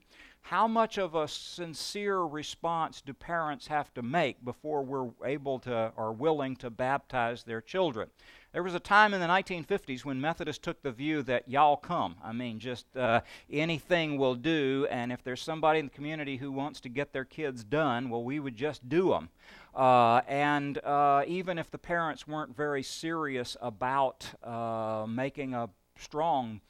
How 0.49 0.69
much 0.69 0.99
of 0.99 1.15
a 1.15 1.27
sincere 1.27 2.21
response 2.21 3.01
do 3.01 3.15
parents 3.15 3.69
have 3.69 3.95
to 3.95 4.03
make 4.03 4.45
before 4.45 4.83
we're 4.83 5.09
able 5.25 5.59
to 5.61 5.91
or 5.97 6.13
willing 6.13 6.55
to 6.57 6.69
baptize 6.69 7.45
their 7.45 7.63
children? 7.63 8.11
There 8.53 8.63
was 8.63 8.75
a 8.75 8.79
time 8.79 9.15
in 9.15 9.23
the 9.23 9.27
1950s 9.27 10.05
when 10.05 10.21
Methodists 10.21 10.63
took 10.63 10.83
the 10.83 10.93
view 10.93 11.23
that 11.23 11.49
y'all 11.49 11.79
come. 11.79 12.17
I 12.23 12.33
mean, 12.33 12.59
just 12.59 12.95
uh, 12.95 13.23
anything 13.51 14.19
will 14.19 14.35
do, 14.35 14.87
and 14.91 15.11
if 15.11 15.25
there's 15.25 15.41
somebody 15.41 15.79
in 15.79 15.87
the 15.87 15.91
community 15.91 16.37
who 16.37 16.53
wants 16.53 16.79
to 16.83 16.91
get 16.91 17.15
their 17.15 17.25
kids 17.25 17.65
done, 17.65 18.11
well, 18.11 18.23
we 18.23 18.39
would 18.39 18.55
just 18.55 18.87
do 18.87 19.09
them. 19.09 19.31
Uh, 19.75 20.21
and 20.29 20.77
uh, 20.85 21.25
even 21.27 21.59
if 21.59 21.71
the 21.71 21.79
parents 21.79 22.29
weren't 22.29 22.55
very 22.55 22.83
serious 22.83 23.57
about 23.63 24.27
uh, 24.45 25.07
making 25.09 25.55
a 25.55 25.71
strong 25.99 26.61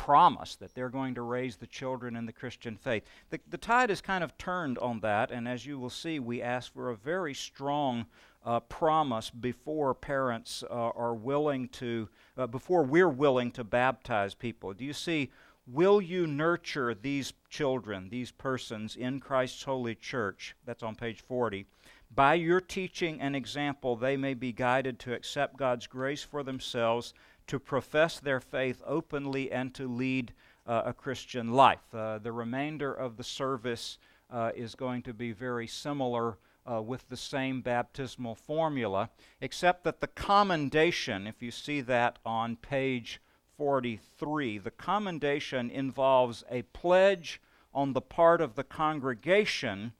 promise 0.00 0.56
that 0.56 0.74
they're 0.74 0.88
going 0.88 1.14
to 1.14 1.20
raise 1.20 1.56
the 1.56 1.66
children 1.66 2.16
in 2.16 2.24
the 2.24 2.32
Christian 2.32 2.74
faith. 2.74 3.04
The, 3.28 3.38
the 3.50 3.58
tide 3.58 3.90
has 3.90 4.00
kind 4.00 4.24
of 4.24 4.36
turned 4.38 4.78
on 4.78 5.00
that, 5.00 5.30
and 5.30 5.46
as 5.46 5.66
you 5.66 5.78
will 5.78 5.90
see, 5.90 6.18
we 6.18 6.40
ask 6.40 6.72
for 6.72 6.88
a 6.88 6.96
very 6.96 7.34
strong 7.34 8.06
uh, 8.42 8.60
promise 8.60 9.28
before 9.28 9.92
parents 9.92 10.64
uh, 10.70 10.72
are 10.72 11.12
willing 11.12 11.68
to, 11.68 12.08
uh, 12.38 12.46
before 12.46 12.82
we're 12.82 13.10
willing 13.10 13.50
to 13.50 13.62
baptize 13.62 14.32
people. 14.34 14.72
Do 14.72 14.86
you 14.86 14.94
see? 14.94 15.30
Will 15.66 16.00
you 16.00 16.26
nurture 16.26 16.94
these 16.94 17.34
children, 17.50 18.08
these 18.08 18.32
persons 18.32 18.96
in 18.96 19.20
Christ's 19.20 19.64
holy 19.64 19.94
church? 19.94 20.56
That's 20.64 20.82
on 20.82 20.94
page 20.94 21.20
40. 21.20 21.66
By 22.12 22.34
your 22.34 22.62
teaching 22.62 23.20
and 23.20 23.36
example, 23.36 23.96
they 23.96 24.16
may 24.16 24.32
be 24.32 24.50
guided 24.50 24.98
to 25.00 25.12
accept 25.12 25.58
God's 25.58 25.86
grace 25.86 26.24
for 26.24 26.42
themselves 26.42 27.12
to 27.46 27.58
profess 27.58 28.20
their 28.20 28.40
faith 28.40 28.82
openly 28.86 29.50
and 29.50 29.74
to 29.74 29.88
lead 29.88 30.32
uh, 30.66 30.82
a 30.86 30.92
Christian 30.92 31.52
life. 31.52 31.94
Uh, 31.94 32.18
the 32.18 32.32
remainder 32.32 32.92
of 32.92 33.16
the 33.16 33.24
service 33.24 33.98
uh, 34.30 34.52
is 34.54 34.74
going 34.74 35.02
to 35.02 35.14
be 35.14 35.32
very 35.32 35.66
similar 35.66 36.38
uh, 36.70 36.80
with 36.80 37.08
the 37.08 37.16
same 37.16 37.62
baptismal 37.62 38.34
formula, 38.34 39.10
except 39.40 39.84
that 39.84 40.00
the 40.00 40.06
commendation, 40.06 41.26
if 41.26 41.42
you 41.42 41.50
see 41.50 41.80
that 41.80 42.18
on 42.24 42.56
page 42.56 43.20
43, 43.56 44.58
the 44.58 44.70
commendation 44.70 45.70
involves 45.70 46.44
a 46.50 46.62
pledge 46.62 47.40
on 47.74 47.92
the 47.92 48.00
part 48.00 48.40
of 48.40 48.54
the 48.54 48.64
congregation 48.64 49.92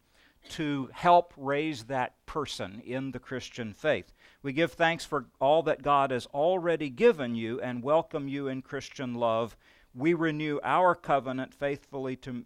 to 0.48 0.88
help 0.92 1.34
raise 1.36 1.84
that 1.84 2.14
person 2.26 2.80
in 2.84 3.10
the 3.10 3.18
Christian 3.18 3.72
faith. 3.72 4.12
We 4.42 4.52
give 4.52 4.72
thanks 4.72 5.04
for 5.04 5.26
all 5.38 5.62
that 5.64 5.82
God 5.82 6.10
has 6.10 6.26
already 6.26 6.88
given 6.88 7.34
you 7.34 7.60
and 7.60 7.82
welcome 7.82 8.26
you 8.26 8.48
in 8.48 8.62
Christian 8.62 9.14
love. 9.14 9.54
We 9.94 10.14
renew 10.14 10.60
our 10.62 10.94
covenant 10.94 11.52
faithfully 11.52 12.16
to, 12.16 12.44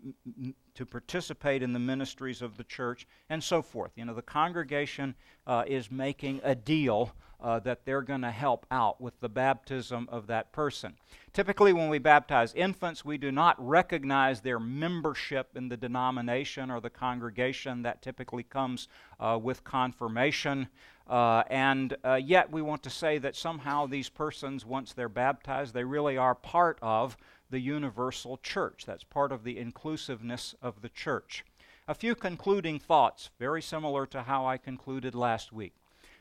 to 0.75 0.87
participate 0.87 1.63
in 1.63 1.73
the 1.73 1.79
ministries 1.79 2.43
of 2.43 2.57
the 2.57 2.65
church 2.65 3.07
and 3.29 3.45
so 3.45 3.63
forth. 3.63 3.93
You 3.95 4.07
know, 4.07 4.15
the 4.15 4.23
congregation 4.23 5.15
uh, 5.47 5.65
is 5.67 5.91
making 5.91 6.41
a 6.43 6.57
deal 6.57 7.13
uh, 7.41 7.59
that 7.61 7.85
they're 7.85 8.03
going 8.03 8.23
to 8.23 8.31
help 8.31 8.67
out 8.71 9.01
with 9.01 9.19
the 9.21 9.29
baptism 9.29 10.09
of 10.11 10.27
that 10.27 10.53
person. 10.53 10.95
Typically, 11.33 11.73
when 11.73 11.89
we 11.89 11.99
baptize 11.99 12.55
infants, 12.55 13.05
we 13.05 13.19
do 13.19 13.33
not 13.33 13.57
recognize 13.59 14.41
their 14.41 14.61
membership 14.61 15.57
in 15.57 15.69
the 15.69 15.77
denomination 15.77 16.71
or 16.71 16.81
the 16.81 16.91
congregation. 16.91 17.83
That 17.83 18.03
typically 18.03 18.45
comes 18.45 18.89
uh, 19.19 19.39
with 19.43 19.65
confirmation. 19.65 20.69
Uh, 21.09 21.43
and 21.51 21.97
uh, 22.05 22.15
yet, 22.15 22.51
we 22.51 22.63
want 22.63 22.83
to 22.85 22.91
say 22.91 23.19
that 23.19 23.37
somehow 23.37 23.87
these 23.87 24.09
persons, 24.09 24.65
once 24.65 24.93
they're 24.93 25.09
baptized, 25.09 25.75
they 25.75 25.85
really 25.85 26.17
are 26.17 26.35
part 26.35 26.79
of 26.81 27.17
the 27.51 27.61
universal 27.61 28.39
church. 28.39 28.85
That's 28.87 29.05
part 29.05 29.33
of 29.33 29.45
the 29.45 29.59
inclusiveness 29.59 30.55
of 30.63 30.81
the 30.83 30.89
church. 30.89 31.45
A 31.87 31.95
few 31.95 32.15
concluding 32.15 32.79
thoughts, 32.79 33.31
very 33.39 33.61
similar 33.61 34.07
to 34.07 34.23
how 34.23 34.47
I 34.47 34.57
concluded 34.57 35.15
last 35.15 35.53
week. 35.53 35.75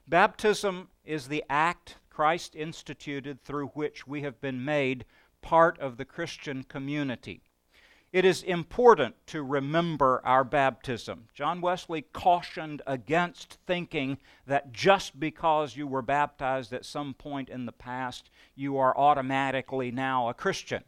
Baptism 0.07 0.89
is 1.05 1.27
the 1.27 1.43
act 1.49 1.97
Christ 2.09 2.55
instituted 2.55 3.41
through 3.41 3.67
which 3.67 4.05
we 4.05 4.21
have 4.21 4.41
been 4.41 4.63
made 4.63 5.05
part 5.41 5.79
of 5.79 5.97
the 5.97 6.05
Christian 6.05 6.63
community. 6.63 7.41
It 8.11 8.25
is 8.25 8.43
important 8.43 9.15
to 9.27 9.41
remember 9.41 10.21
our 10.23 10.43
baptism. 10.43 11.29
John 11.33 11.61
Wesley 11.61 12.03
cautioned 12.13 12.81
against 12.85 13.57
thinking 13.65 14.19
that 14.45 14.71
just 14.71 15.19
because 15.19 15.75
you 15.75 15.87
were 15.87 16.03
baptized 16.03 16.73
at 16.73 16.85
some 16.85 17.15
point 17.15 17.49
in 17.49 17.65
the 17.65 17.71
past, 17.71 18.29
you 18.55 18.77
are 18.77 18.95
automatically 18.95 19.89
now 19.89 20.29
a 20.29 20.33
Christian. 20.33 20.83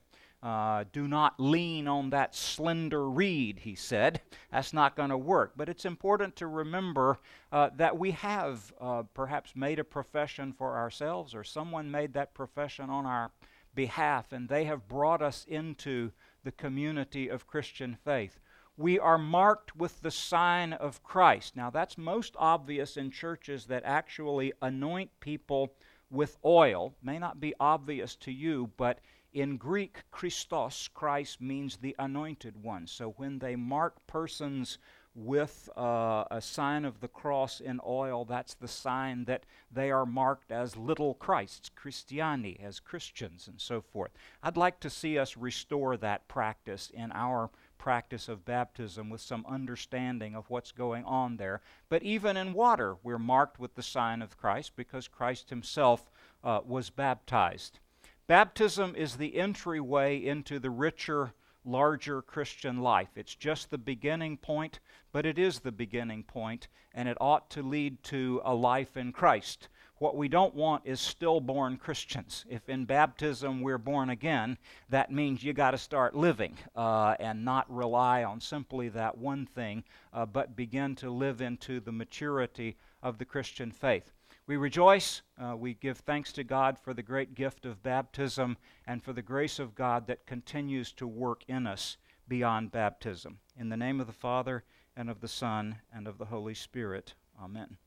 Uh, 0.46 0.84
do 0.91 1.08
not 1.08 1.34
lean 1.39 1.88
on 1.88 2.12
that 2.12 2.36
slender 2.36 3.10
reed, 3.10 3.58
he 3.58 3.74
said. 3.74 4.22
That's 4.52 4.74
not 4.74 4.96
going 4.96 5.10
to 5.10 5.18
work. 5.18 5.54
But 5.58 5.70
it's 5.70 5.86
important 5.86 6.36
to 6.36 6.46
remember 6.46 7.18
uh, 7.52 7.72
that 7.78 7.98
we 7.98 8.12
have 8.12 8.72
uh, 8.80 9.04
perhaps 9.16 9.56
made 9.56 9.80
a 9.80 9.84
profession 9.84 10.54
for 10.54 10.78
ourselves, 10.78 11.34
or 11.34 11.43
someone 11.43 11.89
made 11.89 12.14
that 12.14 12.36
profession 12.36 12.91
on 12.91 13.08
our 13.08 13.32
behalf, 13.74 14.32
and 14.32 14.48
they 14.48 14.66
have 14.66 14.88
brought 14.88 15.24
us 15.24 15.46
into 15.50 16.12
the 16.43 16.52
community 16.52 17.28
of 17.28 17.48
Christian 17.48 17.98
faith. 18.06 18.39
We 18.78 19.00
are 19.00 19.18
marked 19.18 19.76
with 19.76 20.00
the 20.02 20.12
sign 20.12 20.74
of 20.74 21.02
Christ. 21.02 21.56
Now, 21.56 21.72
that's 21.72 21.98
most 21.98 22.36
obvious 22.38 22.98
in 22.98 23.10
churches 23.10 23.66
that 23.66 23.82
actually 23.84 24.54
anoint 24.62 25.10
people 25.20 25.74
with 26.12 26.38
oil. 26.46 26.93
May 27.02 27.18
not 27.18 27.39
be 27.39 27.56
obvious 27.60 28.16
to 28.18 28.32
you, 28.32 28.70
but 28.78 29.00
in 29.36 29.58
Greek, 29.58 30.04
Christos, 30.12 30.88
Christ, 30.94 31.42
means 31.42 31.76
the 31.76 31.94
anointed 32.00 32.64
one. 32.64 32.88
So 32.88 33.10
when 33.18 33.40
they 33.40 33.58
mark 33.58 34.08
persons 34.08 34.78
with 35.14 35.70
uh, 35.76 36.24
a 36.32 36.42
sign 36.42 36.86
of 36.86 37.02
the 37.02 37.10
cross 37.10 37.60
in 37.60 37.82
oil, 37.86 38.24
that's 38.24 38.54
the 38.54 38.68
sign 38.70 39.26
that 39.26 39.46
they 39.70 39.92
are 39.92 40.06
marked 40.06 40.54
as 40.54 40.78
little 40.78 41.16
Christs, 41.16 41.70
Christiani, 41.70 42.58
as 42.64 42.80
Christians, 42.80 43.50
and 43.50 43.60
so 43.60 43.82
forth. 43.82 44.12
I'd 44.42 44.56
like 44.56 44.80
to 44.80 44.90
see 44.90 45.20
us 45.20 45.36
restore 45.36 45.98
that 45.98 46.30
practice 46.30 46.90
in 46.94 47.12
our 47.12 47.50
practice 47.78 48.30
of 48.30 48.46
baptism 48.46 49.10
with 49.10 49.20
some 49.20 49.46
understanding 49.50 50.34
of 50.34 50.50
what's 50.50 50.72
going 50.72 51.04
on 51.04 51.36
there. 51.36 51.60
But 51.90 52.04
even 52.04 52.38
in 52.38 52.54
water, 52.54 52.96
we're 53.04 53.20
marked 53.20 53.60
with 53.60 53.76
the 53.76 53.84
sign 53.84 54.22
of 54.22 54.38
Christ 54.38 54.78
because 54.78 55.10
Christ 55.10 55.50
himself 55.50 56.10
uh, 56.42 56.62
was 56.66 56.90
baptized. 56.90 57.80
Baptism 58.28 58.96
is 58.96 59.18
the 59.18 59.36
entryway 59.36 60.18
into 60.18 60.58
the 60.58 60.72
richer 60.72 61.36
larger 61.64 62.24
Christian 62.24 62.82
life. 62.82 63.10
It's 63.16 63.36
just 63.36 63.70
the 63.70 63.78
beginning 63.78 64.38
point, 64.38 64.80
but 65.12 65.28
it 65.28 65.38
is 65.38 65.60
the 65.60 65.72
beginning 65.72 66.24
point, 66.24 66.68
and 66.96 67.08
it 67.08 67.18
ought 67.22 67.52
to 67.52 67.62
lead 67.62 68.02
to 68.06 68.42
a 68.44 68.56
life 68.56 68.98
in 68.98 69.12
Christ. 69.12 69.68
What 70.00 70.18
we 70.18 70.28
don't 70.28 70.56
want 70.56 70.88
is 70.88 71.00
stillborn 71.00 71.78
Christians. 71.78 72.46
If 72.50 72.68
in 72.68 72.86
baptism 72.86 73.62
we're 73.62 73.78
born 73.78 74.10
again, 74.10 74.58
that 74.90 75.12
means 75.12 75.44
you 75.44 75.54
got 75.54 75.72
to 75.72 75.78
start 75.78 76.16
living 76.16 76.58
uh, 76.76 77.16
and 77.20 77.46
not 77.46 77.72
rely 77.72 78.24
on 78.24 78.42
simply 78.42 78.90
that 78.90 79.20
one 79.20 79.46
thing, 79.46 79.84
uh, 80.12 80.26
but 80.26 80.56
begin 80.56 80.96
to 80.96 81.12
live 81.12 81.42
into 81.42 81.80
the 81.80 81.92
maturity 81.92 82.76
of 83.04 83.20
the 83.20 83.26
Christian 83.26 83.72
faith. 83.72 84.14
We 84.48 84.58
rejoice. 84.58 85.24
Uh, 85.41 85.56
we 85.58 85.74
give 85.74 85.98
thanks 85.98 86.32
to 86.34 86.43
God 86.43 86.78
for 86.78 86.93
the 86.93 87.02
great 87.02 87.34
gift 87.34 87.66
of 87.66 87.82
baptism 87.82 88.58
and 88.86 89.04
for 89.04 89.12
the 89.12 89.24
grace 89.24 89.58
of 89.58 89.74
God 89.74 90.06
that 90.08 90.28
continues 90.28 90.91
to 90.93 91.08
work 91.08 91.43
in 91.48 91.66
us 91.66 91.98
beyond 92.28 92.72
baptism. 92.72 93.39
In 93.58 93.70
the 93.70 93.78
name 93.78 94.00
of 94.00 94.08
the 94.08 94.14
Father, 94.14 94.64
and 94.96 95.10
of 95.10 95.20
the 95.20 95.28
Son, 95.28 95.78
and 95.93 96.08
of 96.08 96.18
the 96.18 96.26
Holy 96.26 96.54
Spirit. 96.54 97.16
Amen. 97.41 97.78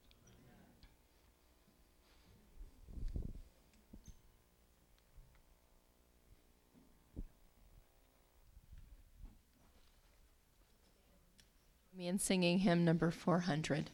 Me 11.97 12.07
in 12.07 12.19
singing 12.19 12.59
hymn 12.61 12.85
number 12.85 13.11
400. 13.11 13.91